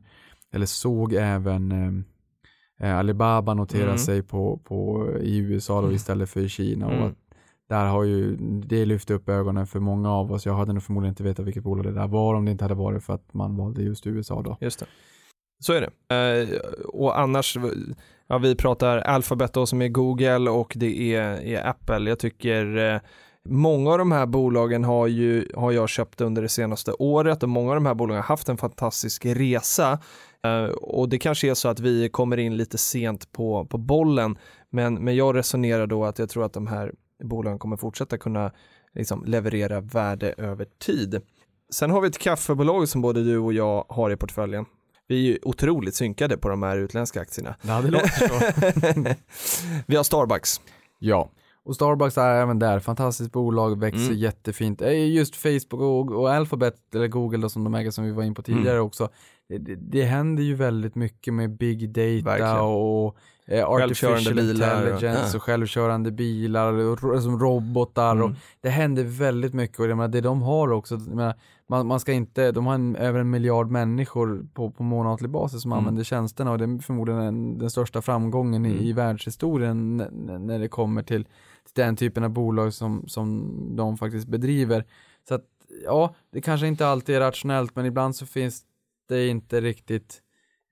eller 0.53 0.67
såg 0.67 1.13
även 1.13 1.73
eh, 2.81 2.99
Alibaba 2.99 3.55
notera 3.55 3.85
mm. 3.85 3.99
sig 3.99 4.23
på, 4.23 4.61
på, 4.65 5.09
i 5.21 5.39
USA 5.39 5.75
då 5.75 5.87
mm. 5.87 5.97
istället 5.97 6.31
för 6.31 6.41
i 6.41 6.49
Kina. 6.49 6.91
Mm. 6.91 7.03
Och 7.03 7.13
där 7.69 7.87
har 7.87 8.05
ju 8.05 8.37
det 8.67 8.85
lyft 8.85 9.11
upp 9.11 9.29
ögonen 9.29 9.67
för 9.67 9.81
många 9.81 10.13
av 10.13 10.33
oss. 10.33 10.47
Jag 10.47 10.55
hade 10.55 10.73
nog 10.73 10.83
förmodligen 10.83 11.13
inte 11.13 11.23
vetat 11.23 11.47
vilket 11.47 11.63
bolag 11.63 11.85
det 11.85 11.93
där 11.93 12.09
var 12.09 12.35
om 12.35 12.45
det 12.45 12.51
inte 12.51 12.65
hade 12.65 12.75
varit 12.75 13.05
för 13.05 13.15
att 13.15 13.35
man 13.35 13.57
valde 13.57 13.83
just 13.83 14.07
USA 14.07 14.43
då. 14.43 14.57
Just 14.61 14.81
det. 14.81 14.87
Så 15.59 15.73
är 15.73 15.81
det. 15.81 16.15
Eh, 16.15 16.61
och 16.85 17.19
annars, 17.19 17.57
ja, 18.31 18.39
vi 18.39 18.55
pratar 18.55 18.99
Alphabet 18.99 19.53
då 19.53 19.67
som 19.67 19.83
är 19.83 19.89
Google 19.89 20.51
och 20.51 20.73
det 20.77 21.15
är, 21.15 21.43
är 21.43 21.69
Apple. 21.69 22.09
Jag 22.09 22.19
tycker 22.19 22.77
eh, 22.77 23.01
Många 23.45 23.91
av 23.91 23.99
de 23.99 24.13
här 24.13 24.27
bolagen 24.27 24.85
har, 24.85 25.07
ju, 25.07 25.49
har 25.55 25.73
jag 25.73 25.89
köpt 25.89 26.21
under 26.21 26.43
det 26.43 26.49
senaste 26.49 26.93
året 26.93 27.43
och 27.43 27.49
många 27.49 27.71
av 27.71 27.75
de 27.75 27.87
här 27.87 27.95
bolagen 27.95 28.23
har 28.23 28.29
haft 28.29 28.49
en 28.49 28.57
fantastisk 28.57 29.27
resa. 29.27 29.99
Eh, 30.45 30.65
och 30.65 31.09
det 31.09 31.19
kanske 31.19 31.51
är 31.51 31.55
så 31.55 31.69
att 31.69 31.81
vi 31.81 32.09
kommer 32.09 32.37
in 32.37 32.57
lite 32.57 32.79
sent 32.79 33.33
på, 33.33 33.67
på 33.67 33.79
bollen, 33.79 34.39
men, 34.71 34.95
men 34.95 35.17
jag 35.17 35.37
resonerar 35.37 35.87
då 35.87 36.05
att 36.05 36.19
jag 36.19 36.29
tror 36.29 36.45
att 36.45 36.53
de 36.53 36.67
här 36.67 36.93
bolagen 37.25 37.59
kommer 37.59 37.77
fortsätta 37.77 38.19
kunna 38.19 38.53
liksom, 38.95 39.25
leverera 39.25 39.81
värde 39.81 40.35
över 40.37 40.67
tid. 40.79 41.21
Sen 41.73 41.91
har 41.91 42.01
vi 42.01 42.09
ett 42.09 42.19
kaffebolag 42.19 42.89
som 42.89 43.03
både 43.03 43.25
du 43.25 43.39
och 43.39 43.53
jag 43.53 43.85
har 43.89 44.11
i 44.11 44.17
portföljen 44.17 44.65
vi 45.11 45.17
är 45.17 45.33
ju 45.33 45.39
otroligt 45.43 45.95
synkade 45.95 46.37
på 46.37 46.49
de 46.49 46.63
här 46.63 46.77
utländska 46.77 47.21
aktierna. 47.21 47.55
Ja, 47.63 47.81
det 47.81 47.91
låter 47.91 48.29
så. 48.29 49.15
vi 49.87 49.97
har 49.97 50.05
Starbucks. 50.05 50.61
Ja, 50.99 51.31
och 51.65 51.75
Starbucks 51.75 52.19
är 52.19 52.35
även 52.35 52.59
där, 52.59 52.81
fantastiskt 52.81 53.33
bolag, 53.33 53.81
växer 53.81 54.07
mm. 54.07 54.17
jättefint. 54.19 54.81
Just 55.09 55.37
Facebook 55.37 55.73
och, 55.73 56.13
och, 56.13 56.33
Alphabet, 56.33 56.75
eller 56.95 57.09
Google 57.09 57.39
då, 57.39 57.49
som 57.49 57.65
de 57.65 57.75
äger 57.75 57.91
som 57.91 58.05
vi 58.05 58.11
var 58.11 58.23
in 58.23 58.35
på 58.35 58.43
tidigare 58.43 58.77
mm. 58.77 58.87
också. 58.87 59.09
Det, 59.49 59.59
det, 59.59 59.75
det, 59.77 60.03
händer 60.03 60.43
ju 60.43 60.55
väldigt 60.55 60.95
mycket 60.95 61.35
med 61.35 61.51
big 61.51 61.91
data 61.91 62.31
Verkligen. 62.31 62.57
och 62.57 63.17
eh, 63.47 63.65
artificial 63.65 64.19
intelligence 64.19 65.29
och, 65.29 65.35
och 65.35 65.43
självkörande 65.43 66.11
bilar 66.11 66.73
och 66.73 67.23
som 67.23 67.41
robotar 67.41 68.13
mm. 68.13 68.25
och 68.25 68.31
det 68.61 68.71
händer 68.71 69.05
väldigt 69.05 69.55
mycket 69.55 69.81
och 69.81 69.87
jag 69.87 69.97
menar, 69.97 70.09
det 70.09 70.21
de 70.21 70.43
har 70.43 70.73
också, 70.73 70.99
menar, 70.99 71.35
man, 71.71 71.87
man 71.87 72.01
ska 72.01 72.13
inte, 72.13 72.53
de 72.53 72.67
har 72.67 72.75
en, 72.75 72.97
över 72.97 73.21
en 73.21 73.31
miljard 73.31 73.71
människor 73.71 74.47
på, 74.55 74.71
på 74.71 74.83
månatlig 74.83 75.31
basis 75.31 75.63
som 75.63 75.73
mm. 75.73 75.79
använder 75.79 76.05
tjänsterna 76.05 76.51
och 76.51 76.59
det 76.59 76.65
är 76.65 76.83
förmodligen 76.83 77.21
en, 77.21 77.59
den 77.59 77.71
största 77.71 78.03
framgången 78.03 78.67
i, 78.67 78.71
mm. 78.71 78.83
i 78.83 78.93
världshistorien 78.93 79.97
när 80.47 80.59
det 80.59 80.69
kommer 80.69 81.03
till, 81.03 81.25
till 81.25 81.75
den 81.75 81.97
typen 81.97 82.25
av 82.25 82.31
bolag 82.31 82.75
som, 82.75 83.09
som 83.09 83.53
de 83.77 83.99
faktiskt 83.99 84.29
bedriver. 84.29 84.85
Så 85.29 85.35
att 85.35 85.45
ja, 85.85 86.15
det 86.33 86.41
kanske 86.41 86.67
inte 86.67 86.87
alltid 86.87 87.17
är 87.17 87.21
rationellt 87.21 87.77
men 87.77 87.87
ibland 87.87 88.17
så 88.17 88.27
finns 88.27 88.63
det 89.09 89.29
inte 89.29 89.61
riktigt 89.61 90.23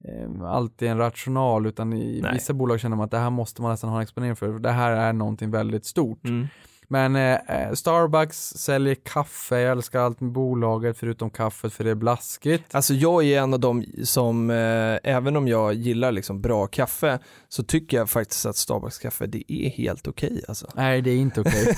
eh, 0.05 0.43
alltid 0.43 0.89
en 0.89 0.99
rational 0.99 1.67
utan 1.67 1.93
i 1.93 2.21
Nej. 2.23 2.33
vissa 2.33 2.53
bolag 2.53 2.81
känner 2.81 2.97
man 2.97 3.05
att 3.05 3.11
det 3.11 3.19
här 3.19 3.31
måste 3.31 3.63
man 3.63 3.71
nästan 3.71 3.91
ha 3.91 3.97
en 3.97 4.03
exponering 4.03 4.37
för. 4.37 4.53
för 4.53 4.59
Det 4.59 4.71
här 4.71 4.91
är 4.91 5.13
någonting 5.13 5.51
väldigt 5.51 5.85
stort. 5.85 6.25
Mm. 6.25 6.47
Men 6.91 7.17
eh, 7.17 7.35
eh, 7.35 7.73
Starbucks 7.73 8.39
säljer 8.57 8.95
kaffe, 8.95 9.61
jag 9.61 9.73
älskar 9.73 10.01
allt 10.01 10.21
med 10.21 10.33
bolaget 10.33 10.99
förutom 10.99 11.31
kaffet 11.31 11.73
för 11.73 11.85
det 11.85 11.91
är 11.91 11.95
blaskigt. 11.95 12.75
Alltså 12.75 12.95
jag 12.95 13.25
är 13.25 13.43
en 13.43 13.55
av 13.55 13.61
dem 13.61 13.85
som, 14.05 14.51
eh, 14.51 14.99
även 15.15 15.37
om 15.37 15.49
jag 15.49 15.75
gillar 15.75 16.13
liksom 16.13 16.41
bra 16.41 16.67
kaffe, 16.67 17.19
så 17.49 17.63
tycker 17.63 17.97
jag 17.97 18.11
faktiskt 18.11 18.47
att 18.47 18.57
Starbucks 18.57 18.99
kaffe 18.99 19.27
det 19.27 19.53
är 19.53 19.69
helt 19.71 20.09
okej 20.09 20.45
alltså. 20.49 20.67
Nej, 20.75 21.03
det 21.03 21.11
är 21.11 21.17
inte 21.17 21.41
okej. 21.41 21.77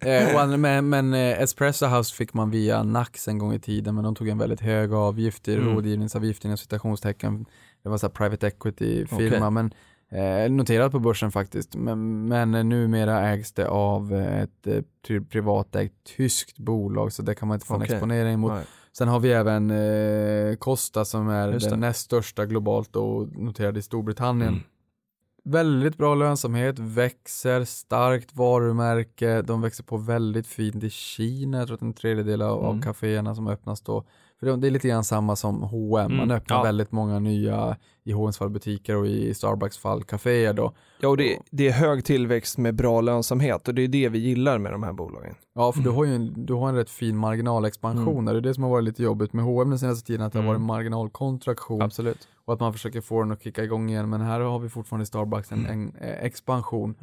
eh, 0.00 0.34
och 0.34 0.40
andra- 0.40 0.56
men 0.56 0.88
men 0.88 1.14
eh, 1.14 1.40
Espresso 1.42 1.86
House 1.86 2.14
fick 2.14 2.34
man 2.34 2.50
via 2.50 2.82
Nax 2.82 3.28
en 3.28 3.38
gång 3.38 3.54
i 3.54 3.60
tiden, 3.60 3.94
men 3.94 4.04
de 4.04 4.14
tog 4.14 4.28
en 4.28 4.38
väldigt 4.38 4.60
hög 4.60 4.92
avgift, 4.92 5.48
i 5.48 5.54
Mm. 5.54 5.68
rådgivningsavgift 5.74 6.44
inom 6.44 6.56
citationstecken. 6.56 7.46
Det 7.82 7.88
var 7.88 7.98
så 7.98 8.06
här 8.06 8.12
private 8.12 8.46
equity-firma, 8.46 9.36
Okej. 9.36 9.50
men 9.50 9.74
eh, 10.10 10.50
noterat 10.50 10.92
på 10.92 10.98
börsen 10.98 11.30
faktiskt. 11.32 11.74
Men, 11.76 12.28
men 12.28 12.50
numera 12.68 13.28
ägs 13.28 13.52
det 13.52 13.68
av 13.68 14.14
eh, 14.14 14.40
ett 14.40 14.66
eh, 14.66 14.82
pri- 15.06 15.28
privatägt 15.28 15.94
tyskt 16.16 16.58
bolag, 16.58 17.12
så 17.12 17.22
det 17.22 17.34
kan 17.34 17.48
man 17.48 17.54
inte 17.56 17.66
få 17.66 17.74
en 17.74 17.82
Okej. 17.82 17.94
exponering 17.94 18.38
mot. 18.38 18.52
Sen 18.92 19.08
har 19.08 19.20
vi 19.20 19.32
även 19.32 19.70
eh, 19.70 20.56
Costa 20.56 21.04
som 21.04 21.28
är 21.28 21.48
den 21.70 21.80
näst 21.80 22.00
största 22.00 22.46
globalt 22.46 22.96
och 22.96 23.36
noterad 23.38 23.76
i 23.78 23.82
Storbritannien. 23.82 24.48
Mm. 24.48 24.60
Väldigt 25.44 25.96
bra 25.96 26.14
lönsamhet, 26.14 26.78
växer, 26.78 27.64
starkt 27.64 28.36
varumärke, 28.36 29.42
de 29.42 29.60
växer 29.60 29.84
på 29.84 29.96
väldigt 29.96 30.46
fint 30.46 30.84
i 30.84 30.90
Kina, 30.90 31.58
jag 31.58 31.66
tror 31.66 31.74
att 31.74 31.82
en 31.82 31.92
tredjedel 31.92 32.42
av, 32.42 32.58
av 32.64 32.70
Mm. 32.70 32.82
kaféerna 32.82 33.34
som 33.34 33.48
öppnas 33.48 33.80
då, 33.80 34.04
det 34.40 34.66
är 34.66 34.70
lite 34.70 34.88
grann 34.88 35.04
samma 35.04 35.36
som 35.36 35.62
H&M. 35.62 36.10
man 36.16 36.20
Mm, 36.24 36.36
öppnar 36.36 36.56
ja. 36.56 36.62
väldigt 36.62 36.92
många 36.92 37.18
nya, 37.18 37.76
i 38.04 38.12
H&M's 38.12 38.38
fall 38.38 38.50
butiker 38.50 38.96
och 38.96 39.06
i 39.06 39.34
Starbucks 39.34 39.78
fall 39.78 40.02
kaféer 40.04 40.52
då. 40.52 40.72
Ja, 41.00 41.08
och 41.08 41.16
det, 41.16 41.38
det 41.50 41.68
är 41.68 41.72
hög 41.72 42.04
tillväxt 42.04 42.58
med 42.58 42.74
bra 42.74 43.00
lönsamhet 43.00 43.68
och 43.68 43.74
det 43.74 43.82
är 43.82 43.88
det 43.88 44.08
vi 44.08 44.18
gillar 44.18 44.58
med 44.58 44.72
de 44.72 44.82
här 44.82 44.92
bolagen. 44.92 45.34
Ja, 45.54 45.72
för 45.72 45.80
du 45.80 45.88
Mm. 45.88 45.96
har 45.96 46.04
ju 46.04 46.14
en, 46.14 46.46
du 46.46 46.52
har 46.54 46.68
en 46.68 46.74
rätt 46.74 46.90
fin 46.90 47.16
marginalexpansion 47.16 48.24
där. 48.24 48.32
Det 48.32 48.38
är 48.38 48.40
det 48.40 48.54
som 48.54 48.62
har 48.62 48.70
varit 48.70 48.84
lite 48.84 49.02
jobbigt 49.02 49.32
med 49.32 49.44
H&M 49.44 49.70
den 49.70 49.78
senaste 49.78 50.06
tiden, 50.06 50.26
att 50.26 50.32
det 50.32 50.38
har 50.38 50.44
Mm. 50.44 50.52
varit 50.66 50.66
marginalkontraktion 50.66 51.82
Absolut. 51.82 52.28
och 52.44 52.54
att 52.54 52.60
man 52.60 52.72
försöker 52.72 53.00
få 53.00 53.22
den 53.22 53.32
att 53.32 53.42
kicka 53.42 53.64
igång 53.64 53.90
igen. 53.90 54.08
Men 54.10 54.20
här 54.20 54.40
har 54.40 54.58
vi 54.58 54.68
fortfarande 54.68 55.02
i 55.02 55.06
Starbucks 55.06 55.52
en, 55.52 55.66
en 55.66 55.92
eh, 56.00 56.24
expansion. 56.24 56.94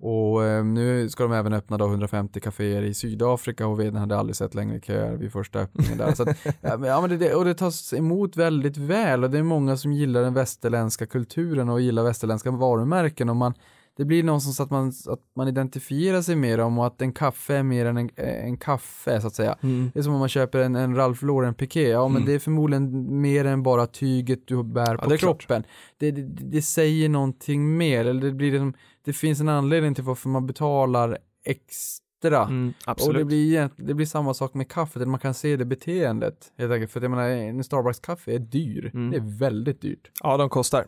Och 0.00 0.44
eh, 0.44 0.64
nu 0.64 1.08
ska 1.08 1.22
de 1.22 1.32
även 1.32 1.52
öppna 1.52 1.78
då 1.78 1.86
150 1.86 2.40
kaféer 2.40 2.82
i 2.82 2.94
Sydafrika 2.94 3.66
och 3.66 3.80
vdn 3.80 3.96
hade 3.96 4.16
aldrig 4.18 4.36
sett 4.36 4.54
längre 4.54 4.80
köer 4.80 5.16
vid 5.16 5.32
första 5.32 5.58
öppningen 5.60 5.98
där. 5.98 6.14
Så 6.14 6.22
att, 6.22 6.36
ja, 6.60 6.76
men, 6.76 6.88
ja, 6.90 7.06
det- 7.08 7.34
och 7.34 7.44
det 7.44 7.54
tas 7.54 7.92
emot 7.94 8.36
väldigt 8.36 8.76
väl 8.76 9.24
och 9.24 9.30
det 9.30 9.38
är 9.38 9.42
många 9.42 9.76
som 9.76 9.92
gillar 9.92 10.22
den 10.22 10.34
västerländska 10.34 11.06
kulturen 11.06 11.68
och 11.68 11.80
gillar 11.80 12.02
västerländska 12.02 12.50
varumärken 12.50 13.28
och 13.28 13.36
man 13.36 13.54
det 13.96 14.04
blir 14.04 14.22
någonstans 14.22 14.60
att 14.60 14.70
man, 14.70 14.88
att 14.88 15.20
man 15.36 15.48
identifierar 15.48 16.22
sig 16.22 16.36
mer 16.36 16.58
om 16.60 16.78
och 16.78 16.86
att 16.86 17.02
en 17.02 17.12
kaffe 17.12 17.54
är 17.56 17.62
mer 17.62 17.86
än 17.86 17.96
en, 17.96 18.10
en 18.16 18.56
kaffe 18.56 19.20
så 19.20 19.26
att 19.26 19.34
säga. 19.34 19.56
Mm. 19.62 19.90
Det 19.94 19.98
är 20.00 20.02
som 20.02 20.12
om 20.12 20.18
man 20.18 20.28
köper 20.28 20.58
en, 20.58 20.76
en 20.76 20.96
Ralph 20.96 21.24
Lauren 21.24 21.54
piké, 21.54 21.88
ja 21.88 22.08
men 22.08 22.16
Mm. 22.16 22.26
det 22.28 22.34
är 22.34 22.38
förmodligen 22.38 23.20
mer 23.20 23.44
än 23.44 23.62
bara 23.62 23.86
tyget 23.86 24.38
du 24.46 24.62
bär 24.64 24.96
på 24.96 25.10
det 25.10 25.18
kroppen. 25.18 25.64
Det, 25.98 26.10
det, 26.10 26.22
det 26.22 26.62
säger 26.62 27.08
någonting 27.08 27.76
mer, 27.76 28.04
eller 28.04 28.20
det, 28.20 28.32
blir 28.32 28.50
liksom, 28.52 28.74
det 29.08 29.12
finns 29.12 29.40
en 29.40 29.48
anledning 29.48 29.94
till 29.94 30.04
varför 30.04 30.28
man 30.28 30.46
betalar 30.46 31.18
extra. 31.44 32.44
Mm. 32.44 32.74
Och 32.86 33.14
det 33.14 33.24
blir, 33.24 33.70
det 33.76 33.94
blir 33.94 34.06
samma 34.06 34.34
sak 34.34 34.54
med 34.54 34.70
kaffet, 34.70 35.08
man 35.08 35.20
kan 35.20 35.34
se 35.34 35.56
det 35.56 35.64
beteendet. 35.64 36.52
Helt 36.58 36.72
enkelt, 36.72 36.92
för 36.92 37.00
att 37.00 37.02
jag 37.02 37.10
menar, 37.10 37.28
en 37.28 37.64
Starbucks-kaffe 37.64 38.34
är 38.34 38.38
dyr. 38.38 38.90
Mm. 38.94 39.10
Det 39.10 39.16
är 39.16 39.38
väldigt 39.38 39.80
dyrt. 39.80 40.10
Ja, 40.22 40.36
de 40.36 40.48
kostar. 40.48 40.86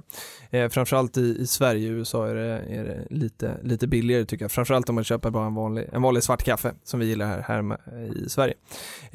Eh, 0.51 0.69
framförallt 0.69 1.17
i, 1.17 1.37
i 1.41 1.47
Sverige, 1.47 1.89
i 1.89 1.91
USA 1.91 2.29
är 2.29 2.35
det, 2.35 2.59
är 2.59 2.85
det 2.85 3.07
lite, 3.11 3.57
lite 3.63 3.87
billigare 3.87 4.25
tycker 4.25 4.45
jag. 4.45 4.53
Framförallt 4.53 4.89
om 4.89 4.95
man 4.95 5.05
köper 5.05 5.31
bara 5.31 5.47
en 5.47 5.55
vanlig, 5.55 5.89
en 5.93 6.03
vanlig 6.03 6.23
svart 6.23 6.43
kaffe 6.43 6.75
som 6.85 7.01
vi 7.01 7.07
gillar 7.07 7.27
här, 7.27 7.41
här 7.41 7.63
med, 7.63 7.79
i 8.17 8.29
Sverige. 8.29 8.55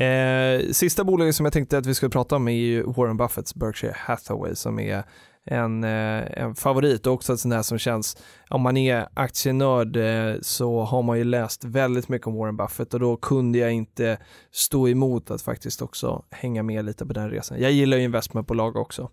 Eh, 0.05 0.71
sista 0.71 1.03
bolaget 1.03 1.35
som 1.35 1.45
jag 1.45 1.53
tänkte 1.53 1.77
att 1.77 1.85
vi 1.85 1.93
skulle 1.93 2.09
prata 2.09 2.35
om 2.35 2.47
är 2.47 2.51
ju 2.51 2.83
Warren 2.83 3.17
Buffetts 3.17 3.55
Berkshire 3.55 3.95
Hathaway 3.95 4.55
som 4.55 4.79
är 4.79 5.03
en, 5.45 5.83
eh, 5.83 6.41
en 6.41 6.55
favorit 6.55 7.07
och 7.07 7.13
också 7.13 7.31
en 7.31 7.37
sån 7.37 7.51
där 7.51 7.61
som 7.61 7.77
känns, 7.77 8.17
om 8.49 8.61
man 8.61 8.77
är 8.77 9.07
aktienörd 9.13 9.95
eh, 9.95 10.35
så 10.41 10.81
har 10.81 11.03
man 11.03 11.17
ju 11.17 11.23
läst 11.23 11.63
väldigt 11.63 12.09
mycket 12.09 12.27
om 12.27 12.35
Warren 12.35 12.57
Buffett 12.57 12.93
och 12.93 12.99
då 12.99 13.17
kunde 13.17 13.57
jag 13.57 13.71
inte 13.71 14.17
stå 14.51 14.87
emot 14.87 15.31
att 15.31 15.41
faktiskt 15.41 15.81
också 15.81 16.23
hänga 16.31 16.63
med 16.63 16.85
lite 16.85 17.05
på 17.05 17.13
den 17.13 17.29
resan. 17.29 17.61
Jag 17.61 17.71
gillar 17.71 17.97
ju 17.97 18.03
investmentbolag 18.03 18.75
också. 18.75 19.09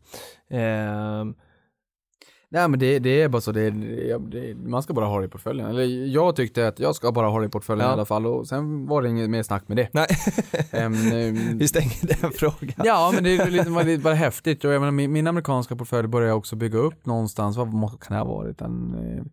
Eh, 0.50 1.24
Nej 2.52 2.68
men 2.68 2.78
det, 2.78 2.98
det 2.98 3.22
är 3.22 3.28
bara 3.28 3.40
så, 3.40 3.52
det, 3.52 3.70
det, 3.70 4.54
man 4.54 4.82
ska 4.82 4.94
bara 4.94 5.06
ha 5.06 5.18
det 5.20 5.24
i 5.26 5.28
portföljen. 5.28 5.66
Eller 5.66 6.06
jag 6.06 6.36
tyckte 6.36 6.68
att 6.68 6.78
jag 6.78 6.94
ska 6.94 7.12
bara 7.12 7.28
ha 7.28 7.40
det 7.40 7.46
i 7.46 7.48
portföljen 7.48 7.84
Ja. 7.86 7.90
i 7.90 7.92
alla 7.92 8.04
fall 8.04 8.26
och 8.26 8.48
sen 8.48 8.86
var 8.86 9.02
det 9.02 9.08
inget 9.08 9.30
mer 9.30 9.42
snack 9.42 9.68
med 9.68 9.76
det. 9.76 9.88
Nej, 9.92 10.06
ehm, 10.70 10.92
vi 11.58 11.68
stänger 11.68 12.20
den 12.20 12.30
frågan. 12.32 12.74
Ja, 12.84 13.10
men 13.14 13.24
det 13.24 13.36
är 13.36 13.50
lite 13.50 13.70
bara, 13.70 13.84
det 13.84 13.98
bara 13.98 14.14
häftigt. 14.14 14.64
Och 14.64 14.72
jag 14.72 14.80
menar, 14.80 14.92
min, 14.92 15.12
min 15.12 15.26
amerikanska 15.26 15.76
portfölj 15.76 16.08
började 16.08 16.30
jag 16.30 16.38
också 16.38 16.56
bygga 16.56 16.78
upp 16.78 17.06
någonstans, 17.06 17.56
vad 17.56 18.00
kan 18.00 18.16
det 18.16 18.22
ha 18.22 18.24
varit? 18.24 18.60
En, 18.60 18.94
eh, 18.94 19.24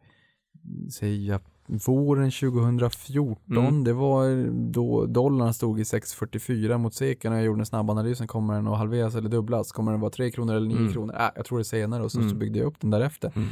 säga 0.92 1.40
våren 1.88 2.32
2014, 2.32 3.58
Mm. 3.58 3.84
det 3.84 3.94
var 3.94 4.50
då 4.72 5.06
dollarn 5.06 5.54
stod 5.54 5.80
i 5.80 5.84
6,44 5.84 6.78
mot 6.78 6.94
seken 6.94 7.32
och 7.32 7.38
jag 7.38 7.46
gjorde 7.46 7.62
en 7.62 7.66
snabb 7.66 7.90
analys, 7.90 8.18
sen 8.18 8.28
kommer 8.28 8.54
den 8.54 8.68
att 8.68 8.78
halveras 8.78 9.16
eller 9.16 9.30
dubblas, 9.30 9.72
kommer 9.72 9.92
den 9.92 10.02
vara 10.02 10.12
3 10.12 10.32
kronor 10.32 10.56
eller 10.56 10.68
9 10.68 10.78
Mm. 10.78 10.94
kronor? 10.94 11.16
Äh, 11.20 11.30
jag 11.36 11.46
tror 11.46 11.58
det 11.58 11.64
senare 11.64 12.04
och 12.04 12.12
så, 12.12 12.18
så 12.20 12.26
Mm. 12.26 12.40
byggde 12.40 12.60
jag 12.60 12.66
upp 12.66 12.80
den 12.82 12.90
därefter. 12.90 13.32
Mm. 13.36 13.48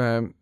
Ehm, 0.00 0.32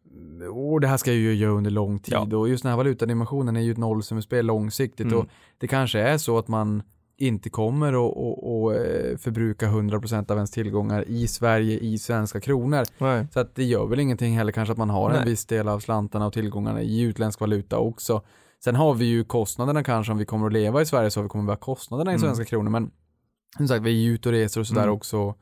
Och 0.52 0.80
det 0.80 0.87
här 0.88 0.96
ska 0.96 1.11
jag 1.11 1.20
ju 1.20 1.34
göra 1.34 1.52
under 1.52 1.70
lång 1.70 1.98
tid 1.98 2.14
Ja. 2.14 2.37
och 2.37 2.48
just 2.48 2.62
den 2.62 2.70
här 2.70 2.76
valutadimensionen 2.76 3.56
är 3.56 3.61
ju 3.61 3.72
ett 3.72 3.78
nollsummespel 3.78 4.46
långsiktigt 4.46 5.06
Mm. 5.06 5.18
och 5.18 5.26
det 5.58 5.66
kanske 5.66 6.00
är 6.00 6.18
så 6.18 6.38
att 6.38 6.48
man 6.48 6.82
inte 7.18 7.50
kommer 7.50 7.88
att 7.88 8.76
eh, 8.76 9.16
förbruka 9.18 9.66
100% 9.66 10.31
av 10.31 10.37
ens 10.37 10.50
tillgångar 10.50 11.04
i 11.09 11.26
Sverige 11.28 11.78
i 11.78 11.98
svenska 11.98 12.40
kronor. 12.40 12.85
Nej. 12.98 13.26
Så 13.33 13.40
att 13.40 13.54
det 13.54 13.64
gör 13.64 13.87
väl 13.87 14.00
ingenting 14.00 14.37
heller 14.38 14.52
kanske 14.52 14.72
att 14.72 14.78
man 14.78 14.90
har 14.90 15.09
Nej. 15.11 15.18
en 15.18 15.24
viss 15.24 15.46
del 15.46 15.68
av 15.68 15.81
slantarna 15.81 16.26
och 16.26 16.33
tillgångarna 16.33 16.83
i 16.83 17.00
utländsk 17.00 17.40
valuta 17.40 17.78
också. 17.78 18.22
Sen 18.64 18.74
har 18.76 18.94
vi 18.94 19.04
ju 19.04 19.24
kostnaderna 19.24 19.85
kanske 19.85 20.12
om 20.12 20.18
vi 20.18 20.24
kommer 20.24 20.46
att 20.46 20.52
leva 20.52 20.83
i 20.83 20.87
Sverige 20.87 21.11
så 21.11 21.20
har 21.20 21.22
vi 21.22 21.28
kommer 21.28 21.52
att 21.52 21.59
ha 21.64 21.74
kostnaderna 21.74 22.11
i 22.11 22.14
Mm. 22.14 22.20
svenska 22.20 22.44
kronor 22.44 22.70
men 22.70 22.90
som 23.57 23.68
sagt 23.68 23.83
vi 23.83 23.90
är 23.90 23.94
ju 23.94 24.14
ute 24.14 24.28
och 24.28 24.33
reser 24.33 24.61
och 24.61 24.66
sådär 24.66 24.83
Mm. 24.83 24.94
också. 24.94 25.35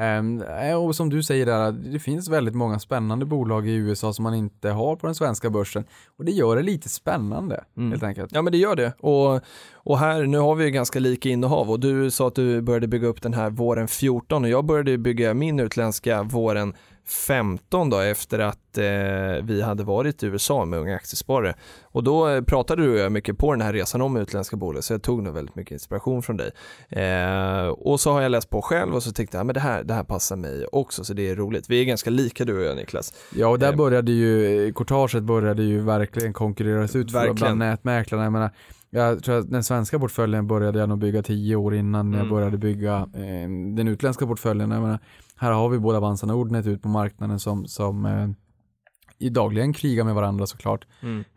Ehm, 0.00 0.42
och 0.76 0.96
som 0.96 1.10
du 1.10 1.22
säger 1.22 1.46
där, 1.46 1.72
det 1.72 1.98
finns 1.98 2.28
väldigt 2.28 2.54
många 2.54 2.78
spännande 2.78 3.26
bolag 3.26 3.68
i 3.68 3.74
USA 3.74 4.12
som 4.12 4.22
man 4.22 4.34
inte 4.34 4.68
har 4.70 4.96
på 4.96 5.06
den 5.06 5.14
svenska 5.14 5.50
börsen 5.50 5.84
och 6.18 6.24
det 6.24 6.32
gör 6.32 6.56
det 6.56 6.62
lite 6.62 6.88
spännande 6.88 7.64
Mm. 7.76 7.90
helt 7.90 8.02
enkelt. 8.02 8.32
Ja 8.32 8.42
men 8.42 8.52
det 8.52 8.58
gör 8.58 8.76
det 8.76 8.92
och, 9.00 9.40
och 9.74 9.98
här, 9.98 10.26
nu 10.26 10.38
har 10.38 10.54
vi 10.54 10.64
ju 10.64 10.70
ganska 10.70 10.98
lika 10.98 11.28
innehav 11.28 11.70
och 11.70 11.80
du 11.80 12.10
sa 12.10 12.28
att 12.28 12.34
du 12.34 12.60
började 12.60 12.86
bygga 12.88 13.08
upp 13.08 13.22
den 13.22 13.34
här 13.34 13.50
våren 13.50 13.88
14 13.88 14.44
och 14.44 14.50
jag 14.50 14.64
började 14.64 14.98
bygga 14.98 15.34
min 15.34 15.60
utländska 15.60 16.22
våren 16.22 16.74
15 17.10 17.90
då 17.90 17.98
efter 17.98 18.38
att 18.38 18.78
eh, 18.78 19.44
vi 19.44 19.62
hade 19.64 19.84
varit 19.84 20.22
i 20.22 20.26
USA 20.26 20.64
med 20.64 20.78
unga 20.78 20.96
aktiesparare. 20.96 21.54
Och 21.82 22.04
då 22.04 22.28
eh, 22.28 22.42
pratade 22.42 22.82
du 22.82 22.92
och 22.92 22.98
jag 22.98 23.12
mycket 23.12 23.38
på 23.38 23.52
den 23.52 23.60
här 23.60 23.72
resan 23.72 24.00
om 24.02 24.16
utländska 24.16 24.56
bolag 24.56 24.84
så 24.84 24.92
jag 24.92 25.02
tog 25.02 25.22
nog 25.22 25.34
väldigt 25.34 25.56
mycket 25.56 25.72
inspiration 25.72 26.22
från 26.22 26.36
dig. 26.36 26.50
Eh, 26.88 27.66
och 27.68 28.00
så 28.00 28.12
har 28.12 28.20
jag 28.22 28.30
läst 28.30 28.50
på 28.50 28.62
själv 28.62 28.94
och 28.94 29.02
så 29.02 29.12
tänkte 29.12 29.36
jag, 29.36 29.46
men 29.46 29.54
det 29.54 29.60
här, 29.60 29.82
det 29.84 29.94
här 29.94 30.04
passar 30.04 30.36
mig 30.36 30.66
också 30.72 31.04
så 31.04 31.14
det 31.14 31.30
är 31.30 31.36
roligt. 31.36 31.70
Vi 31.70 31.80
är 31.80 31.84
ganska 31.84 32.10
lika 32.10 32.44
du 32.44 32.58
och 32.58 32.64
jag 32.64 32.76
Niklas. 32.76 33.12
Ja, 33.34 33.48
och 33.48 33.58
där 33.58 33.70
Eh. 33.72 33.76
började 33.76 34.12
ju, 34.12 34.72
courtaget 34.72 35.22
började 35.22 35.62
ju 35.62 35.80
verkligen 35.80 36.32
konkurreras 36.32 36.96
ut 36.96 37.10
för 37.12 37.18
Verkligen. 37.18 37.36
bland 37.36 37.58
nätmäklarna. 37.58 38.24
Jag 38.24 38.32
menar, 38.32 38.50
jag 38.90 39.22
tror 39.24 39.38
att 39.38 39.50
den 39.50 39.64
svenska 39.64 39.98
portföljen 39.98 40.46
började 40.46 40.78
jag 40.78 40.88
nog 40.88 40.98
bygga 40.98 41.22
tio 41.22 41.56
år 41.56 41.74
innan 41.74 42.12
jag 42.12 42.20
Mm. 42.20 42.34
började 42.34 42.58
bygga 42.58 42.96
eh, 43.14 43.48
den 43.76 43.88
utländska 43.88 44.26
portföljen. 44.26 44.70
Jag 44.70 44.82
menar, 44.82 44.98
här 45.40 45.52
har 45.52 45.68
vi 45.68 45.78
båda 45.78 45.98
Avanza 45.98 46.26
Nordnet 46.26 46.66
ut 46.66 46.82
på 46.82 46.88
marknaden 46.88 47.38
som, 47.40 47.66
som 47.66 48.06
eh, 48.06 49.30
dagligen 49.30 49.72
krigar 49.72 50.04
med 50.04 50.14
varandra 50.14 50.46
såklart. 50.46 50.86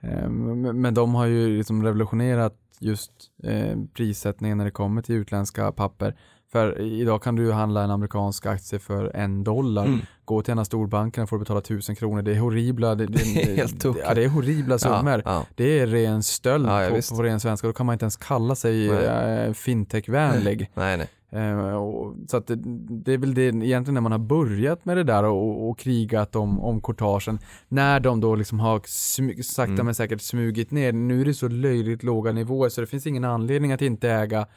Eh, 0.01 0.29
men- 0.29 0.93
de 0.93 1.15
har 1.15 1.25
ju 1.25 1.57
liksom 1.57 1.83
revolutionerat 1.83 2.53
just 2.79 3.11
eh, 3.43 3.77
prissättningen 3.93 4.57
när 4.57 4.65
det 4.65 4.71
kommer 4.71 5.01
till 5.01 5.15
utländska 5.15 5.71
papper. 5.71 6.15
För 6.51 6.81
idag 6.81 7.21
kan 7.23 7.35
du 7.35 7.51
handla 7.51 7.83
en 7.83 7.91
amerikansk 7.91 8.45
aktie 8.45 8.79
för 8.79 9.15
en 9.15 9.43
dollar. 9.43 9.85
Mm. 9.85 9.99
Gå 10.25 10.41
till 10.41 10.51
en 10.51 10.59
av 10.59 10.63
storbankerna 10.63 11.27
får 11.27 11.35
du 11.37 11.39
betala 11.39 11.61
tusen 11.61 11.95
kronor. 11.95 12.21
Det 12.21 12.31
är 12.31 12.39
horribla. 12.39 12.95
Det, 12.95 13.05
Det 13.05 13.19
är 13.51 13.55
helt. 13.55 13.83
Ja, 13.83 14.13
det 14.13 14.23
är 14.23 14.29
horribla 14.29 14.77
summor. 14.79 15.21
Ja, 15.25 15.33
ja. 15.33 15.45
Det 15.55 15.79
är 15.79 15.87
ren 15.87 16.23
stöld 16.23 16.67
Ja, 16.67 16.89
på, 17.09 17.15
på 17.15 17.23
ren 17.23 17.39
svenska. 17.39 17.67
Då 17.67 17.73
kan 17.73 17.85
man 17.85 17.93
inte 17.93 18.03
ens 18.03 18.17
kalla 18.17 18.55
sig 18.55 18.87
Nej. 18.89 19.47
eh, 19.47 19.53
fintech-vänlig. 19.53 20.71
Nej, 20.73 20.97
nej. 20.97 21.07
Eh, 21.35 22.13
så 22.27 22.37
att 22.37 22.47
det, 22.47 22.55
det 23.03 23.13
är 23.13 23.17
väl 23.17 23.33
det 23.33 23.41
egentligen 23.41 23.93
när 23.93 24.01
man 24.01 24.11
har 24.11 24.19
börjat 24.19 24.85
med 24.85 24.97
det 24.97 25.03
där 25.03 25.23
och, 25.23 25.69
och 25.69 25.79
krigat 25.79 26.35
om, 26.35 26.59
om 26.59 26.81
courtagen. 26.81 27.39
När 27.67 27.99
de 27.99 28.19
då 28.19 28.35
liksom 28.35 28.59
har 28.59 28.81
smy, 28.85 29.43
sakta 29.43 29.73
Mm. 29.73 29.85
men 29.85 29.95
säkert 29.95 30.21
smugit 30.21 30.71
ner. 30.71 30.91
Nu 30.91 31.21
är 31.21 31.25
det 31.25 31.33
så 31.33 31.47
löjligt 31.47 32.03
låga 32.03 32.31
nivåer 32.31 32.69
så 32.69 32.81
det 32.81 32.87
finns 32.87 33.07
ingen 33.07 33.23
anledning 33.23 33.71
att 33.71 33.81
inte 33.81 34.09
äga 34.09 34.47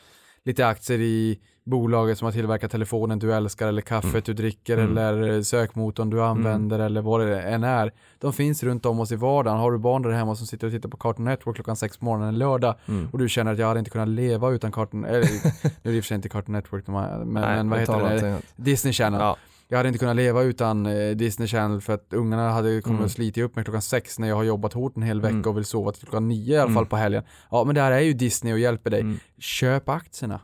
lite 0.45 0.67
aktier 0.67 1.01
i 1.01 1.39
bolaget 1.67 2.19
som 2.19 2.25
har 2.25 2.33
tillverkat 2.33 2.71
telefonen 2.71 3.19
du 3.19 3.35
älskar 3.35 3.69
eller 3.69 3.83
kaffet 3.83 4.11
Mm. 4.15 4.23
du 4.25 4.33
dricker 4.33 4.79
Mm. 4.79 4.99
eller 4.99 5.43
sökmotorn 5.43 6.11
du 6.11 6.23
använder 6.23 6.79
eller 6.79 7.03
vad 7.03 7.21
det 7.21 7.41
än 7.43 7.65
är. 7.65 7.93
De 8.19 8.33
finns 8.33 8.63
runt 8.63 8.87
om 8.87 9.01
oss 9.01 9.13
i 9.13 9.17
vardagen. 9.17 9.59
Har 9.61 9.73
du 9.73 9.79
barn 9.79 10.03
där 10.03 10.11
hemma 10.11 10.35
som 10.37 10.47
sitter 10.47 10.67
och 10.67 10.73
tittar 10.73 10.89
på 10.89 10.97
Cartoon 10.97 11.25
Network 11.25 11.55
klockan 11.57 11.77
sex 11.77 11.99
på 11.99 12.05
morgonen 12.05 12.29
en 12.29 12.39
lördag 12.39 12.75
Mm. 12.89 13.09
och 13.13 13.19
du 13.19 13.29
känner 13.29 13.53
att 13.53 13.59
jag 13.59 13.67
hade 13.67 13.79
inte 13.79 13.91
kunnat 13.91 14.09
leva 14.09 14.51
utan 14.51 14.73
Cartoon, 14.73 15.05
eller 15.05 15.21
nu 15.83 15.91
är 15.91 15.91
det 15.91 15.97
i 15.97 16.01
och 16.01 16.05
för 16.05 16.09
sig 16.09 16.15
inte 16.15 16.29
Cartoon 16.29 16.53
Network, 16.53 16.87
men, 16.87 17.05
Nej, 17.33 17.57
men 17.57 17.71
vad 17.71 17.79
heter 17.81 17.99
det? 18.23 18.41
Disney 18.57 18.93
Channel. 18.93 19.21
Ja. 19.21 19.37
Jag 19.69 19.77
hade 19.77 19.89
inte 19.89 19.99
kunnat 19.99 20.17
leva 20.17 20.43
utan 20.43 20.87
eh, 20.87 21.11
Disney 21.11 21.49
Channel 21.49 21.81
för 21.81 21.93
att 21.95 22.13
ungarna 22.13 22.51
hade 22.51 22.69
kommit 22.81 22.87
Mm. 22.87 23.05
och 23.05 23.11
slitit 23.11 23.45
upp 23.45 23.57
mig 23.57 23.65
klockan 23.65 23.83
sex 23.83 24.19
när 24.19 24.29
jag 24.29 24.37
har 24.37 24.43
jobbat 24.45 24.73
hårt 24.73 24.97
en 24.97 25.03
hel 25.03 25.21
vecka 25.21 25.35
Mm. 25.35 25.49
och 25.51 25.57
vill 25.57 25.65
sova 25.65 25.93
till 25.93 26.03
klockan 26.03 26.29
nio 26.29 26.55
i 26.55 26.59
alla 26.59 26.67
fall 26.69 26.77
Mm. 26.77 26.87
på 26.89 26.97
helgen. 26.97 27.23
Ja 27.51 27.65
men 27.65 27.75
det 27.75 27.81
här 27.81 27.93
är 27.93 28.01
ju 28.01 28.13
Disney 28.13 28.53
och 28.53 28.59
hjälper 28.59 28.91
dig. 28.91 29.01
Mm. 29.01 29.17
Köp 29.39 29.89
aktierna. 29.89 30.41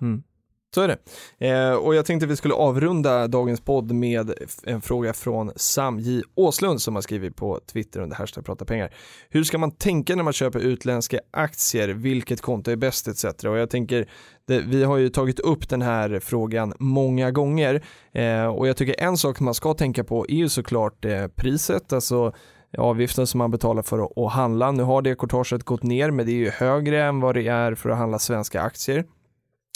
Så 0.75 0.81
är 0.81 0.89
det. 0.89 0.99
Eh, 1.49 1.73
och 1.73 1.95
jag 1.95 2.07
tänkte 2.07 2.27
vi 2.27 2.37
skulle 2.37 2.55
avrunda 2.55 3.29
dagens 3.29 3.61
podd 3.61 3.93
med 3.93 4.33
en 4.65 4.81
fråga 4.81 5.13
från 5.13 5.53
Sam 5.57 5.99
J. 5.99 6.23
Åslund 6.35 6.83
som 6.83 6.95
har 6.95 7.03
skrivit 7.03 7.37
på 7.37 7.61
Twitter 7.73 8.01
under 8.01 8.17
hashtag 8.17 8.45
prata 8.45 8.65
pengar. 8.65 8.95
Hur 9.29 9.45
ska 9.45 9.59
man 9.59 9.71
tänka 9.71 10.17
när 10.17 10.23
man 10.23 10.33
köper 10.33 10.59
utländska 10.59 11.21
aktier? 11.31 11.89
Vilket 11.89 12.41
konto 12.41 12.71
är 12.71 12.77
bäst 12.77 13.09
etc. 13.09 13.25
Och 13.25 13.57
jag 13.59 13.71
tänker, 13.71 14.09
det, 14.47 14.61
vi 14.61 14.85
har 14.85 14.97
ju 14.97 15.09
tagit 15.09 15.41
upp 15.41 15.69
den 15.69 15.83
här 15.83 16.21
frågan 16.21 16.75
många 16.79 17.31
gånger 17.31 17.83
eh, 18.13 18.47
och 18.47 18.69
jag 18.69 18.77
tycker 18.77 18.95
en 18.99 19.17
sak 19.17 19.41
man 19.41 19.55
ska 19.55 19.75
tänka 19.75 20.05
på 20.05 20.27
är 20.29 20.37
ju 20.37 20.49
såklart 20.49 21.05
eh, 21.05 21.27
priset, 21.27 21.93
alltså 21.93 22.33
avgiften 22.79 23.27
som 23.27 23.39
man 23.39 23.51
betalar 23.51 23.83
för 23.83 24.05
att, 24.05 24.19
att 24.19 24.33
handla. 24.33 24.71
Nu 24.71 24.83
har 24.83 25.03
det 25.03 25.15
courtaget 25.15 25.65
gått 25.65 25.83
ner 25.83 26.11
men 26.11 26.27
det 26.27 26.33
är 26.33 26.37
ju 26.37 26.51
högre 26.51 27.05
än 27.05 27.21
vad 27.21 27.35
det 27.35 27.49
är 27.49 27.75
för 27.75 27.91
att 27.91 27.99
handla 27.99 28.19
svenska 28.19 28.63
aktier. 28.63 29.05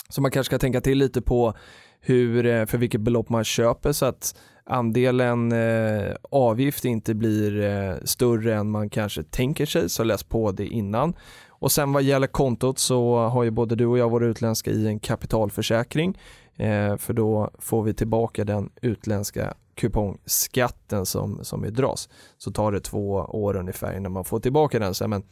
Så 0.09 0.21
man 0.21 0.31
kanske 0.31 0.49
ska 0.49 0.59
tänka 0.59 0.81
till 0.81 0.97
lite 0.97 1.21
på 1.21 1.53
hur, 1.99 2.45
eh, 2.45 2.65
för 2.65 2.77
vilket 2.77 3.01
belopp 3.01 3.29
man 3.29 3.43
köper 3.43 3.91
så 3.91 4.05
att 4.05 4.35
andelen 4.65 5.51
eh, 5.51 6.15
avgift 6.31 6.85
inte 6.85 7.15
blir 7.15 7.61
eh, 7.61 7.95
större 8.03 8.55
än 8.55 8.71
man 8.71 8.89
kanske 8.89 9.23
tänker 9.23 9.65
sig, 9.65 9.89
så 9.89 10.03
läs 10.03 10.23
på 10.23 10.51
det 10.51 10.67
innan. 10.67 11.13
Och 11.49 11.71
sen 11.71 11.93
vad 11.93 12.03
gäller 12.03 12.27
kontot 12.27 12.79
så 12.79 13.17
har 13.17 13.43
ju 13.43 13.51
både 13.51 13.75
du 13.75 13.85
och 13.85 13.97
jag 13.97 14.09
vår 14.09 14.23
utländska 14.23 14.71
i 14.71 14.87
en 14.87 14.99
kapitalförsäkring, 14.99 16.17
eh, 16.55 16.97
för 16.97 17.13
då 17.13 17.51
får 17.59 17.83
vi 17.83 17.93
tillbaka 17.93 18.45
den 18.45 18.69
utländska 18.81 19.53
kupongskatten 19.75 21.05
som, 21.05 21.39
som 21.43 21.61
vi 21.61 21.69
dras. 21.69 22.09
Så 22.37 22.51
tar 22.51 22.71
det 22.71 22.79
två 22.79 23.11
år 23.13 23.55
ungefär 23.55 23.97
innan 23.97 24.11
man 24.11 24.25
får 24.25 24.39
tillbaka 24.39 24.79
den 24.79 24.93
Så, 24.93 25.07
men 25.07 25.23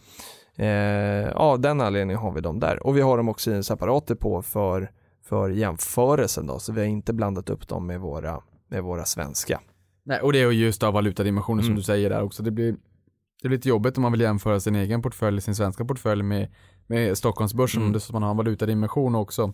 eh, 0.57 1.31
av 1.35 1.59
den 1.59 1.81
anledningen 1.81 2.21
har 2.21 2.31
vi 2.31 2.41
dem 2.41 2.59
där. 2.59 2.87
Och 2.87 2.97
vi 2.97 3.01
har 3.01 3.17
dem 3.17 3.29
också 3.29 3.51
i 3.51 3.53
en 3.53 3.63
separat 3.63 4.07
depå 4.07 4.41
för, 4.41 4.91
för 5.25 5.49
jämförelsen 5.49 6.47
då, 6.47 6.59
så 6.59 6.71
vi 6.73 6.79
har 6.81 6.87
inte 6.87 7.13
blandat 7.13 7.49
upp 7.49 7.67
dem 7.67 7.87
med 7.87 7.99
våra, 7.99 8.41
med 8.67 8.83
våra 8.83 9.05
svenska. 9.05 9.59
Nej, 10.03 10.19
och 10.19 10.33
det 10.33 10.39
är 10.41 10.51
ju 10.51 10.65
just 10.65 10.83
av 10.83 10.93
valutadimensionen 10.93 11.63
som 11.63 11.71
Mm. 11.71 11.77
du 11.77 11.83
säger 11.83 12.09
där 12.09 12.21
också. 12.23 12.43
Det 12.43 12.51
blir, 12.51 12.71
det 13.41 13.47
blir 13.47 13.57
lite 13.57 13.69
jobbigt 13.69 13.97
om 13.97 14.01
man 14.01 14.11
vill 14.11 14.21
jämföra 14.21 14.59
sin 14.59 14.75
egen 14.75 15.01
portfölj, 15.01 15.41
sin 15.41 15.55
svenska 15.55 15.85
portfölj 15.85 16.23
med, 16.23 16.47
med 16.87 17.17
Stockholmsbörsen, 17.17 17.77
Mm. 17.81 17.87
om 17.89 17.93
det 17.93 17.99
så 17.99 18.09
att 18.09 18.13
man 18.13 18.23
har 18.23 18.29
en 18.31 18.37
valutadimension 18.37 19.15
också. 19.15 19.53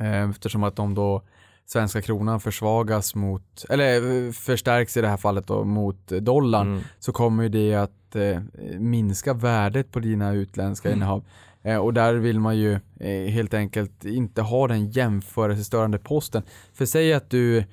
Eh, 0.00 0.30
eftersom 0.30 0.62
att 0.62 0.76
de 0.76 0.94
då 0.94 1.22
svenska 1.66 2.02
kronan 2.02 2.40
försvagas 2.40 3.14
mot, 3.14 3.64
eller 3.68 4.26
eh, 4.26 4.32
förstärks 4.32 4.96
i 4.96 5.00
det 5.00 5.08
här 5.08 5.16
fallet 5.16 5.46
då 5.46 5.64
mot 5.64 6.06
dollarn, 6.08 6.66
Mm. 6.72 6.82
så 6.98 7.12
kommer 7.12 7.42
ju 7.42 7.48
det 7.48 7.74
att 7.74 7.92
eh, 8.16 8.38
minska 8.78 9.34
värdet 9.34 9.90
på 9.92 10.00
dina 10.00 10.32
utländska 10.32 10.88
Mm. 10.88 10.98
innehav. 10.98 11.24
Eh, 11.62 11.76
och 11.76 11.94
där 11.94 12.14
vill 12.14 12.40
man 12.40 12.58
ju 12.58 12.72
eh, 13.00 13.30
helt 13.30 13.54
enkelt 13.54 14.04
inte 14.04 14.42
ha 14.42 14.68
den 14.68 14.90
jämförelsestörande 14.90 15.98
posten. 15.98 16.42
För 16.74 16.86
säg 16.86 17.12
att 17.12 17.30
du, 17.30 17.58
eh, 17.58 17.64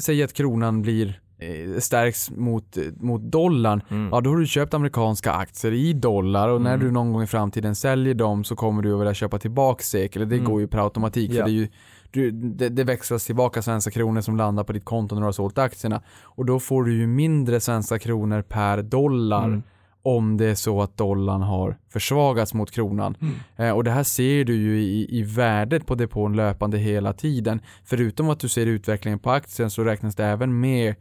säg 0.00 0.22
att 0.22 0.32
kronan 0.32 0.82
blir 0.82 1.20
eh, 1.38 1.78
stärks 1.78 2.30
mot, 2.30 2.76
mot 3.00 3.20
dollarn, 3.22 3.82
Mm. 3.90 4.08
ja 4.12 4.20
då 4.20 4.30
har 4.30 4.36
du 4.36 4.46
köpt 4.46 4.74
amerikanska 4.74 5.32
aktier 5.32 5.72
i 5.72 5.92
dollar 5.92 6.48
och 6.48 6.60
när 6.62 6.74
Mm. 6.74 6.86
du 6.86 6.92
någon 6.92 7.12
gång 7.12 7.22
i 7.22 7.26
framtiden 7.26 7.74
säljer 7.74 8.14
dem 8.14 8.44
så 8.44 8.56
kommer 8.56 8.82
du 8.82 8.94
att 8.94 9.00
vilja 9.00 9.14
köpa 9.14 9.38
tillbaka 9.38 9.82
SEK, 9.82 10.16
eller 10.16 10.26
det 10.26 10.36
Mm. 10.36 10.46
går 10.50 10.60
ju 10.60 10.66
per 10.68 10.78
automatik 10.78 11.30
Ja. 11.30 11.34
för 11.36 11.42
det 11.44 11.50
är 11.50 11.60
ju 11.60 11.68
du, 12.10 12.30
det, 12.30 12.68
det 12.68 12.84
växlas 12.84 13.26
tillbaka 13.26 13.62
svenska 13.62 13.90
kronor 13.90 14.20
som 14.20 14.36
landar 14.36 14.64
på 14.64 14.72
ditt 14.72 14.84
konto 14.84 15.14
när 15.14 15.22
du 15.22 15.24
har 15.24 15.32
sålt 15.32 15.58
aktierna. 15.58 16.02
Och 16.22 16.46
då 16.46 16.60
får 16.60 16.84
du 16.84 16.94
ju 16.94 17.06
mindre 17.06 17.60
svenska 17.60 17.98
kronor 17.98 18.42
per 18.42 18.82
dollar 18.82 19.44
Mm. 19.44 19.62
om 20.02 20.36
det 20.36 20.46
är 20.46 20.54
så 20.54 20.82
att 20.82 20.96
dollarn 20.96 21.42
har 21.42 21.76
försvagats 21.88 22.54
mot 22.54 22.70
kronan. 22.70 23.16
Mm. 23.20 23.34
Eh, 23.56 23.76
och 23.76 23.84
det 23.84 23.90
här 23.90 24.02
ser 24.02 24.44
du 24.44 24.54
ju 24.54 24.78
i, 24.80 25.18
i 25.18 25.22
värdet 25.22 25.86
på 25.86 25.94
depån 25.94 26.36
löpande 26.36 26.78
hela 26.78 27.12
tiden. 27.12 27.60
Förutom 27.84 28.30
att 28.30 28.40
du 28.40 28.48
ser 28.48 28.66
utvecklingen 28.66 29.18
på 29.18 29.30
aktien 29.30 29.70
så 29.70 29.84
räknas 29.84 30.14
det 30.16 30.24
även 30.24 30.60
med 30.60 30.94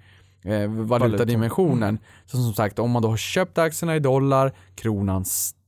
eh, 0.43 0.67
valutadimensionen. 0.67 1.97
Så 2.25 2.37
som 2.37 2.53
sagt, 2.53 2.79
om 2.79 2.91
man 2.91 3.01
då 3.01 3.09
har 3.09 3.17
köpt 3.17 3.57
aktierna 3.57 3.95
i 3.95 3.99
dollar, 3.99 4.51
kronan 4.75 5.25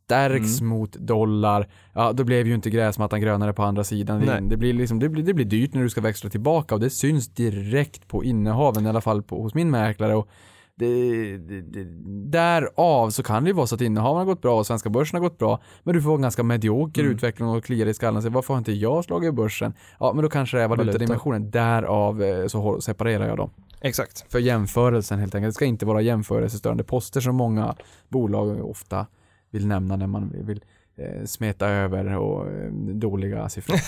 stärks 0.08 0.62
Mm. 0.62 0.78
mot 0.78 0.91
dollar, 0.93 1.68
ja 1.93 2.14
då 2.14 2.24
blev 2.24 2.47
ju 2.47 2.55
inte 2.55 2.70
gräsmattan 2.70 3.22
grönare 3.22 3.53
på 3.53 3.64
andra 3.64 3.84
sidan. 3.84 4.20
Nej. 4.26 4.41
Det, 4.41 4.58
blir 4.58 4.74
liksom, 4.74 4.99
det, 4.99 5.10
blir, 5.10 5.24
det 5.24 5.34
blir 5.34 5.45
dyrt 5.45 5.74
när 5.74 5.82
du 5.84 5.89
ska 5.89 6.01
växla 6.01 6.30
tillbaka 6.30 6.76
och 6.76 6.82
det 6.82 6.89
syns 6.89 7.28
direkt 7.30 8.08
på 8.08 8.24
innehaven, 8.24 8.86
i 8.86 8.89
alla 8.89 9.01
fall 9.01 9.24
på, 9.24 9.41
hos 9.41 9.53
min 9.53 9.70
mäklare. 9.72 10.16
Och 10.16 10.28
det, 10.76 11.38
det, 11.38 11.62
det, 11.62 11.84
därav 12.32 13.10
så 13.10 13.24
kan 13.24 13.43
det 13.43 13.47
ju 13.49 13.53
vara 13.53 13.68
så 13.68 13.76
att 13.76 13.82
innehaven 13.82 14.18
har 14.18 14.26
gått 14.26 14.41
bra 14.41 14.60
och 14.60 14.68
svenska 14.68 14.89
börsen 14.89 15.22
har 15.22 15.30
gått 15.30 15.38
bra, 15.38 15.60
men 15.84 15.95
du 15.95 16.01
får 16.01 16.16
en 16.16 16.22
ganska 16.22 16.43
medioker 16.43 17.01
Mm. 17.01 17.14
utveckling 17.16 17.47
och 17.49 17.64
kliar 17.64 17.88
i 17.88 17.93
skallen 17.93 18.22
säger 18.22 18.34
varför 18.36 18.53
har 18.53 18.58
inte 18.60 18.72
jag 18.72 19.03
slagit 19.05 19.30
i 19.30 19.32
börsen? 19.32 19.74
Ja, 19.99 20.14
men 20.14 20.24
då 20.24 20.30
kanske 20.30 20.58
det 20.58 20.64
är 20.64 20.68
valutadimensionen, 20.68 21.51
därav 21.51 22.24
eh, 22.24 22.47
så 22.47 22.82
separerar 22.82 23.28
jag 23.28 23.38
dem. 23.38 23.49
Exakt. 23.82 24.32
För 24.32 24.39
jämförelsen 24.39 25.20
helt 25.20 25.36
enkelt. 25.36 25.49
Det 25.53 25.55
ska 25.55 25.66
inte 25.66 25.86
vara 25.86 26.01
jämförelsestörande 26.01 26.84
poster 26.84 27.22
som 27.22 27.36
många 27.36 27.76
bolag 28.10 28.66
ofta 28.70 29.05
vill 29.52 29.68
nämna 29.68 29.95
när 29.95 30.08
man 30.08 30.34
vill 30.34 30.64
eh, 30.95 31.26
smeta 31.26 31.68
över 31.68 32.18
och 32.18 32.48
eh, 32.48 32.72
dåliga 32.93 33.50
siffror. 33.50 33.80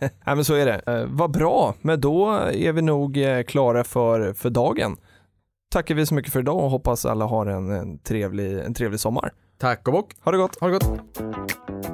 Nej 0.00 0.36
men 0.36 0.44
så 0.44 0.54
är 0.54 0.66
det. 0.66 0.82
Eh, 0.86 1.06
vad 1.08 1.30
bra, 1.30 1.74
men 1.80 2.00
då 2.00 2.30
är 2.52 2.72
vi 2.72 2.82
nog 2.82 3.18
klara 3.46 3.84
för, 3.84 4.32
för 4.32 4.50
dagen. 4.50 4.96
Tackar 5.70 5.94
vi 5.94 6.06
så 6.06 6.14
mycket 6.14 6.32
för 6.32 6.40
idag 6.40 6.64
och 6.64 6.70
hoppas 6.70 7.06
alla 7.06 7.24
har 7.24 7.46
en, 7.46 7.70
en, 7.70 7.98
trevlig, 7.98 8.58
en 8.58 8.74
trevlig 8.74 9.00
sommar. 9.00 9.32
Tack 9.58 9.86
och 9.88 9.92
bock. 9.92 10.12
Ha 10.20 10.32
det 10.32 10.38
gott! 10.38 10.60
Ha 10.60 10.68
det 10.68 10.72
gott. 10.72 11.85